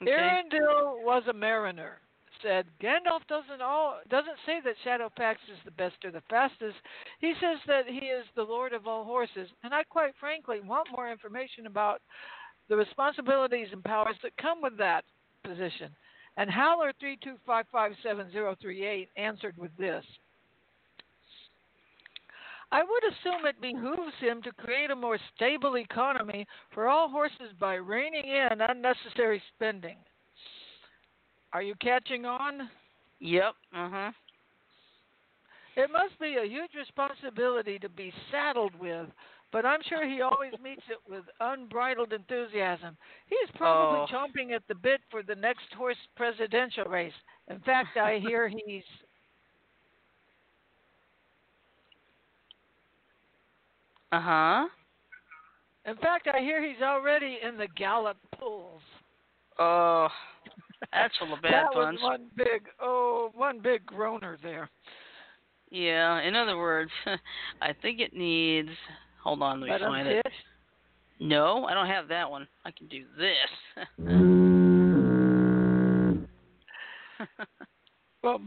okay. 0.02 0.10
Arendelle 0.10 1.04
was 1.04 1.22
a 1.28 1.32
mariner. 1.32 1.98
Said 2.42 2.66
Gandalf 2.80 3.26
doesn't 3.28 3.60
all 3.60 3.98
doesn't 4.10 4.36
say 4.46 4.60
that 4.62 4.76
Shadowfax 4.86 5.34
is 5.50 5.58
the 5.64 5.72
best 5.72 5.96
or 6.04 6.12
the 6.12 6.22
fastest. 6.30 6.76
He 7.20 7.32
says 7.40 7.58
that 7.66 7.88
he 7.88 8.06
is 8.06 8.24
the 8.36 8.44
lord 8.44 8.72
of 8.72 8.86
all 8.86 9.02
horses, 9.02 9.48
and 9.64 9.74
I 9.74 9.82
quite 9.82 10.12
frankly 10.20 10.60
want 10.60 10.86
more 10.92 11.10
information 11.10 11.66
about 11.66 12.00
the 12.68 12.76
responsibilities 12.76 13.68
and 13.72 13.82
powers 13.82 14.14
that 14.22 14.36
come 14.36 14.62
with 14.62 14.78
that 14.78 15.04
position. 15.42 15.90
And 16.36 16.48
Howler 16.48 16.92
three 17.00 17.18
two 17.24 17.34
five 17.44 17.64
five 17.72 17.92
seven 18.04 18.30
zero 18.30 18.54
three 18.62 18.86
eight 18.86 19.08
answered 19.16 19.56
with 19.58 19.76
this. 19.76 20.04
I 22.70 22.82
would 22.82 23.02
assume 23.04 23.46
it 23.46 23.60
behooves 23.60 24.12
him 24.20 24.42
to 24.42 24.52
create 24.52 24.90
a 24.90 24.96
more 24.96 25.18
stable 25.34 25.78
economy 25.78 26.46
for 26.74 26.86
all 26.88 27.08
horses 27.08 27.52
by 27.58 27.74
reining 27.74 28.26
in 28.28 28.60
unnecessary 28.60 29.42
spending. 29.54 29.96
Are 31.52 31.62
you 31.62 31.74
catching 31.80 32.26
on? 32.26 32.68
Yep. 33.20 33.54
Uh 33.74 33.88
huh. 33.90 34.10
It 35.76 35.90
must 35.92 36.18
be 36.20 36.36
a 36.36 36.44
huge 36.46 36.72
responsibility 36.76 37.78
to 37.78 37.88
be 37.88 38.12
saddled 38.30 38.74
with, 38.78 39.06
but 39.52 39.64
I'm 39.64 39.80
sure 39.88 40.06
he 40.06 40.20
always 40.20 40.52
meets 40.62 40.82
it 40.90 40.98
with 41.08 41.24
unbridled 41.40 42.12
enthusiasm. 42.12 42.96
He's 43.26 43.50
probably 43.56 44.00
Oh. 44.00 44.06
chomping 44.12 44.54
at 44.54 44.62
the 44.68 44.74
bit 44.74 45.00
for 45.10 45.22
the 45.22 45.34
next 45.36 45.72
horse 45.76 45.96
presidential 46.16 46.84
race. 46.84 47.12
In 47.48 47.60
fact, 47.60 47.96
I 47.96 48.18
hear 48.18 48.48
he's. 48.66 48.82
Uh 54.12 54.20
huh. 54.20 54.68
In 55.84 55.96
fact, 55.96 56.28
I 56.32 56.40
hear 56.40 56.62
he's 56.62 56.82
already 56.82 57.38
in 57.46 57.56
the 57.56 57.68
Gallup 57.76 58.16
polls. 58.38 58.82
Oh, 59.58 60.08
that's 60.92 61.16
full 61.18 61.32
of 61.32 61.42
bad 61.42 61.52
that 61.52 61.72
puns. 61.72 61.98
was 62.00 62.10
one 62.10 62.26
big, 62.36 62.68
oh, 62.80 63.30
one 63.34 63.60
big 63.60 63.84
groaner 63.86 64.38
there. 64.42 64.70
Yeah, 65.70 66.20
in 66.22 66.34
other 66.34 66.56
words, 66.56 66.90
I 67.62 67.74
think 67.80 68.00
it 68.00 68.14
needs. 68.14 68.70
Hold 69.22 69.42
on, 69.42 69.60
let 69.60 69.80
me 69.80 69.86
find 69.86 70.08
it. 70.08 70.26
No, 71.20 71.64
I 71.64 71.74
don't 71.74 71.88
have 71.88 72.08
that 72.08 72.30
one. 72.30 72.46
I 72.64 72.70
can 72.70 72.86
do 72.88 73.04
this. 73.18 73.86
Well, 78.22 78.40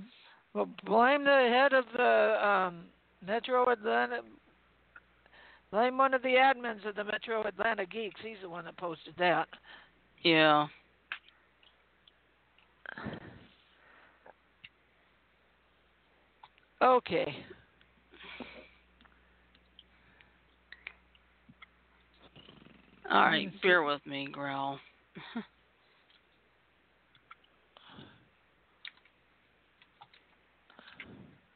well, 0.54 0.70
blame 0.86 1.24
the 1.24 1.50
head 1.50 1.74
of 1.74 1.86
the 1.96 2.48
um, 2.48 2.84
Metro 3.26 3.70
Atlanta. 3.70 4.20
Blame 5.72 5.98
one 5.98 6.14
of 6.14 6.22
the 6.22 6.30
admins 6.30 6.86
of 6.86 6.96
the 6.96 7.04
Metro 7.04 7.48
Atlanta 7.48 7.86
Geeks. 7.86 8.20
He's 8.22 8.38
the 8.42 8.50
one 8.50 8.66
that 8.66 8.76
posted 8.78 9.14
that. 9.18 9.48
yeah. 10.24 10.68
Okay. 16.82 17.34
All 23.10 23.22
right, 23.22 23.52
bear 23.62 23.84
with 23.84 24.02
me, 24.06 24.28
Growl. 24.32 24.80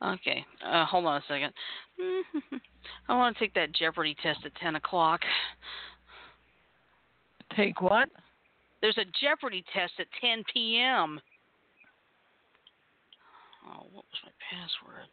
Okay, 0.03 0.45
uh, 0.63 0.86
hold 0.86 1.05
on 1.05 1.18
a 1.18 1.24
second. 1.28 1.51
I 3.08 3.16
want 3.16 3.38
to 3.38 3.43
take 3.43 3.53
that 3.53 3.74
Jeopardy 3.74 4.16
test 4.22 4.39
at 4.45 4.56
10 4.56 4.76
o'clock. 4.76 5.22
Take 7.56 7.82
what? 7.82 8.10
There's 8.82 8.97
a 8.97 9.06
Jeopardy 9.22 9.64
test 9.74 9.93
at 9.99 10.08
10 10.22 10.43
p.m. 10.53 11.20
Oh, 13.68 13.86
what 13.91 14.06
was 14.06 14.22
my 14.24 14.32
password? 14.51 15.08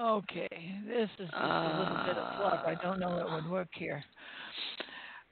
Okay, 0.00 0.48
this 0.86 1.10
is 1.18 1.28
just 1.28 1.34
a 1.34 1.78
little 1.78 2.04
bit 2.06 2.16
of 2.16 2.36
fluff. 2.36 2.60
I 2.66 2.74
don't 2.82 2.98
know 3.00 3.18
it 3.18 3.30
would 3.30 3.50
work 3.50 3.68
here. 3.72 4.02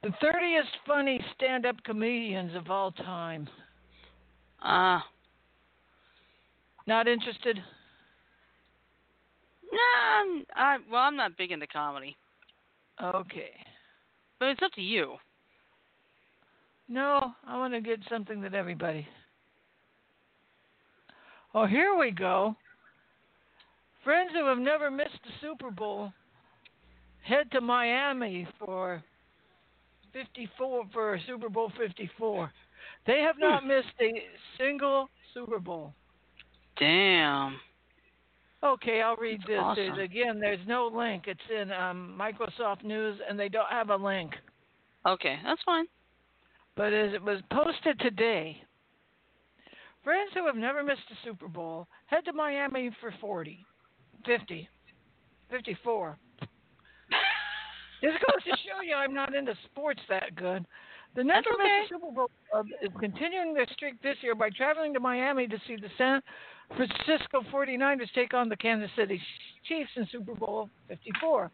The 0.03 0.09
30th 0.23 0.63
funny 0.87 1.25
stand 1.35 1.65
up 1.65 1.77
comedians 1.85 2.55
of 2.55 2.71
all 2.71 2.93
time. 2.93 3.49
Ah. 4.61 4.99
Uh, 4.99 5.18
Not 6.89 7.07
interested? 7.07 7.62
No, 9.70 10.43
I, 10.57 10.78
well, 10.91 11.03
I'm 11.03 11.16
not 11.16 11.36
big 11.36 11.53
into 11.53 11.66
comedy. 11.66 12.16
Okay. 13.05 13.51
But 14.41 14.49
it's 14.49 14.62
up 14.62 14.72
to 14.72 14.80
you. 14.80 15.16
No, 16.89 17.34
I 17.47 17.59
want 17.59 17.74
to 17.74 17.82
get 17.82 17.99
something 18.09 18.41
that 18.41 18.55
everybody. 18.55 19.07
Oh, 21.55 21.66
here 21.66 21.95
we 21.95 22.11
go. 22.11 22.57
Friends 24.03 24.30
who 24.32 24.47
have 24.47 24.57
never 24.57 24.91
missed 24.91 25.18
the 25.24 25.32
Super 25.43 25.70
Bowl 25.70 26.11
head 27.22 27.51
to 27.53 27.61
Miami 27.61 28.49
for 28.59 29.03
54 30.14 30.84
for 30.95 31.20
Super 31.26 31.51
Bowl 31.51 31.70
54. 31.78 32.51
They 33.07 33.20
have 33.20 33.39
not 33.39 33.62
Hmm. 33.62 33.68
missed 33.68 33.93
a 34.01 34.26
single 34.57 35.11
Super 35.34 35.59
Bowl. 35.59 35.93
Damn. 36.79 37.59
Okay, 38.62 39.03
I'll 39.03 39.16
read 39.16 39.41
this. 39.47 39.59
awesome. 39.61 39.85
There's- 39.95 39.99
Again, 39.99 40.41
there's 40.41 40.66
no 40.66 40.87
link. 40.93 41.24
It's 41.26 41.41
in 41.51 41.70
um, 41.72 42.18
Microsoft 42.20 42.83
News, 42.85 43.18
and 43.29 43.39
they 43.39 43.49
don't 43.49 43.70
have 43.70 43.91
a 43.91 43.97
link. 43.97 44.33
Okay, 45.07 45.39
that's 45.45 45.62
fine. 45.64 45.87
But 46.76 46.93
as 46.93 47.12
it 47.14 47.22
was 47.22 47.41
posted 47.53 47.99
today, 48.01 48.61
friends 50.05 50.31
who 50.35 50.47
have 50.47 50.57
never 50.57 50.83
missed 50.83 51.01
a 51.11 51.26
Super 51.26 51.49
Bowl 51.49 51.87
head 52.07 52.24
to 52.24 52.33
Miami 52.33 52.91
for 53.01 53.12
40, 53.20 53.64
50, 54.26 54.68
54. 55.51 56.18
This 58.01 58.12
goes 58.12 58.45
to 58.45 58.51
show 58.62 58.81
you 58.87 58.95
I'm 58.95 59.12
not 59.12 59.35
into 59.35 59.55
sports 59.64 60.01
that 60.09 60.37
good. 60.37 60.64
The 61.16 61.24
Never 61.24 61.43
That's 61.43 61.47
Miss 61.59 61.66
okay. 61.66 61.87
Super 61.91 62.12
Bowl 62.14 62.31
Club 62.49 62.66
is 62.81 62.91
continuing 63.01 63.53
their 63.55 63.66
streak 63.72 64.01
this 64.03 64.14
year 64.20 64.37
by 64.37 64.51
traveling 64.51 64.95
to 64.95 65.01
Miami 65.01 65.49
to 65.49 65.59
see 65.66 65.74
the 65.74 65.89
San 65.99 66.22
Francisco 66.77 67.43
49ers 67.53 68.12
take 68.14 68.35
on 68.35 68.49
the 68.49 68.57
Kansas 68.57 68.91
City 68.97 69.21
Chiefs 69.66 69.91
in 69.97 70.07
Super 70.11 70.35
Bowl 70.35 70.69
54. 70.89 71.51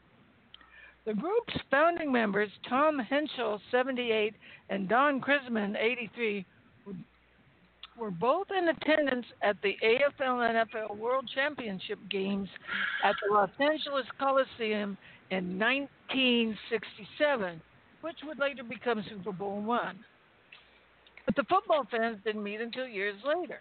The 1.06 1.14
group's 1.14 1.54
founding 1.70 2.10
members, 2.10 2.48
Tom 2.68 2.98
Henschel, 2.98 3.60
78, 3.70 4.34
and 4.70 4.88
Don 4.88 5.20
Crisman, 5.20 5.76
83, 5.76 6.44
were- 7.96 8.10
both 8.10 8.50
in 8.50 8.68
attendance 8.68 9.26
at 9.42 9.60
the 9.62 9.76
AFL 9.82 10.40
NFL 10.40 10.96
World 10.96 11.28
Championship 11.34 11.98
games 12.08 12.48
at 13.02 13.14
the 13.22 13.32
Los 13.32 13.50
Angeles 13.60 14.06
Coliseum 14.18 14.96
in 15.30 15.58
1967, 15.58 17.60
which 18.00 18.16
would 18.24 18.38
later 18.38 18.64
become 18.64 19.04
Super 19.08 19.32
Bowl 19.32 19.60
one. 19.60 20.02
But 21.26 21.36
the 21.36 21.44
football 21.44 21.86
fans 21.90 22.18
didn't 22.24 22.42
meet 22.42 22.60
until 22.60 22.88
years 22.88 23.16
later, 23.24 23.60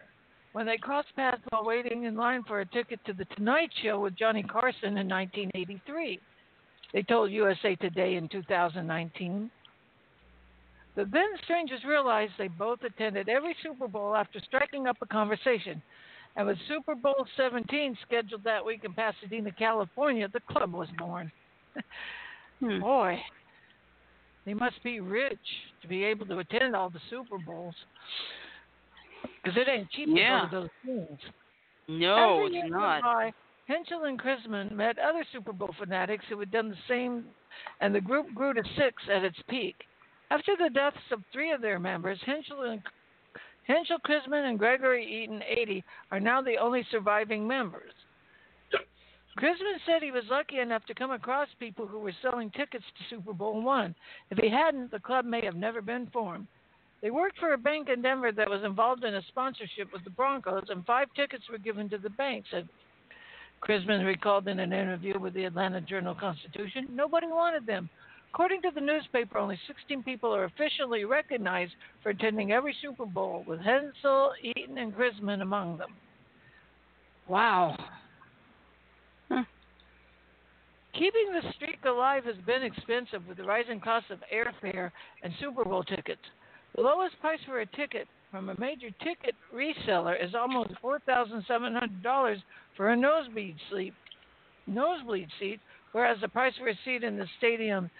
when 0.54 0.66
they 0.68 0.78
crossed 0.78 1.14
paths 1.16 1.42
while 1.50 1.66
waiting 1.66 2.04
in 2.04 2.16
line 2.16 2.44
for 2.48 2.62
a 2.62 2.66
ticket 2.66 3.00
to 3.06 3.14
the 3.14 3.26
Tonight 3.36 3.72
Show 3.84 4.00
with 4.00 4.16
Johnny 4.16 4.44
Carson 4.44 4.98
in 4.98 5.10
1983. 5.10 6.20
They 6.94 7.02
told 7.02 7.32
USA 7.32 7.76
Today 7.76 8.16
in 8.16 8.30
2019. 8.30 9.52
The 10.96 11.06
then 11.06 11.30
strangers 11.44 11.82
realized 11.88 12.34
they 12.38 12.50
both 12.50 12.84
attended 12.84 13.28
every 13.28 13.56
Super 13.64 13.88
Bowl 13.88 14.16
after 14.16 14.40
striking 14.46 14.86
up 14.86 14.98
a 15.02 15.08
conversation. 15.08 15.82
And 16.36 16.48
with 16.48 16.58
Super 16.68 16.94
Bowl 16.94 17.26
17 17.36 17.98
scheduled 18.06 18.44
that 18.44 18.64
week 18.64 18.84
in 18.84 18.94
Pasadena, 18.94 19.52
California, 19.52 20.28
the 20.32 20.40
club 20.52 20.74
was 20.74 20.88
born. 20.98 21.32
Hmm. 22.60 22.80
Boy, 22.80 23.20
they 24.46 24.54
must 24.54 24.82
be 24.84 25.02
rich 25.02 25.38
to 25.82 25.88
be 25.88 26.04
able 26.06 26.26
to 26.28 26.38
attend 26.38 26.76
all 26.76 26.90
the 26.90 27.02
Super 27.10 27.38
Bowls. 27.40 27.76
Because 29.44 29.58
it 29.58 29.68
ain't 29.68 29.90
cheap 29.92 30.10
Yeah. 30.10 30.42
to 30.42 30.48
go 30.48 30.50
to 30.50 30.62
those 30.62 30.70
things. 30.86 31.20
No, 31.88 32.46
Every 32.46 32.60
it's 32.60 32.70
not. 32.70 33.02
by, 33.02 33.34
Henschel 33.68 34.04
and 34.06 34.20
Crisman 34.20 34.72
met 34.72 34.98
other 35.00 35.24
Super 35.32 35.54
Bowl 35.54 35.74
fanatics 35.78 36.26
who 36.30 36.40
had 36.40 36.52
done 36.52 36.70
the 36.70 36.78
same, 36.88 37.26
and 37.82 37.94
the 37.94 38.02
group 38.02 38.34
grew 38.34 38.54
to 38.54 38.64
six 38.76 39.04
at 39.10 39.24
its 39.24 39.42
peak. 39.50 39.76
After 40.32 40.56
the 40.56 40.70
deaths 40.70 41.12
of 41.12 41.22
three 41.32 41.52
of 41.52 41.62
their 41.62 41.80
members, 41.80 42.20
Henschel 42.26 42.62
and 42.64 42.82
Henschel, 43.68 44.00
Crisman, 44.00 44.50
and 44.50 44.60
Gregory 44.60 45.06
Eaton, 45.06 45.42
80, 45.48 45.84
are 46.12 46.20
now 46.20 46.42
the 46.42 46.58
only 46.58 46.84
surviving 46.92 47.48
members. 47.48 47.92
Crisman 49.38 49.80
said 49.86 50.04
he 50.04 50.12
was 50.12 50.24
lucky 50.30 50.60
enough 50.60 50.86
to 50.86 50.94
come 50.94 51.12
across 51.12 51.48
people 51.60 51.88
who 51.88 52.00
were 52.00 52.14
selling 52.22 52.52
tickets 52.52 52.84
to 52.98 53.16
Super 53.16 53.34
Bowl 53.34 53.62
one. 53.62 53.96
If 54.30 54.38
he 54.38 54.50
hadn't, 54.50 54.92
the 54.92 55.00
club 55.00 55.26
may 55.26 55.44
have 55.44 55.56
never 55.56 55.82
been 55.82 56.08
formed. 56.08 56.48
They 57.04 57.12
worked 57.12 57.38
for 57.38 57.52
a 57.52 57.58
bank 57.58 57.90
in 57.90 58.02
Denver 58.02 58.32
that 58.32 58.50
was 58.50 58.64
involved 58.64 59.04
in 59.04 59.14
a 59.14 59.22
sponsorship 59.28 59.92
with 59.92 60.06
the 60.06 60.10
Broncos, 60.10 60.68
and 60.70 60.86
five 60.86 61.10
tickets 61.18 61.44
were 61.52 61.58
given 61.58 61.90
to 61.90 61.98
the 61.98 62.10
bank, 62.10 62.46
said 62.50 62.70
Crisman 63.62 64.06
recalled 64.06 64.48
in 64.48 64.58
an 64.62 64.72
interview 64.72 65.20
with 65.20 65.34
the 65.34 65.44
Atlanta 65.44 65.82
Journal 65.82 66.16
Constitution. 66.16 66.88
Nobody 66.92 67.28
wanted 67.28 67.66
them. 67.66 67.90
According 68.34 68.62
to 68.62 68.72
the 68.74 68.80
newspaper, 68.80 69.38
only 69.38 69.60
16 69.68 70.02
people 70.04 70.34
are 70.34 70.46
officially 70.46 71.04
recognized 71.04 71.74
for 72.02 72.12
attending 72.12 72.54
every 72.54 72.74
Super 72.82 73.06
Bowl, 73.06 73.44
with 73.46 73.60
Henschel, 73.60 74.32
Eaton, 74.42 74.78
and 74.78 74.96
Crisman 74.96 75.42
among 75.42 75.78
them. 75.78 75.94
Wow. 77.28 77.76
Keeping 80.94 81.34
the 81.34 81.52
streak 81.56 81.84
alive 81.86 82.24
has 82.24 82.38
been 82.46 82.64
expensive 82.64 83.28
with 83.28 83.36
the 83.38 83.44
rising 83.44 83.82
cost 83.82 84.06
of 84.10 84.20
airfare 84.34 84.92
and 85.22 85.34
Super 85.42 85.66
Bowl 85.66 85.84
tickets. 85.84 86.22
The 86.76 86.82
lowest 86.82 87.20
price 87.22 87.40
for 87.46 87.60
a 87.60 87.66
ticket 87.66 88.08
from 88.32 88.50
a 88.50 88.60
major 88.60 88.90
ticket 89.04 89.36
reseller 89.54 90.16
is 90.22 90.34
almost 90.34 90.72
$4,700 90.84 92.38
for 92.76 92.90
a 92.90 92.98
nosebleed 92.98 93.56
seat, 93.72 93.94
nosebleed 94.66 95.30
seat, 95.40 95.60
whereas 95.92 96.18
the 96.22 96.28
price 96.28 96.54
for 96.58 96.70
a 96.70 96.80
seat 96.84 97.04
in 97.04 97.18
the 97.18 97.28
stadium 97.38 97.92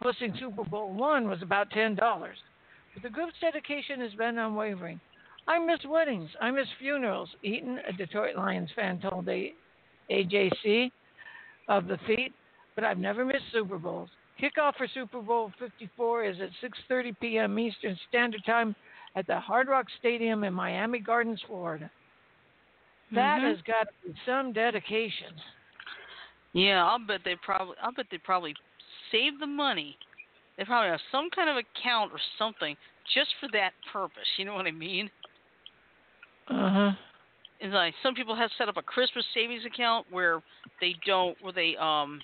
hosting 0.00 0.34
Super 0.38 0.64
Bowl 0.64 0.92
one 0.92 1.28
was 1.28 1.42
about 1.42 1.70
$10. 1.70 1.96
But 1.96 3.02
the 3.02 3.10
group's 3.10 3.34
dedication 3.40 4.00
has 4.00 4.12
been 4.14 4.38
unwavering. 4.38 5.00
I 5.46 5.58
miss 5.58 5.80
weddings. 5.86 6.30
I 6.40 6.50
miss 6.50 6.66
funerals. 6.78 7.28
Eaton, 7.42 7.80
a 7.86 7.92
Detroit 7.92 8.36
Lions 8.36 8.70
fan, 8.74 9.00
told 9.00 9.28
a- 9.28 9.54
AJC 10.10 10.90
of 11.68 11.86
the 11.86 11.98
feat, 12.06 12.32
but 12.74 12.84
I've 12.84 12.98
never 12.98 13.24
missed 13.24 13.44
Super 13.52 13.78
Bowls. 13.78 14.10
Kickoff 14.40 14.74
for 14.76 14.88
Super 14.92 15.20
Bowl 15.20 15.52
54 15.58 16.24
is 16.24 16.36
at 16.40 16.50
6:30 16.62 17.16
p.m. 17.20 17.58
Eastern 17.58 17.98
Standard 18.08 18.44
Time 18.44 18.74
at 19.14 19.26
the 19.26 19.38
Hard 19.38 19.68
Rock 19.68 19.86
Stadium 19.98 20.44
in 20.44 20.54
Miami 20.54 20.98
Gardens, 20.98 21.40
Florida. 21.46 21.90
That 23.12 23.40
Mhm. 23.42 23.50
has 23.50 23.62
got 23.62 23.88
to 23.88 24.08
be 24.08 24.18
some 24.24 24.52
dedication. 24.52 25.40
Yeah, 26.54 26.84
I'll 26.84 26.98
bet 26.98 27.22
they 27.24 27.36
probably. 27.36 27.76
I'll 27.82 27.92
bet 27.92 28.06
they 28.10 28.18
probably 28.18 28.54
save 29.10 29.38
the 29.38 29.46
money. 29.46 29.96
They 30.56 30.64
probably 30.64 30.90
have 30.90 31.00
some 31.10 31.30
kind 31.30 31.48
of 31.48 31.56
account 31.56 32.12
or 32.12 32.20
something 32.38 32.76
just 33.14 33.34
for 33.40 33.48
that 33.48 33.72
purpose. 33.92 34.28
You 34.36 34.44
know 34.44 34.54
what 34.54 34.66
I 34.66 34.70
mean? 34.70 35.10
Uh 36.48 36.70
huh. 36.70 36.92
It's 37.60 37.72
like 37.72 37.94
some 38.02 38.14
people 38.14 38.34
have 38.34 38.50
set 38.58 38.68
up 38.68 38.76
a 38.76 38.82
Christmas 38.82 39.24
savings 39.34 39.64
account 39.64 40.06
where 40.10 40.42
they 40.80 40.94
don't, 41.06 41.36
where 41.40 41.52
they 41.52 41.76
um, 41.76 42.20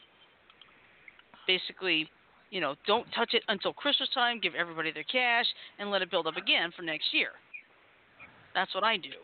basically, 1.49 2.09
you 2.51 2.61
know, 2.61 2.77
don't 2.87 3.07
touch 3.17 3.35
it 3.35 3.43
until 3.49 3.73
Christmas 3.73 4.09
time. 4.15 4.39
Give 4.39 4.55
everybody 4.55 4.93
their 4.93 5.03
cash 5.03 5.47
and 5.81 5.91
let 5.91 6.03
it 6.03 6.11
build 6.13 6.29
up 6.29 6.37
again 6.37 6.71
for 6.77 6.83
next 6.83 7.07
year. 7.13 7.31
That's 8.55 8.73
what 8.75 8.85
I 8.85 8.97
do. 8.97 9.19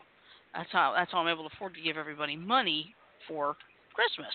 That's 0.53 0.69
how. 0.71 0.93
That's 0.95 1.11
how 1.11 1.19
I'm 1.19 1.27
able 1.27 1.47
to 1.47 1.55
afford 1.55 1.75
to 1.75 1.81
give 1.81 1.95
everybody 1.95 2.35
money 2.35 2.93
for 3.27 3.55
Christmas. 3.93 4.33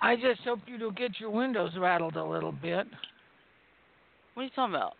I 0.00 0.16
just 0.16 0.40
hope 0.40 0.60
you 0.66 0.78
don't 0.78 0.96
get 0.96 1.18
your 1.18 1.30
windows 1.30 1.72
rattled 1.78 2.16
a 2.16 2.24
little 2.24 2.52
bit. 2.52 2.86
What 4.34 4.42
are 4.42 4.44
you 4.44 4.50
talking 4.54 4.74
about? 4.74 4.94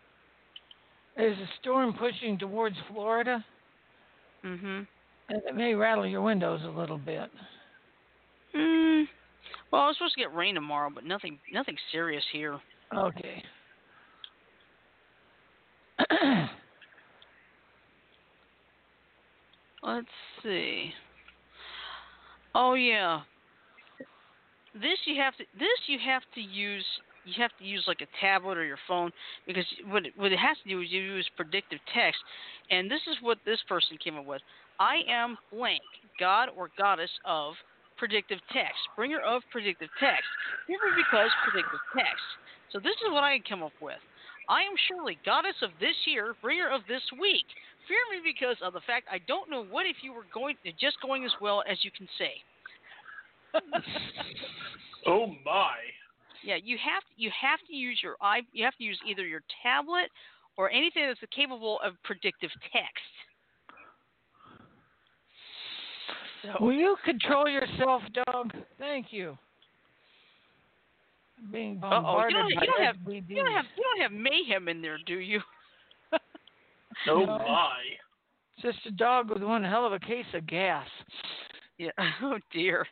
There's 1.16 1.36
a 1.38 1.48
storm 1.60 1.94
pushing 1.98 2.38
towards 2.38 2.76
Florida, 2.88 3.44
Mhm. 4.42 4.86
and 5.28 5.42
it 5.46 5.54
may 5.54 5.74
rattle 5.74 6.06
your 6.06 6.22
windows 6.22 6.62
a 6.64 6.68
little 6.68 6.98
bit. 6.98 7.30
Mm. 8.54 9.08
Well, 9.70 9.82
I 9.82 9.86
was 9.88 9.96
supposed 9.96 10.14
to 10.14 10.20
get 10.20 10.34
rain 10.34 10.54
tomorrow, 10.54 10.90
but 10.94 11.04
nothing, 11.04 11.38
nothing 11.52 11.76
serious 11.92 12.24
here. 12.32 12.60
Okay. 12.96 13.42
Let's 19.82 20.06
see. 20.42 20.92
Oh 22.54 22.74
yeah. 22.74 23.20
This 24.74 24.98
you 25.06 25.20
have 25.20 25.36
to. 25.36 25.44
This 25.58 25.68
you 25.86 25.98
have 26.04 26.22
to 26.34 26.40
use. 26.40 26.84
You 27.24 27.34
have 27.38 27.50
to 27.58 27.64
use 27.64 27.84
like 27.86 28.00
a 28.02 28.06
tablet 28.20 28.58
or 28.58 28.64
your 28.64 28.78
phone 28.86 29.10
because 29.46 29.64
what 29.86 30.04
it, 30.04 30.12
what 30.16 30.30
it 30.30 30.38
has 30.38 30.58
to 30.62 30.68
do 30.68 30.82
is 30.82 30.88
you 30.90 31.00
use 31.00 31.28
predictive 31.36 31.78
text, 31.94 32.20
and 32.70 32.90
this 32.90 33.00
is 33.10 33.16
what 33.22 33.38
this 33.46 33.60
person 33.68 33.96
came 34.02 34.16
up 34.16 34.26
with. 34.26 34.42
I 34.78 34.96
am 35.08 35.38
blank, 35.52 35.82
god 36.20 36.48
or 36.56 36.70
goddess 36.76 37.10
of 37.24 37.54
predictive 38.04 38.44
text, 38.52 38.76
bringer 38.96 39.24
of 39.24 39.40
predictive 39.48 39.88
text. 39.96 40.28
Simply 40.68 40.92
because 40.92 41.32
predictive 41.48 41.80
text. 41.96 42.28
So 42.68 42.76
this 42.76 42.92
is 43.00 43.08
what 43.08 43.24
I 43.24 43.40
had 43.40 43.48
come 43.48 43.64
up 43.64 43.72
with. 43.80 43.96
I 44.44 44.60
am 44.60 44.76
Shirley, 44.76 45.16
goddess 45.24 45.56
of 45.64 45.72
this 45.80 45.96
year, 46.04 46.36
bringer 46.44 46.68
of 46.68 46.84
this 46.84 47.00
week. 47.16 47.48
Fear 47.88 48.04
me 48.12 48.20
because 48.20 48.60
of 48.60 48.76
the 48.76 48.84
fact 48.84 49.08
I 49.08 49.24
don't 49.24 49.48
know 49.48 49.64
what 49.64 49.88
if 49.88 50.04
you 50.04 50.12
were 50.12 50.28
going 50.36 50.60
just 50.76 51.00
going 51.00 51.24
as 51.24 51.32
well 51.40 51.64
as 51.64 51.80
you 51.80 51.88
can 51.96 52.04
say. 52.20 52.36
oh 55.08 55.32
my. 55.40 55.80
Yeah, 56.44 56.60
you 56.60 56.76
have 56.76 57.04
you 57.16 57.32
have 57.32 57.60
to 57.68 57.72
use 57.72 58.00
your 58.02 58.16
i 58.20 58.44
you 58.52 58.64
have 58.64 58.76
to 58.76 58.84
use 58.84 59.00
either 59.08 59.24
your 59.24 59.40
tablet 59.64 60.12
or 60.58 60.68
anything 60.70 61.08
that's 61.08 61.20
capable 61.34 61.80
of 61.80 61.94
predictive 62.04 62.52
text. 62.68 63.08
So. 66.44 66.64
Will 66.64 66.72
you 66.72 66.96
control 67.04 67.48
yourself, 67.48 68.02
Doug? 68.12 68.52
Thank 68.78 69.06
you. 69.10 69.38
Being 71.50 71.78
bombarded 71.78 72.36
you 72.36 72.38
don't, 72.38 72.54
by 72.54 72.62
you 72.62 72.66
don't 72.66 72.84
have 72.84 72.96
SBDs. 72.96 73.28
you 73.28 73.36
don't 73.36 73.52
have 73.52 73.64
you 73.76 73.82
don't 73.82 74.02
have 74.02 74.12
mayhem 74.12 74.68
in 74.68 74.80
there, 74.82 74.98
do 75.06 75.18
you? 75.18 75.40
oh 76.12 76.18
No. 77.24 77.26
my. 77.38 77.76
Just 78.62 78.78
a 78.86 78.90
dog 78.90 79.30
with 79.30 79.42
one 79.42 79.64
hell 79.64 79.86
of 79.86 79.92
a 79.92 79.98
case 79.98 80.26
of 80.34 80.46
gas. 80.46 80.86
Yeah. 81.78 81.90
Oh 82.22 82.38
dear. 82.52 82.86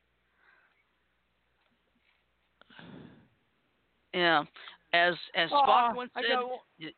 Yeah. 4.12 4.44
As 4.92 5.14
as 5.34 5.48
ah, 5.52 5.66
Spock 5.66 5.90
Aw, 5.90 5.94
once 5.94 6.10
said, 6.14 6.36
got- 6.80 6.92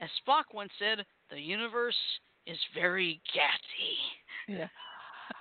as 0.00 0.10
Spock 0.26 0.44
once 0.54 0.70
said, 0.78 1.04
the 1.30 1.40
universe 1.40 1.96
is 2.46 2.58
very 2.74 3.20
gassy. 3.34 4.58
Yeah. 4.58 4.68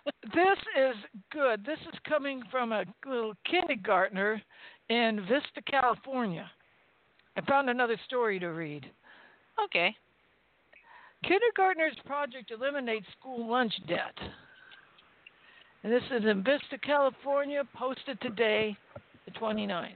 This 0.06 0.60
is 0.78 0.96
good. 1.32 1.66
This 1.66 1.80
is 1.92 2.00
coming 2.08 2.42
from 2.52 2.72
a 2.72 2.86
little 3.06 3.34
kindergartner 3.50 4.42
in 4.90 5.22
Vista, 5.22 5.62
California. 5.70 6.50
I 7.36 7.42
found 7.42 7.70
another 7.70 7.98
story 8.06 8.40
to 8.40 8.48
read. 8.48 8.86
Okay. 9.64 9.96
Kindergartners 11.24 11.96
project 12.06 12.52
eliminates 12.52 13.06
school 13.20 13.50
lunch 13.50 13.74
debt. 13.88 14.16
And 15.84 15.92
this 15.92 16.04
is 16.12 16.26
in 16.26 16.44
Vista, 16.44 16.78
California, 16.84 17.64
posted 17.74 18.20
today, 18.22 18.76
the 19.26 19.32
29th. 19.32 19.94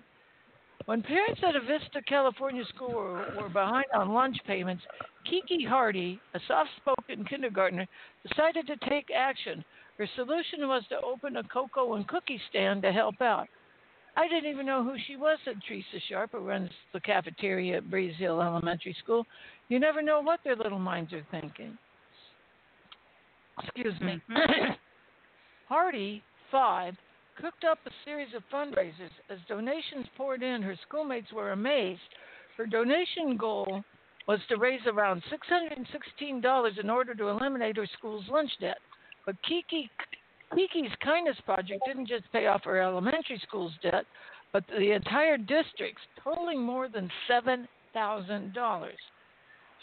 When 0.85 1.01
parents 1.01 1.41
at 1.47 1.55
a 1.55 1.61
Vista, 1.61 2.01
California 2.07 2.63
school 2.75 2.93
were, 2.93 3.33
were 3.39 3.49
behind 3.49 3.85
on 3.95 4.13
lunch 4.13 4.37
payments, 4.45 4.83
Kiki 5.23 5.63
Hardy, 5.63 6.19
a 6.33 6.39
soft 6.47 6.69
spoken 6.77 7.23
kindergartner, 7.25 7.87
decided 8.27 8.67
to 8.67 8.89
take 8.89 9.07
action. 9.15 9.63
Her 9.97 10.07
solution 10.15 10.67
was 10.67 10.83
to 10.89 11.01
open 11.01 11.37
a 11.37 11.43
cocoa 11.43 11.93
and 11.93 12.07
cookie 12.07 12.41
stand 12.49 12.81
to 12.81 12.91
help 12.91 13.21
out. 13.21 13.47
I 14.15 14.27
didn't 14.27 14.49
even 14.49 14.65
know 14.65 14.83
who 14.83 14.95
she 15.07 15.15
was, 15.15 15.39
said 15.43 15.55
Teresa 15.67 15.99
Sharp, 16.07 16.31
who 16.31 16.39
runs 16.39 16.69
the 16.93 16.99
cafeteria 16.99 17.77
at 17.77 17.89
Breeze 17.89 18.15
Hill 18.17 18.41
Elementary 18.41 18.95
School. 19.03 19.25
You 19.69 19.79
never 19.79 20.01
know 20.01 20.21
what 20.21 20.39
their 20.43 20.55
little 20.55 20.79
minds 20.79 21.13
are 21.13 21.25
thinking. 21.31 21.77
Excuse 23.61 23.99
me. 24.01 24.21
Mm-hmm. 24.29 24.71
Hardy, 25.67 26.23
five, 26.51 26.95
cooked 27.41 27.63
up 27.63 27.79
a 27.85 27.91
series 28.05 28.29
of 28.35 28.43
fundraisers. 28.53 29.09
As 29.29 29.39
donations 29.47 30.05
poured 30.15 30.43
in, 30.43 30.61
her 30.61 30.75
schoolmates 30.87 31.31
were 31.31 31.51
amazed. 31.51 32.01
Her 32.57 32.67
donation 32.67 33.37
goal 33.37 33.83
was 34.27 34.39
to 34.49 34.57
raise 34.57 34.81
around 34.85 35.23
$616 35.31 36.79
in 36.79 36.89
order 36.89 37.15
to 37.15 37.27
eliminate 37.27 37.77
her 37.77 37.87
school's 37.97 38.25
lunch 38.29 38.51
debt. 38.59 38.77
But 39.25 39.35
Kiki, 39.43 39.89
Kiki's 40.53 40.91
Kindness 41.03 41.37
Project 41.45 41.81
didn't 41.85 42.07
just 42.07 42.31
pay 42.31 42.47
off 42.47 42.63
her 42.65 42.81
elementary 42.81 43.41
school's 43.47 43.73
debt, 43.81 44.05
but 44.51 44.63
the 44.67 44.91
entire 44.91 45.37
district's, 45.37 46.01
totaling 46.23 46.61
more 46.61 46.89
than 46.89 47.09
$7,000. 47.29 48.89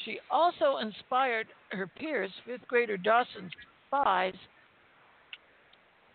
She 0.04 0.18
also 0.30 0.78
inspired 0.78 1.48
her 1.70 1.86
peers, 1.86 2.30
fifth 2.46 2.66
grader 2.68 2.96
Dawson 2.96 3.50
Spies. 3.86 4.34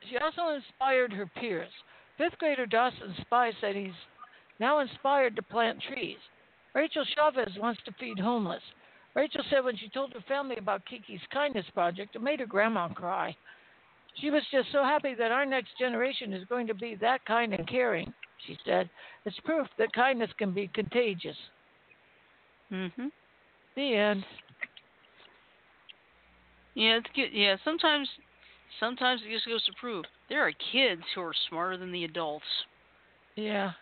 She 0.09 0.17
also 0.17 0.55
inspired 0.55 1.11
her 1.13 1.25
peers. 1.25 1.69
Fifth 2.17 2.37
grader 2.37 2.65
Dawson 2.65 3.13
Spies 3.21 3.53
said 3.59 3.75
he's 3.75 3.91
now 4.59 4.79
inspired 4.79 5.35
to 5.35 5.41
plant 5.41 5.81
trees. 5.81 6.17
Rachel 6.73 7.05
Chavez 7.15 7.57
wants 7.57 7.81
to 7.85 7.93
feed 7.99 8.19
homeless. 8.19 8.61
Rachel 9.15 9.43
said 9.49 9.63
when 9.63 9.77
she 9.77 9.89
told 9.89 10.13
her 10.13 10.23
family 10.27 10.57
about 10.57 10.85
Kiki's 10.85 11.21
Kindness 11.31 11.65
Project, 11.73 12.15
it 12.15 12.21
made 12.21 12.41
her 12.41 12.45
grandma 12.45 12.89
cry. 12.89 13.35
She 14.19 14.29
was 14.29 14.43
just 14.51 14.71
so 14.71 14.83
happy 14.83 15.13
that 15.15 15.31
our 15.31 15.45
next 15.45 15.77
generation 15.79 16.33
is 16.33 16.45
going 16.45 16.67
to 16.67 16.73
be 16.73 16.95
that 16.95 17.25
kind 17.25 17.53
and 17.53 17.67
caring, 17.67 18.13
she 18.45 18.57
said. 18.65 18.89
It's 19.25 19.39
proof 19.45 19.67
that 19.77 19.93
kindness 19.93 20.31
can 20.37 20.51
be 20.51 20.67
contagious. 20.67 21.37
Mhm. 22.71 23.11
The 23.75 23.95
end. 23.95 24.25
Yeah, 26.73 26.97
it's 26.97 27.09
good. 27.15 27.31
Yeah, 27.31 27.55
sometimes 27.63 28.09
sometimes 28.79 29.21
it 29.25 29.31
just 29.31 29.47
goes 29.47 29.63
to 29.65 29.73
prove 29.73 30.05
there 30.27 30.45
are 30.45 30.51
kids 30.71 31.03
who 31.13 31.21
are 31.21 31.33
smarter 31.49 31.77
than 31.77 31.91
the 31.91 32.03
adults. 32.03 32.65
Yeah. 33.35 33.73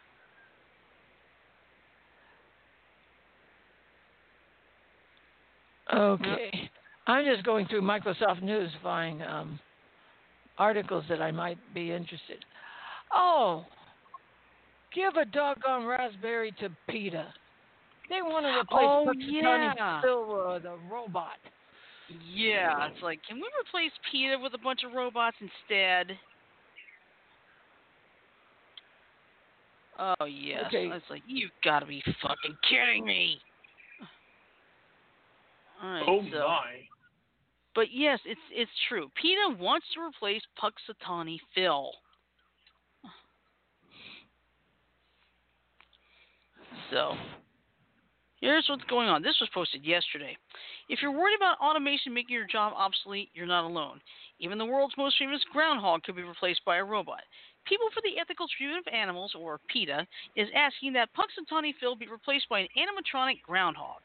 Okay. 5.94 6.70
I'm 7.08 7.26
just 7.26 7.44
going 7.44 7.68
through 7.68 7.82
Microsoft 7.82 8.42
News, 8.42 8.72
finding 8.82 9.22
um, 9.28 9.60
articles 10.58 11.04
that 11.10 11.22
I 11.22 11.32
might 11.32 11.58
be 11.74 11.92
interested. 11.92 12.44
Oh, 13.14 13.66
give 14.96 15.16
a 15.16 15.26
doggone 15.26 15.86
raspberry 15.86 16.52
to 16.62 16.70
PETA. 16.90 17.28
They 18.10 18.22
want 18.22 18.46
to 18.46 18.60
replace 18.60 18.86
Oh, 18.86 19.06
Punxsutawney 19.08 19.74
yeah. 19.76 20.02
The 20.04 20.76
robot. 20.92 21.38
Yeah, 22.34 22.88
it's 22.88 23.02
like, 23.02 23.20
can 23.28 23.38
we 23.38 23.48
replace 23.60 23.92
PETA 24.12 24.38
with 24.42 24.54
a 24.54 24.58
bunch 24.58 24.82
of 24.84 24.94
robots 24.94 25.38
instead? 25.40 26.18
Oh 30.00 30.26
yes, 30.26 30.64
Okay. 30.68 30.90
it's 30.92 31.06
like 31.10 31.22
you've 31.28 31.52
got 31.64 31.80
to 31.80 31.86
be 31.86 32.02
fucking 32.22 32.58
kidding 32.68 33.06
me. 33.06 33.40
Right, 35.82 36.04
Oh 36.08 36.22
so, 36.32 36.38
my. 36.40 36.82
but 37.76 37.88
yes, 37.92 38.20
it's 38.26 38.42
it's 38.52 38.72
true. 38.90 39.10
PETA 39.22 39.58
wants 39.60 39.86
to 39.94 40.02
replace 40.02 40.42
Punxsutawney 40.62 41.40
Phil. 41.56 41.92
So, 46.92 47.14
here's 48.40 48.66
what's 48.70 48.84
going 48.86 49.08
on. 49.10 49.24
This 49.24 49.38
was 49.42 49.50
posted 49.54 49.84
yesterday. 49.84 50.38
If 50.90 51.00
you're 51.02 51.12
worried 51.12 51.36
about 51.36 51.58
automation 51.60 52.14
making 52.14 52.36
your 52.36 52.46
job 52.46 52.74
obsolete, 52.76 53.30
you're 53.34 53.48
not 53.48 53.64
alone. 53.64 54.00
Even 54.40 54.58
the 54.58 54.66
world's 54.66 54.98
most 54.98 55.16
famous 55.18 55.42
groundhog 55.52 56.04
could 56.04 56.16
be 56.16 56.24
replaced 56.24 56.62
by 56.66 56.78
a 56.78 56.84
robot. 56.84 57.22
People 57.66 57.88
for 57.94 58.02
the 58.04 58.20
Ethical 58.20 58.46
Treatment 58.58 58.86
of 58.86 58.94
Animals, 58.94 59.34
or 59.40 59.60
PETA, 59.70 60.06
is 60.36 60.50
asking 60.54 60.94
that 60.94 61.10
Punxsutawney 61.16 61.74
Phil 61.80 61.96
be 61.96 62.08
replaced 62.08 62.50
by 62.50 62.60
an 62.60 62.68
animatronic 62.78 63.42
groundhog. 63.42 64.02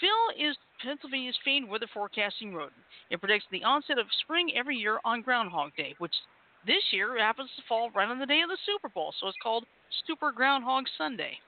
Phil 0.00 0.48
is 0.48 0.56
Pennsylvania's 0.82 1.38
famed 1.44 1.68
weather 1.68 1.86
forecasting 1.92 2.54
rodent. 2.54 2.82
It 3.10 3.20
predicts 3.20 3.46
the 3.50 3.64
onset 3.64 3.98
of 3.98 4.06
spring 4.20 4.52
every 4.54 4.76
year 4.76 4.98
on 5.04 5.22
Groundhog 5.22 5.74
Day, 5.76 5.94
which 5.98 6.14
this 6.66 6.82
year 6.92 7.18
happens 7.18 7.50
to 7.56 7.62
fall 7.68 7.90
right 7.90 8.08
on 8.08 8.18
the 8.18 8.26
day 8.26 8.40
of 8.40 8.48
the 8.48 8.58
Super 8.66 8.88
Bowl, 8.88 9.14
so 9.18 9.28
it's 9.28 9.36
called 9.42 9.66
Super 10.06 10.32
Groundhog 10.32 10.84
Sunday. 10.98 11.38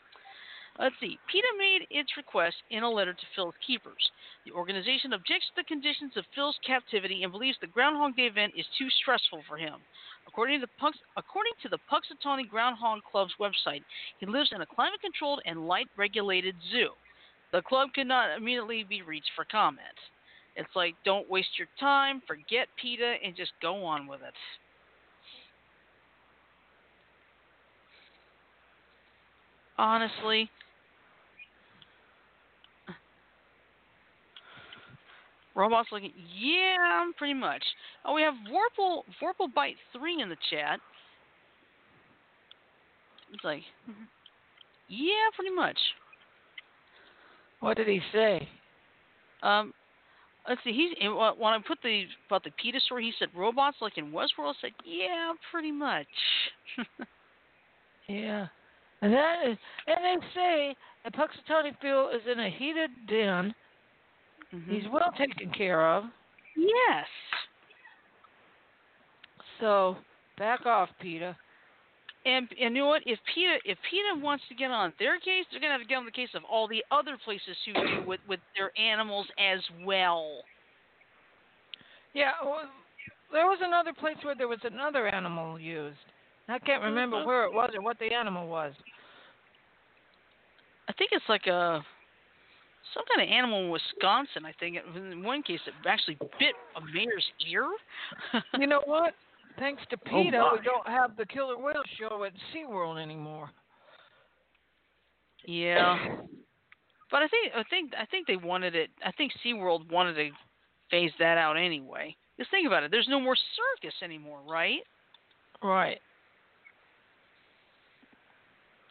Let's 0.78 0.94
see. 1.00 1.18
PETA 1.32 1.48
made 1.56 1.86
its 1.90 2.16
request 2.18 2.56
in 2.70 2.82
a 2.82 2.90
letter 2.90 3.14
to 3.14 3.26
Phil's 3.34 3.54
keepers. 3.66 4.10
The 4.44 4.52
organization 4.52 5.14
objects 5.14 5.48
to 5.48 5.62
the 5.62 5.64
conditions 5.64 6.12
of 6.16 6.24
Phil's 6.34 6.58
captivity 6.66 7.22
and 7.22 7.32
believes 7.32 7.56
the 7.60 7.66
Groundhog 7.66 8.14
Day 8.14 8.28
event 8.28 8.52
is 8.56 8.66
too 8.78 8.90
stressful 9.00 9.42
for 9.48 9.56
him. 9.56 9.80
According 10.28 10.60
to 10.60 10.66
the, 10.66 10.72
Pux- 10.78 11.00
according 11.16 11.52
to 11.62 11.70
the 11.70 11.80
Punxsutawney 11.90 12.46
Groundhog 12.48 13.00
Club's 13.10 13.32
website, 13.40 13.82
he 14.20 14.26
lives 14.26 14.52
in 14.52 14.60
a 14.60 14.66
climate 14.66 15.00
controlled 15.00 15.40
and 15.46 15.66
light 15.66 15.88
regulated 15.96 16.54
zoo. 16.70 16.90
The 17.52 17.62
club 17.62 17.90
could 17.94 18.06
not 18.06 18.36
immediately 18.36 18.84
be 18.84 19.02
reached 19.02 19.30
for 19.34 19.44
comment. 19.44 19.80
It's 20.56 20.74
like, 20.74 20.94
don't 21.04 21.28
waste 21.30 21.58
your 21.58 21.68
time, 21.78 22.22
forget 22.26 22.68
PETA, 22.80 23.16
and 23.24 23.36
just 23.36 23.52
go 23.60 23.84
on 23.84 24.06
with 24.06 24.20
it. 24.22 24.34
Honestly, 29.78 30.50
Robots 35.56 35.88
looking, 35.90 36.12
yeah, 36.38 37.04
pretty 37.16 37.32
much. 37.34 37.64
Oh, 38.04 38.14
we 38.14 38.20
have 38.20 38.34
Vorpal 38.34 39.02
Vorpal 39.20 39.52
Bite 39.52 39.76
three 39.90 40.20
in 40.20 40.28
the 40.28 40.36
chat. 40.50 40.78
It's 43.32 43.42
like, 43.42 43.62
yeah, 44.88 45.30
pretty 45.34 45.54
much. 45.54 45.78
What 47.60 47.76
did 47.76 47.88
he 47.88 48.00
say? 48.12 48.48
Um, 49.42 49.72
let's 50.48 50.60
see. 50.64 50.72
He's 50.72 50.96
and 51.00 51.14
when 51.16 51.52
I 51.52 51.58
put 51.66 51.78
the 51.82 52.04
about 52.28 52.44
the 52.44 52.50
PETA 52.62 52.80
story, 52.80 53.04
he 53.04 53.12
said 53.18 53.28
robots 53.36 53.78
like 53.80 53.98
in 53.98 54.12
Westworld. 54.12 54.50
I 54.50 54.52
said, 54.60 54.70
yeah, 54.84 55.32
pretty 55.50 55.72
much. 55.72 56.06
Yeah. 58.08 58.46
And 59.02 59.12
that 59.12 59.34
is, 59.50 59.58
and 59.88 59.96
they 60.22 60.26
say 60.32 60.76
that 61.04 61.12
Punxsutawney 61.12 61.72
Phil 61.82 62.08
is 62.10 62.22
in 62.30 62.38
a 62.38 62.48
heated 62.48 62.90
den. 63.08 63.52
Mhm. 64.54 64.68
He's 64.68 64.88
well 64.92 65.12
taken 65.18 65.50
care 65.50 65.84
of. 65.92 66.04
yes. 66.56 67.06
So 69.60 69.96
back 70.38 70.66
off, 70.66 70.88
PETA. 71.00 71.36
And 72.26 72.48
and 72.60 72.74
you 72.74 72.82
know 72.82 72.88
what? 72.88 73.02
If 73.06 73.20
PETA 73.32 73.58
if 73.64 73.78
PETA 73.88 74.20
wants 74.20 74.42
to 74.48 74.54
get 74.54 74.70
on 74.72 74.92
their 74.98 75.18
case, 75.20 75.44
they're 75.50 75.60
gonna 75.60 75.72
have 75.72 75.80
to 75.80 75.86
get 75.86 75.96
on 75.96 76.04
the 76.04 76.10
case 76.10 76.30
of 76.34 76.42
all 76.44 76.66
the 76.66 76.84
other 76.90 77.16
places 77.24 77.56
who 77.64 77.72
do 77.72 78.02
with 78.06 78.20
with 78.28 78.40
their 78.58 78.72
animals 78.76 79.26
as 79.38 79.60
well. 79.84 80.42
Yeah, 82.14 82.32
well, 82.44 82.68
there 83.30 83.46
was 83.46 83.58
another 83.62 83.92
place 83.92 84.16
where 84.22 84.34
there 84.34 84.48
was 84.48 84.58
another 84.64 85.06
animal 85.06 85.60
used. 85.60 85.98
I 86.48 86.58
can't 86.58 86.82
remember 86.82 87.18
Mhm. 87.18 87.26
where 87.26 87.44
it 87.44 87.52
was 87.52 87.70
or 87.74 87.80
what 87.82 87.98
the 87.98 88.12
animal 88.12 88.48
was. 88.48 88.74
I 90.88 90.92
think 90.92 91.12
it's 91.12 91.28
like 91.28 91.46
a 91.46 91.84
some 92.94 93.04
kind 93.06 93.28
of 93.28 93.32
animal 93.32 93.60
in 93.64 93.70
Wisconsin. 93.70 94.44
I 94.46 94.52
think 94.52 94.76
in 94.94 95.22
one 95.22 95.42
case 95.42 95.60
it 95.66 95.74
actually 95.86 96.16
bit 96.38 96.54
a 96.74 96.80
mayor's 96.80 97.30
ear. 97.46 97.68
You 98.60 98.66
know 98.66 98.82
what? 98.86 99.14
Thanks 99.58 99.82
to 99.90 99.96
Oh, 99.96 100.22
PETA, 100.22 100.38
my. 100.38 100.52
we 100.52 100.62
don't 100.64 100.86
have 100.86 101.16
the 101.16 101.26
killer 101.26 101.56
whale 101.58 101.82
show 101.98 102.24
at 102.24 102.32
SeaWorld 102.54 103.00
anymore. 103.02 103.50
yeah, 105.46 105.96
but 107.10 107.22
I 107.22 107.28
think 107.28 107.52
I 107.54 107.62
think 107.70 107.92
I 107.98 108.04
think 108.06 108.26
they 108.26 108.36
wanted 108.36 108.74
it. 108.74 108.90
I 109.04 109.12
think 109.12 109.32
SeaWorld 109.44 109.90
wanted 109.90 110.14
to 110.14 110.30
phase 110.90 111.12
that 111.18 111.38
out 111.38 111.56
anyway. 111.56 112.14
Just 112.38 112.50
think 112.50 112.66
about 112.66 112.82
it. 112.82 112.90
There's 112.90 113.08
no 113.08 113.18
more 113.20 113.36
circus 113.80 113.94
anymore, 114.02 114.40
right? 114.46 114.80
Right. 115.62 115.98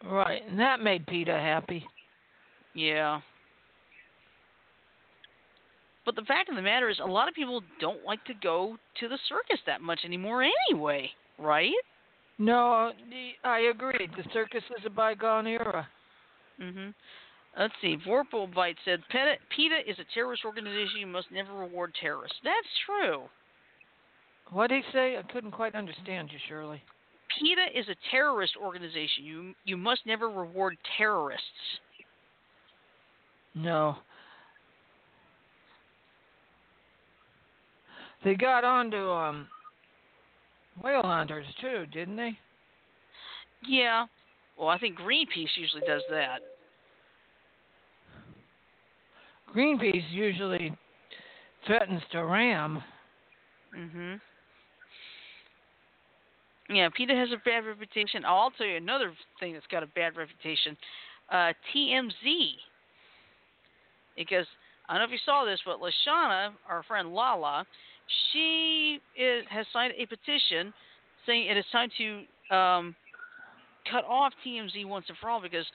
Right, 0.03 0.41
and 0.47 0.59
that 0.59 0.82
made 0.82 1.05
PETA 1.07 1.32
happy. 1.32 1.86
Yeah. 2.76 3.22
But 6.06 6.16
the 6.16 6.22
fact 6.24 6.49
of 6.49 6.56
the 6.56 6.62
matter 6.62 6.89
is, 6.89 6.99
a 6.99 7.06
lot 7.06 7.28
of 7.28 7.34
people 7.34 7.62
don't 7.82 8.06
like 8.06 8.24
to 8.26 8.34
go 8.36 8.78
to 8.99 9.08
the 9.08 9.18
circus 9.28 9.60
that 9.66 9.82
much 9.82 10.01
anymore 10.06 10.43
anyway, 10.70 11.10
right? 11.39 11.74
No, 12.38 12.91
I 13.43 13.60
agree. 13.74 14.08
The 14.16 14.24
circus 14.34 14.64
is 14.78 14.86
a 14.86 14.89
bygone 14.89 15.47
era. 15.47 15.88
hmm 16.60 16.89
Let's 17.58 17.74
see. 17.82 17.95
Vorpal 18.06 18.53
Bite 18.53 18.76
said, 18.84 19.01
PETA, 19.10 19.36
PETA 19.56 19.89
is 19.89 19.97
a 19.97 20.14
terrorist 20.14 20.43
organization. 20.43 20.99
You 20.99 21.08
must 21.08 21.32
never 21.32 21.53
reward 21.53 21.93
terrorists. 22.01 22.38
That's 22.43 22.68
true. 22.86 23.24
What 24.51 24.68
did 24.68 24.84
he 24.84 24.91
say? 24.91 25.18
I 25.18 25.32
couldn't 25.32 25.51
quite 25.51 25.74
understand 25.74 26.30
you, 26.32 26.39
Shirley. 26.49 26.82
PETA 27.39 27.80
is 27.80 27.88
a 27.88 27.95
terrorist 28.12 28.53
organization. 28.62 29.24
You 29.24 29.53
you 29.64 29.78
must 29.78 30.06
never 30.06 30.30
reward 30.30 30.78
terrorists. 30.97 31.80
No. 33.56 33.97
They 38.26 38.34
got 38.34 38.64
onto 38.64 39.10
um 39.12 39.48
whale 40.84 41.04
hunters 41.04 41.46
too, 41.62 41.86
didn't 41.94 42.18
they? 42.18 42.38
Yeah. 43.66 44.08
Well, 44.58 44.68
I 44.68 44.80
think 44.80 44.98
Greenpeace 44.98 45.56
usually 45.56 45.84
does 45.88 46.02
that. 46.10 46.40
Greenpeace 49.56 50.04
usually 50.10 50.76
threatens 51.68 52.02
to 52.12 52.26
ram. 52.26 52.84
Mhm. 53.76 54.20
Yeah, 56.70 56.90
PETA 56.90 57.16
has 57.16 57.32
a 57.32 57.38
bad 57.46 57.64
reputation. 57.64 58.26
I'll 58.26 58.50
tell 58.52 58.66
you 58.66 58.78
another 58.78 59.14
thing 59.40 59.54
that's 59.54 59.68
got 59.68 59.84
a 59.84 59.88
bad 59.88 60.18
reputation. 60.18 60.76
Uh, 61.30 61.54
TMZ. 61.72 62.58
Because 64.16 64.48
I 64.88 64.94
don't 64.94 65.02
know 65.02 65.06
if 65.06 65.12
you 65.12 65.20
saw 65.26 65.46
this, 65.46 65.60
but 65.64 65.80
Lashana, 65.80 66.54
our 66.68 66.82
friend 66.84 67.14
Lala, 67.14 67.68
she 68.32 68.99
is, 69.18 69.43
has 69.49 69.66
signed 69.74 69.93
a 69.97 70.06
petition 70.06 70.74
saying 71.26 71.47
it 71.47 71.58
is 71.58 71.66
time 71.72 71.89
to 71.97 72.56
um, 72.56 72.95
cut 73.91 74.03
off 74.06 74.34
TMZ 74.45 74.86
once 74.86 75.06
and 75.10 75.18
for 75.20 75.30
all 75.30 75.41
because 75.41 75.66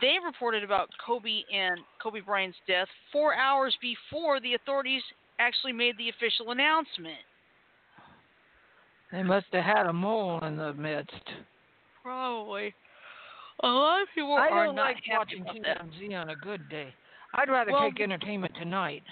they 0.00 0.16
reported 0.24 0.64
about 0.64 0.88
Kobe 1.04 1.42
and 1.52 1.78
Kobe 2.02 2.20
Bryant's 2.20 2.56
death 2.66 2.88
four 3.12 3.34
hours 3.34 3.76
before 3.80 4.40
the 4.40 4.54
authorities 4.54 5.02
actually 5.38 5.72
made 5.72 5.96
the 5.98 6.08
official 6.08 6.52
announcement. 6.52 7.18
They 9.10 9.22
must 9.22 9.46
have 9.52 9.64
had 9.64 9.86
a 9.86 9.92
mole 9.92 10.40
in 10.44 10.56
the 10.56 10.72
midst. 10.72 11.12
Probably. 12.02 12.74
A 13.62 13.68
lot 13.68 14.02
of 14.02 14.08
people 14.14 14.32
I 14.32 14.48
are 14.48 14.66
don't 14.66 14.76
not 14.76 14.94
like 14.94 14.96
happy 15.06 15.40
watching 15.40 15.42
about 15.42 15.56
that. 15.64 15.86
TMZ 16.00 16.20
on 16.20 16.30
a 16.30 16.36
good 16.36 16.68
day. 16.68 16.94
I'd 17.34 17.48
rather 17.48 17.72
Well, 17.72 17.90
take 17.90 18.00
Entertainment 18.00 18.54
Tonight. 18.58 19.02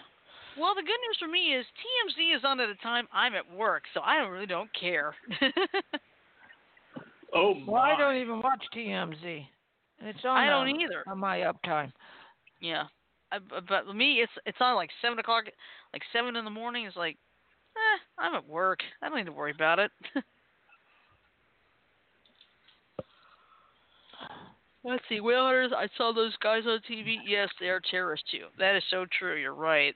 Well, 0.59 0.75
the 0.75 0.83
good 0.83 1.01
news 1.07 1.17
for 1.19 1.29
me 1.29 1.55
is 1.55 1.65
TMZ 1.65 2.37
is 2.37 2.43
on 2.45 2.61
at 2.61 2.69
a 2.69 2.75
time 2.77 3.07
I'm 3.13 3.35
at 3.35 3.51
work, 3.51 3.85
so 3.95 4.01
I 4.01 4.19
don't 4.19 4.31
really 4.31 4.47
don't 4.47 4.71
care. 4.79 5.15
Oh 7.33 7.55
my. 7.55 7.73
Well, 7.73 7.83
I 7.83 7.97
don't 7.97 8.17
even 8.17 8.41
watch 8.43 8.65
TMZ. 8.75 9.47
It's 10.01 10.25
on. 10.25 10.37
I 10.37 10.47
don't 10.47 10.69
uh, 10.69 10.79
either. 10.81 11.05
On 11.09 11.19
my 11.19 11.41
uptime. 11.41 11.93
yeah, 12.61 12.85
I, 13.31 13.39
bu- 13.39 13.61
but 13.69 13.95
me, 13.95 14.21
it's 14.21 14.33
it's 14.47 14.59
on 14.61 14.75
like 14.75 14.91
seven 15.03 15.19
o'clock, 15.19 15.45
like 15.93 16.03
seven 16.13 16.37
in 16.37 16.45
the 16.45 16.51
morning. 16.51 16.87
It's 16.87 16.97
like, 16.97 17.17
eh, 17.77 17.99
I'm 18.19 18.35
at 18.35 18.49
work. 18.49 18.81
I 19.03 19.09
don't 19.09 19.19
need 19.19 19.27
to 19.27 19.33
worry 19.33 19.53
about 19.53 19.79
it. 19.79 19.91
Let's 24.83 25.05
see, 25.11 25.21
whale 25.21 25.45
hunters. 25.45 25.73
I 25.77 25.89
saw 25.99 26.13
those 26.13 26.35
guys 26.43 26.63
on 26.67 26.81
TV. 26.91 27.19
Yes, 27.27 27.51
they 27.61 27.69
are 27.69 27.83
terrorists 27.91 28.31
too. 28.31 28.47
That 28.59 28.75
is 28.77 28.83
so 28.91 29.05
true. 29.19 29.37
You're 29.37 29.55
right. 29.55 29.95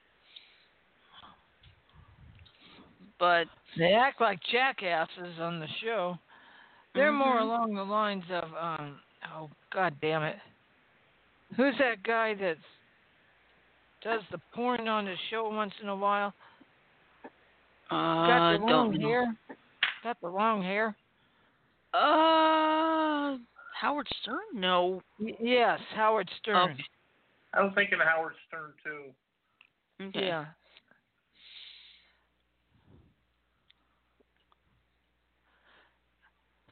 But 3.19 3.47
They 3.77 3.93
act 3.93 4.19
like 4.21 4.39
jackasses 4.51 5.39
on 5.39 5.59
the 5.59 5.67
show. 5.83 6.17
They're 6.93 7.11
more 7.11 7.37
Mhm. 7.39 7.41
along 7.41 7.73
the 7.75 7.83
lines 7.83 8.23
of 8.31 8.53
um 8.55 8.99
oh 9.33 9.49
god 9.71 9.99
damn 10.01 10.23
it. 10.23 10.39
Who's 11.55 11.77
that 11.77 12.03
guy 12.03 12.33
that 12.35 12.57
does 14.01 14.21
the 14.31 14.37
porn 14.53 14.87
on 14.87 15.05
his 15.05 15.19
show 15.29 15.47
once 15.49 15.73
in 15.81 15.89
a 15.89 15.95
while? 15.95 16.33
uh, 17.91 18.27
Got 18.27 18.51
the 18.51 18.57
long 18.65 18.67
don't 18.91 18.99
know. 19.01 19.07
hair. 19.07 19.35
Got 20.03 20.19
the 20.21 20.27
long 20.29 20.61
hair. 20.63 20.95
Uh, 21.93 23.37
Howard 23.79 24.07
Stern? 24.21 24.39
No. 24.53 25.01
Y- 25.19 25.35
yes, 25.39 25.79
Howard 25.95 26.29
Stern. 26.39 26.71
Okay. 26.71 26.83
I 27.53 27.61
was 27.61 27.73
thinking 27.75 27.99
of 28.01 28.07
Howard 28.07 28.35
Stern 28.47 28.73
too. 28.83 29.13
Okay. 30.07 30.27
Yeah. 30.27 30.45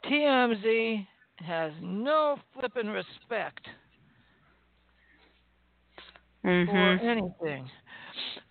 TMZ 0.06 1.08
has 1.38 1.72
no 1.82 2.38
flippin' 2.54 2.89
respect 2.89 3.68
Mhm. 6.43 6.66
for 6.66 7.06
anything. 7.06 7.70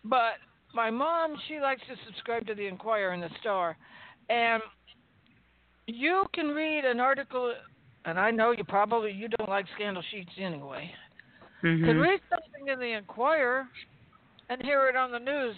But 0.04 0.38
my 0.74 0.90
mom, 0.90 1.36
she 1.46 1.60
likes 1.60 1.82
to 1.86 1.96
subscribe 2.06 2.46
to 2.46 2.54
the 2.54 2.66
Inquirer 2.66 3.12
and 3.12 3.22
the 3.22 3.30
Star, 3.40 3.76
and 4.28 4.62
you 5.86 6.24
can 6.32 6.48
read 6.54 6.84
an 6.84 7.00
article. 7.00 7.54
And 8.04 8.18
I 8.18 8.30
know 8.30 8.50
you 8.50 8.64
probably 8.64 9.12
you 9.12 9.28
don't 9.28 9.48
like 9.48 9.66
scandal 9.74 10.02
sheets 10.02 10.32
anyway. 10.38 10.92
Mhm. 11.62 11.84
Could 11.84 11.96
read 11.96 12.20
something 12.28 12.68
in 12.68 12.80
the 12.80 12.92
Inquirer 12.92 13.68
and 14.48 14.62
hear 14.62 14.88
it 14.88 14.96
on 14.96 15.12
the 15.12 15.20
news 15.20 15.56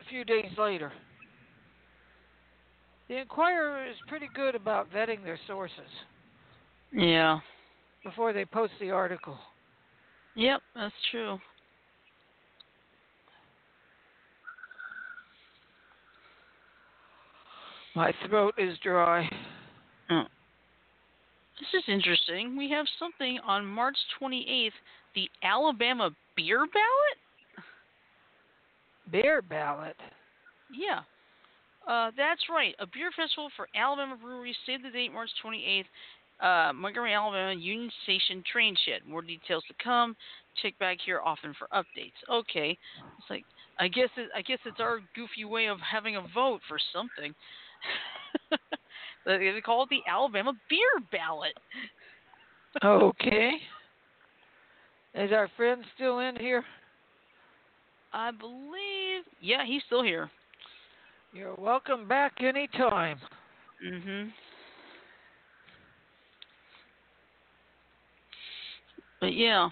a 0.00 0.04
few 0.04 0.24
days 0.24 0.56
later. 0.56 0.92
The 3.08 3.18
Inquirer 3.18 3.86
is 3.86 3.96
pretty 4.08 4.28
good 4.34 4.54
about 4.54 4.90
vetting 4.90 5.22
their 5.24 5.38
sources 5.46 5.90
Yeah. 6.92 7.40
before 8.02 8.32
they 8.32 8.44
post 8.44 8.72
the 8.80 8.90
article. 8.90 9.38
Yep, 10.34 10.62
that's 10.74 10.94
true. 11.10 11.40
My 17.94 18.12
throat 18.26 18.54
is 18.58 18.76
dry. 18.78 19.28
Mm. 20.10 20.26
This 21.60 21.68
is 21.74 21.88
interesting. 21.88 22.56
We 22.56 22.68
have 22.70 22.86
something 22.98 23.38
on 23.40 23.64
March 23.64 23.96
28th, 24.20 24.72
the 25.14 25.30
Alabama 25.42 26.10
beer 26.36 26.66
ballot. 26.66 27.64
beer 29.10 29.42
ballot. 29.42 29.96
Yeah. 30.72 31.00
Uh, 31.88 32.10
that's 32.16 32.42
right. 32.50 32.74
A 32.78 32.86
beer 32.86 33.10
festival 33.16 33.50
for 33.56 33.68
Alabama 33.74 34.16
breweries. 34.16 34.56
Save 34.66 34.82
the 34.82 34.90
date, 34.90 35.12
March 35.12 35.30
28th. 35.44 35.84
Uh, 36.40 36.72
Montgomery, 36.72 37.14
Alabama, 37.14 37.54
Union 37.54 37.90
Station 38.02 38.42
train 38.50 38.74
shed. 38.84 39.02
More 39.08 39.22
details 39.22 39.64
to 39.68 39.74
come. 39.82 40.16
Check 40.62 40.78
back 40.78 40.98
here 41.04 41.20
often 41.24 41.54
for 41.58 41.68
updates. 41.68 42.18
Okay. 42.30 42.76
It's 43.18 43.30
like 43.30 43.44
I 43.78 43.88
guess 43.88 44.08
it, 44.16 44.28
I 44.36 44.42
guess 44.42 44.58
it's 44.64 44.80
our 44.80 45.00
goofy 45.14 45.44
way 45.44 45.66
of 45.66 45.78
having 45.80 46.16
a 46.16 46.22
vote 46.34 46.60
for 46.68 46.78
something. 46.92 47.34
they 49.26 49.60
call 49.64 49.84
it 49.84 49.88
the 49.90 50.02
Alabama 50.08 50.52
beer 50.68 51.02
ballot. 51.10 51.54
Okay. 52.84 53.52
Is 55.14 55.32
our 55.32 55.48
friend 55.56 55.84
still 55.94 56.18
in 56.18 56.36
here? 56.36 56.64
I 58.12 58.30
believe. 58.30 59.24
Yeah, 59.40 59.64
he's 59.64 59.82
still 59.86 60.02
here. 60.02 60.30
You're 61.34 61.56
welcome 61.56 62.06
back 62.06 62.34
anytime. 62.40 63.18
Mhm. 63.84 64.32
But 69.20 69.34
yeah. 69.34 69.68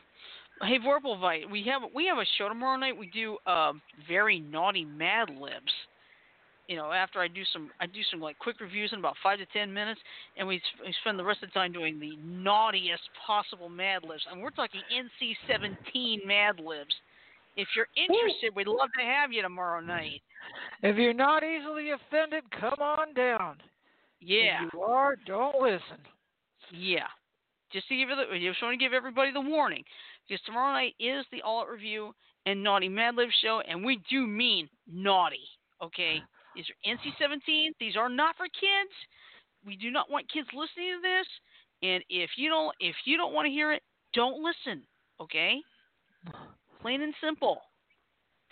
Hey 0.61 0.81
Vorpalvite, 0.81 1.49
we 1.49 1.63
have 1.65 1.83
we 1.95 2.07
have 2.07 2.19
a 2.19 2.25
show 2.37 2.49
tomorrow 2.49 2.77
night. 2.77 2.97
We 2.97 3.07
do 3.11 3.39
uh, 3.47 3.75
very 4.09 4.41
naughty 4.41 4.85
Mad 4.85 5.31
Libs. 5.31 5.73
You 6.67 6.75
know, 6.77 6.91
after 6.91 7.21
I 7.21 7.29
do 7.29 7.45
some 7.53 7.71
I 7.81 7.87
do 7.87 8.03
some 8.11 8.21
like 8.21 8.41
quick 8.41 8.61
reviews 8.61 8.93
in 8.93 8.99
about 8.99 9.15
five 9.23 9.39
to 9.39 9.47
ten 9.47 9.73
minutes, 9.73 10.01
and 10.37 10.49
we, 10.49 10.61
we 10.85 10.93
spend 11.03 11.17
the 11.17 11.25
rest 11.25 11.45
of 11.45 11.51
the 11.51 11.55
time 11.55 11.73
doing 11.73 12.01
the 12.01 12.17
naughtiest 12.25 13.03
possible 13.25 13.69
Mad 13.69 14.03
Libs, 14.03 14.27
and 14.33 14.43
we're 14.43 14.51
talking 14.51 14.81
NC-17 14.93 16.27
Mad 16.27 16.59
Libs. 16.59 16.95
If 17.57 17.69
you're 17.77 17.89
interested, 17.97 18.53
we'd 18.57 18.67
love 18.67 18.91
to 18.99 19.05
have 19.05 19.33
you 19.33 19.43
tomorrow 19.43 19.81
night. 19.81 20.23
If 20.83 20.97
you're 20.97 21.15
not 21.15 21.43
easily 21.45 21.91
offended, 21.91 22.45
come 22.59 22.81
on 22.81 23.15
down. 23.15 23.59
Yeah. 24.21 24.67
If 24.67 24.73
you 24.73 24.81
are, 24.81 25.17
don't 25.27 25.61
listen. 25.61 25.99
Yeah. 26.73 27.07
Just 27.73 27.89
to 27.89 27.97
give 27.97 28.09
you 28.09 28.17
the, 28.17 28.39
just 28.39 28.63
want 28.63 28.79
to 28.79 28.85
give 28.85 28.93
everybody 28.93 29.33
the 29.33 29.41
warning, 29.41 29.83
because 30.29 30.43
tomorrow 30.45 30.73
night 30.73 30.95
is 31.01 31.25
the 31.33 31.41
All 31.43 31.63
Out 31.63 31.71
Review 31.71 32.15
and 32.45 32.63
Naughty 32.63 32.89
Mad 32.89 33.15
Lib 33.17 33.31
show, 33.41 33.63
and 33.67 33.85
we 33.85 34.01
do 34.11 34.27
mean 34.27 34.69
naughty. 34.87 35.49
Okay, 35.83 36.21
these 36.55 36.67
are 36.69 36.95
NC-17. 36.95 37.71
These 37.81 37.97
are 37.97 38.09
not 38.09 38.37
for 38.37 38.45
kids. 38.47 38.93
We 39.65 39.77
do 39.77 39.91
not 39.91 40.11
want 40.11 40.31
kids 40.31 40.49
listening 40.53 40.97
to 40.97 41.03
this. 41.03 41.27
And 41.83 42.05
if 42.11 42.31
you 42.37 42.49
don't, 42.51 42.75
if 42.81 42.95
you 43.05 43.17
don't 43.17 43.33
want 43.33 43.47
to 43.47 43.51
hear 43.51 43.73
it, 43.73 43.83
don't 44.13 44.43
listen. 44.43 44.83
Okay, 45.21 45.57
plain 46.83 47.03
and 47.03 47.15
simple. 47.25 47.59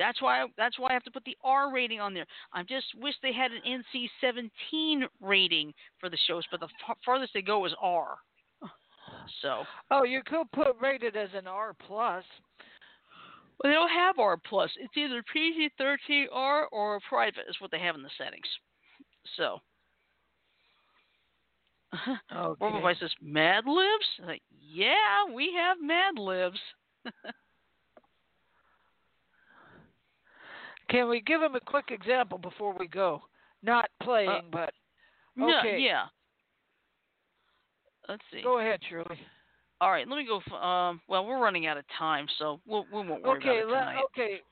That's 0.01 0.23
why 0.23 0.47
that's 0.57 0.79
why 0.79 0.89
I 0.89 0.93
have 0.95 1.03
to 1.05 1.11
put 1.11 1.25
the 1.25 1.37
R 1.45 1.71
rating 1.71 2.01
on 2.01 2.15
there. 2.15 2.25
I 2.55 2.63
just 2.63 2.87
wish 2.99 3.15
they 3.23 3.35
had 3.35 3.51
an 3.53 3.83
NC-17 4.25 5.03
rating 5.21 5.75
for 6.01 6.09
the 6.09 6.17
shows, 6.27 6.43
but 6.51 6.59
the 6.59 6.69
farthest 7.05 7.35
they 7.35 7.43
go 7.43 7.67
is 7.67 7.73
R. 7.81 8.17
So. 9.43 9.65
Oh, 9.91 10.05
you 10.05 10.23
could 10.25 10.51
put 10.53 10.77
rated 10.81 11.17
as 11.17 11.29
an 11.35 11.47
R 11.47 11.75
plus. 11.87 12.25
Well, 13.63 13.71
they 13.71 13.75
don't 13.75 13.91
have 13.91 14.19
R 14.19 14.39
plus. 14.39 14.71
It's 14.79 14.97
either 14.97 15.23
PG-13R 15.33 16.65
or 16.73 17.01
private 17.07 17.45
is 17.49 17.57
what 17.59 17.71
they 17.71 17.81
have 17.81 17.95
in 17.95 18.03
the 18.03 18.11
settings. 18.17 18.47
So. 19.37 19.59
Okay. 22.35 22.65
Vorpal 22.65 23.01
says 23.01 23.11
Mad 23.21 23.65
Libs. 23.67 24.07
Like, 24.25 24.43
yeah, 24.73 25.25
we 25.35 25.53
have 25.57 25.77
Mad 25.83 26.19
Libs. 26.19 26.59
Can 30.91 31.09
we 31.09 31.21
give 31.21 31.41
him 31.41 31.55
a 31.55 31.61
quick 31.61 31.91
example 31.91 32.39
before 32.39 32.75
we 32.79 32.89
go? 32.89 33.23
Not 33.63 33.89
playing, 34.03 34.31
Uh, 34.31 34.41
but 34.51 34.71
No, 35.37 35.59
okay. 35.61 35.79
yeah. 35.79 36.07
Let's 38.09 38.23
see. 38.33 38.43
Go 38.43 38.59
ahead, 38.59 38.81
Shirley. 38.89 39.21
All 39.81 39.91
right, 39.91 40.07
let 40.09 40.17
me 40.17 40.27
go. 40.27 40.39
f- 40.47 40.53
Um, 40.53 41.01
well, 41.09 41.25
we're 41.25 41.39
running 41.39 41.67
out 41.67 41.77
of 41.77 41.85
time, 41.99 42.27
so 42.39 42.61
we'll, 42.67 42.85
we 42.93 43.01
won't 43.07 43.23
worry 43.23 43.39
Okay, 43.39 43.49
about 43.51 43.57
it 43.57 43.67
tonight. 43.67 44.05
okay. 44.07 44.43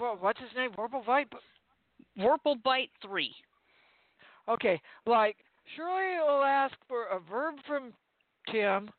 Well, 0.00 0.16
what's 0.20 0.40
his 0.40 0.48
name? 0.56 0.70
Warble 0.76 1.02
Vipe? 1.02 1.32
Vorpal 2.18 2.62
Bite 2.62 2.90
three. 3.02 3.34
Okay, 4.48 4.80
like 5.06 5.36
Shirley 5.76 6.18
will 6.26 6.42
ask 6.42 6.74
for 6.88 7.04
a 7.06 7.20
verb 7.20 7.56
from 7.66 7.92
Tim, 8.50 8.90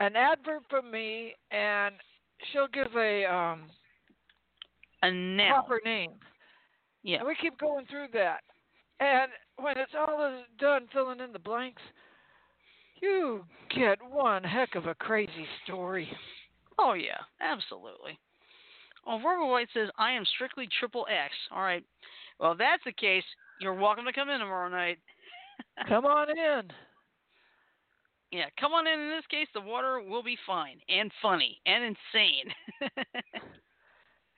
an 0.00 0.14
adverb 0.16 0.62
from 0.70 0.90
me, 0.90 1.34
and 1.50 1.94
she'll 2.52 2.68
give 2.68 2.94
a 2.96 3.24
um 3.24 3.62
A 5.04 5.12
noun. 5.12 5.48
proper 5.50 5.80
name. 5.84 6.12
Yeah. 7.02 7.18
And 7.18 7.28
we 7.28 7.36
keep 7.40 7.58
going 7.58 7.86
through 7.86 8.06
that. 8.14 8.40
And 9.00 9.30
when 9.56 9.76
it's 9.76 9.92
all 9.96 10.42
done 10.58 10.88
filling 10.92 11.20
in 11.20 11.32
the 11.32 11.38
blanks, 11.38 11.82
you 13.02 13.44
get 13.74 13.98
one 14.08 14.42
heck 14.42 14.74
of 14.74 14.86
a 14.86 14.94
crazy 14.94 15.46
story. 15.64 16.08
Oh 16.78 16.94
yeah, 16.94 17.18
absolutely. 17.40 18.18
Oh, 19.06 19.18
Verbal 19.22 19.50
White 19.50 19.68
says 19.74 19.90
I 19.98 20.12
am 20.12 20.24
strictly 20.34 20.68
triple 20.80 21.06
X. 21.10 21.34
All 21.50 21.62
right. 21.62 21.84
Well, 22.40 22.52
if 22.52 22.58
that's 22.58 22.82
the 22.84 22.92
case, 22.92 23.24
you're 23.60 23.74
welcome 23.74 24.06
to 24.06 24.12
come 24.12 24.30
in 24.30 24.40
tomorrow 24.40 24.70
night. 24.70 24.98
Come 25.88 26.04
on 26.04 26.30
in. 26.30 26.62
Yeah, 28.32 28.46
come 28.58 28.72
on 28.72 28.88
in. 28.88 28.98
In 28.98 29.10
this 29.10 29.26
case, 29.30 29.46
the 29.54 29.60
water 29.60 30.00
will 30.00 30.24
be 30.24 30.36
fine 30.44 30.78
and 30.88 31.12
funny 31.22 31.60
and 31.66 31.84
insane. 31.84 32.52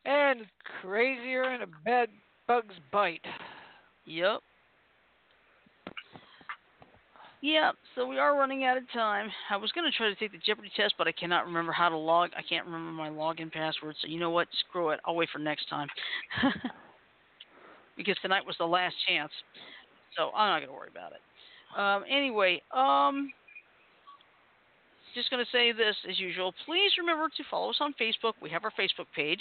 And 0.06 0.46
crazier 0.80 1.42
than 1.50 1.62
a 1.62 1.84
bed 1.84 2.08
bug's 2.46 2.74
bite. 2.92 3.24
yep. 4.06 4.40
Yep. 7.42 7.74
So 7.94 8.06
we 8.06 8.18
are 8.18 8.38
running 8.38 8.64
out 8.64 8.76
of 8.76 8.84
time. 8.92 9.30
I 9.50 9.56
was 9.56 9.70
going 9.72 9.90
to 9.90 9.96
try 9.96 10.08
to 10.08 10.14
take 10.14 10.32
the 10.32 10.38
Jeopardy 10.38 10.70
test, 10.76 10.94
but 10.96 11.06
I 11.06 11.12
cannot 11.12 11.46
remember 11.46 11.72
how 11.72 11.88
to 11.88 11.96
log. 11.96 12.30
I 12.36 12.42
can't 12.42 12.64
remember 12.66 12.90
my 12.92 13.08
login 13.08 13.52
password. 13.52 13.96
So 14.00 14.08
you 14.08 14.18
know 14.18 14.30
what? 14.30 14.48
Screw 14.68 14.90
it. 14.90 15.00
I'll 15.04 15.16
wait 15.16 15.28
for 15.32 15.38
next 15.38 15.68
time. 15.68 15.88
because 17.96 18.16
tonight 18.22 18.46
was 18.46 18.56
the 18.58 18.66
last 18.66 18.94
chance. 19.08 19.32
So 20.16 20.30
I'm 20.34 20.48
not 20.48 20.58
going 20.60 20.68
to 20.68 20.74
worry 20.74 20.88
about 20.90 21.12
it. 21.12 21.20
Um, 21.78 22.04
anyway, 22.08 22.62
um, 22.74 23.30
just 25.16 25.30
going 25.30 25.42
to 25.42 25.50
say 25.50 25.72
this 25.72 25.96
as 26.08 26.20
usual. 26.20 26.54
Please 26.66 26.92
remember 26.98 27.28
to 27.34 27.42
follow 27.50 27.70
us 27.70 27.78
on 27.80 27.94
Facebook. 28.00 28.34
We 28.42 28.50
have 28.50 28.64
our 28.64 28.72
Facebook 28.78 29.06
page. 29.16 29.40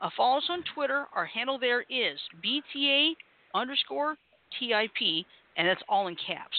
Uh, 0.00 0.10
follow 0.16 0.36
us 0.36 0.44
on 0.50 0.62
Twitter. 0.74 1.06
Our 1.14 1.24
handle 1.24 1.58
there 1.58 1.80
is 1.88 2.18
BTA 2.44 3.12
underscore 3.54 4.16
TIP, 4.60 5.24
and 5.56 5.66
that's 5.66 5.82
all 5.88 6.08
in 6.08 6.16
caps. 6.16 6.56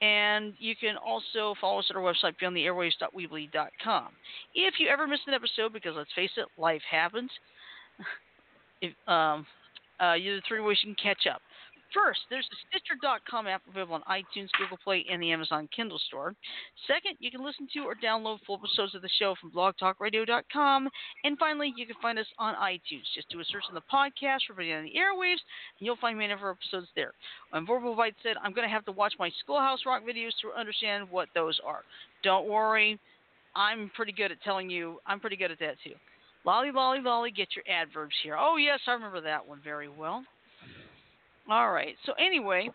And 0.00 0.54
you 0.58 0.74
can 0.76 0.96
also 0.96 1.54
follow 1.60 1.80
us 1.80 1.86
at 1.90 1.96
our 1.96 2.02
website, 2.02 2.34
beyondtheairwaves.weebly.com. 2.40 4.08
If 4.54 4.74
you 4.78 4.88
ever 4.88 5.06
miss 5.06 5.20
an 5.26 5.34
episode, 5.34 5.72
because 5.72 5.94
let's 5.96 6.12
face 6.14 6.30
it, 6.36 6.46
life 6.56 6.82
happens, 6.88 7.30
if, 8.80 8.92
um, 9.08 9.46
uh, 10.00 10.14
you 10.14 10.34
have 10.34 10.42
three 10.46 10.60
ways 10.60 10.78
you 10.82 10.94
can 10.94 11.14
catch 11.14 11.26
up. 11.32 11.40
First, 11.94 12.20
there's 12.28 12.48
the 12.50 12.56
Stitcher.com 12.68 13.46
app 13.46 13.62
available 13.70 13.94
on 13.94 14.02
iTunes, 14.10 14.48
Google 14.58 14.78
Play, 14.82 15.06
and 15.08 15.22
the 15.22 15.30
Amazon 15.30 15.68
Kindle 15.74 16.00
store. 16.08 16.34
Second, 16.88 17.16
you 17.20 17.30
can 17.30 17.44
listen 17.44 17.68
to 17.72 17.80
or 17.80 17.94
download 17.94 18.38
full 18.44 18.58
episodes 18.58 18.94
of 18.96 19.02
the 19.02 19.08
show 19.18 19.34
from 19.40 19.52
blogtalkradio.com. 19.52 20.88
And 21.22 21.38
finally, 21.38 21.72
you 21.76 21.86
can 21.86 21.94
find 22.02 22.18
us 22.18 22.26
on 22.38 22.56
iTunes. 22.56 23.06
Just 23.14 23.30
do 23.30 23.38
a 23.38 23.44
search 23.44 23.62
on 23.68 23.74
the 23.74 23.82
podcast 23.92 24.40
for 24.46 24.54
Beyond 24.54 24.86
the 24.86 24.98
Airwaves, 24.98 25.38
and 25.78 25.86
you'll 25.86 25.96
find 25.96 26.18
many 26.18 26.32
of 26.32 26.42
our 26.42 26.50
episodes 26.50 26.88
there. 26.96 27.12
When 27.50 27.64
Vorpal 27.64 27.96
Vite 27.96 28.16
said, 28.22 28.36
I'm 28.42 28.52
going 28.52 28.66
to 28.66 28.74
have 28.74 28.84
to 28.86 28.92
watch 28.92 29.14
my 29.18 29.30
Schoolhouse 29.40 29.86
Rock 29.86 30.02
videos 30.02 30.32
to 30.42 30.58
understand 30.58 31.08
what 31.10 31.28
those 31.34 31.60
are. 31.64 31.82
Don't 32.24 32.48
worry, 32.48 32.98
I'm 33.54 33.90
pretty 33.94 34.12
good 34.12 34.32
at 34.32 34.42
telling 34.42 34.68
you, 34.68 34.98
I'm 35.06 35.20
pretty 35.20 35.36
good 35.36 35.52
at 35.52 35.60
that 35.60 35.76
too. 35.84 35.94
Lolly, 36.44 36.72
lolly, 36.72 37.00
lolly, 37.00 37.30
get 37.30 37.48
your 37.54 37.64
adverbs 37.72 38.14
here. 38.22 38.36
Oh, 38.38 38.56
yes, 38.56 38.80
I 38.86 38.92
remember 38.92 39.20
that 39.22 39.46
one 39.46 39.60
very 39.64 39.88
well. 39.88 40.24
All 41.48 41.72
right. 41.72 41.94
So 42.06 42.12
anyway, 42.14 42.70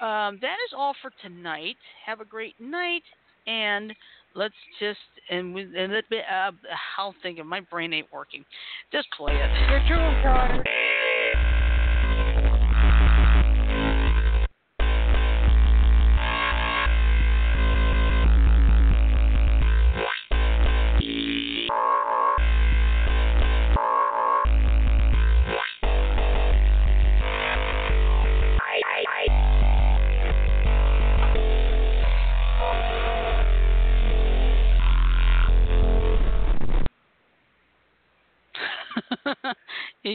um, 0.00 0.38
that 0.40 0.56
is 0.66 0.74
all 0.76 0.94
for 1.02 1.10
tonight. 1.22 1.76
Have 2.06 2.20
a 2.20 2.24
great 2.24 2.54
night, 2.60 3.02
and 3.46 3.92
let's 4.34 4.54
just 4.80 4.98
and 5.30 5.54
with 5.54 5.68
and 5.76 5.92
let 5.92 6.08
me, 6.10 6.18
uh, 6.18 6.52
I'll 6.98 7.14
think 7.22 7.38
of 7.38 7.46
my 7.46 7.60
brain 7.60 7.92
ain't 7.92 8.12
working. 8.12 8.44
Just 8.92 9.08
play 9.16 9.34
it. 9.34 10.93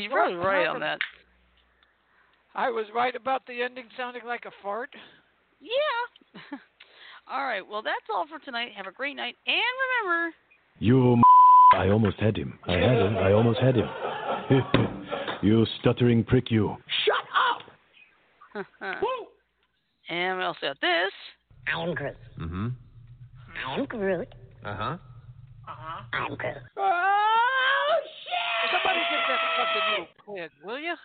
You're 0.09 0.27
true, 0.27 0.35
Carter. 0.35 0.35
He's 0.35 0.41
probably 0.41 0.57
right 0.59 0.67
on 0.67 0.79
that. 0.81 0.99
I 2.55 2.69
was 2.69 2.85
right 2.93 3.15
about 3.15 3.45
the 3.47 3.61
ending 3.61 3.85
sounding 3.95 4.23
like 4.25 4.45
a 4.45 4.51
fart. 4.61 4.89
Yeah. 5.61 6.41
all 7.31 7.43
right. 7.43 7.61
Well, 7.67 7.81
that's 7.81 7.95
all 8.13 8.25
for 8.27 8.39
tonight. 8.43 8.71
Have 8.75 8.87
a 8.87 8.91
great 8.91 9.15
night, 9.15 9.35
and 9.45 9.55
remember. 10.05 10.35
You 10.79 11.13
m- 11.13 11.23
I 11.75 11.89
almost 11.89 12.17
had 12.19 12.35
him. 12.35 12.57
I 12.67 12.73
had 12.73 12.97
him. 12.97 13.17
I 13.17 13.31
almost 13.33 13.59
had 13.59 13.75
him. 13.75 13.87
you 15.41 15.65
stuttering 15.79 16.23
prick, 16.23 16.49
you. 16.49 16.75
Shut 17.05 18.65
up. 18.65 18.65
and 20.09 20.37
we 20.37 20.43
also 20.43 20.59
got 20.63 20.81
this. 20.81 21.11
I 21.67 21.81
am 21.81 21.93
Groot. 21.93 22.15
Mm-hmm. 22.39 22.67
I 23.67 23.75
am 23.75 23.85
Groot. 23.85 24.27
Uh-huh. 24.65 24.97
Uh-huh. 25.67 26.03
I'm 26.13 26.35
Groot. 26.35 26.57
Somebody 28.89 29.05
get 29.11 29.21
that 29.27 29.39
fucking 29.57 29.85
little 29.91 30.07
pig, 30.35 30.51
will 30.63 30.79
you? 30.79 30.95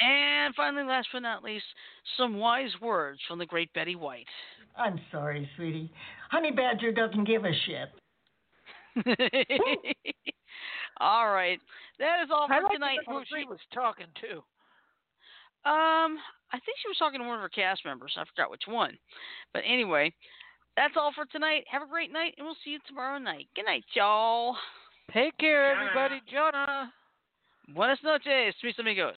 And 0.00 0.54
finally, 0.54 0.84
last 0.84 1.08
but 1.12 1.20
not 1.20 1.42
least, 1.42 1.64
some 2.16 2.36
wise 2.38 2.70
words 2.80 3.20
from 3.26 3.38
the 3.38 3.46
great 3.46 3.72
Betty 3.74 3.96
White. 3.96 4.26
I'm 4.76 5.00
sorry, 5.10 5.48
sweetie. 5.56 5.90
Honey 6.30 6.50
Badger 6.50 6.92
doesn't 6.92 7.24
give 7.24 7.44
a 7.44 7.52
shit. 7.66 7.88
all 11.00 11.30
right. 11.30 11.58
That 11.98 12.22
is 12.22 12.30
all 12.32 12.46
I 12.50 12.58
for 12.58 12.64
like 12.64 12.72
tonight. 12.72 12.98
who 13.06 13.22
she 13.26 13.44
was 13.44 13.58
talking 13.72 14.06
to. 14.20 14.36
Um, 15.68 16.18
I 16.52 16.58
think 16.64 16.76
she 16.82 16.88
was 16.88 16.96
talking 16.98 17.20
to 17.20 17.26
one 17.26 17.36
of 17.36 17.42
her 17.42 17.48
cast 17.48 17.84
members. 17.84 18.12
I 18.16 18.24
forgot 18.24 18.50
which 18.50 18.64
one. 18.66 18.98
But 19.52 19.62
anyway, 19.66 20.12
that's 20.76 20.94
all 20.96 21.12
for 21.14 21.24
tonight. 21.26 21.64
Have 21.70 21.82
a 21.82 21.88
great 21.88 22.12
night, 22.12 22.34
and 22.36 22.46
we'll 22.46 22.56
see 22.64 22.70
you 22.70 22.78
tomorrow 22.86 23.18
night. 23.18 23.48
Good 23.56 23.64
night, 23.64 23.84
y'all. 23.94 24.56
Take 25.12 25.36
care, 25.38 25.74
Jonah. 25.74 25.90
everybody. 25.90 26.22
Jonah. 26.30 26.92
Buenas 27.68 28.02
noches, 28.02 28.54
mis 28.62 28.78
amigos. 28.78 29.12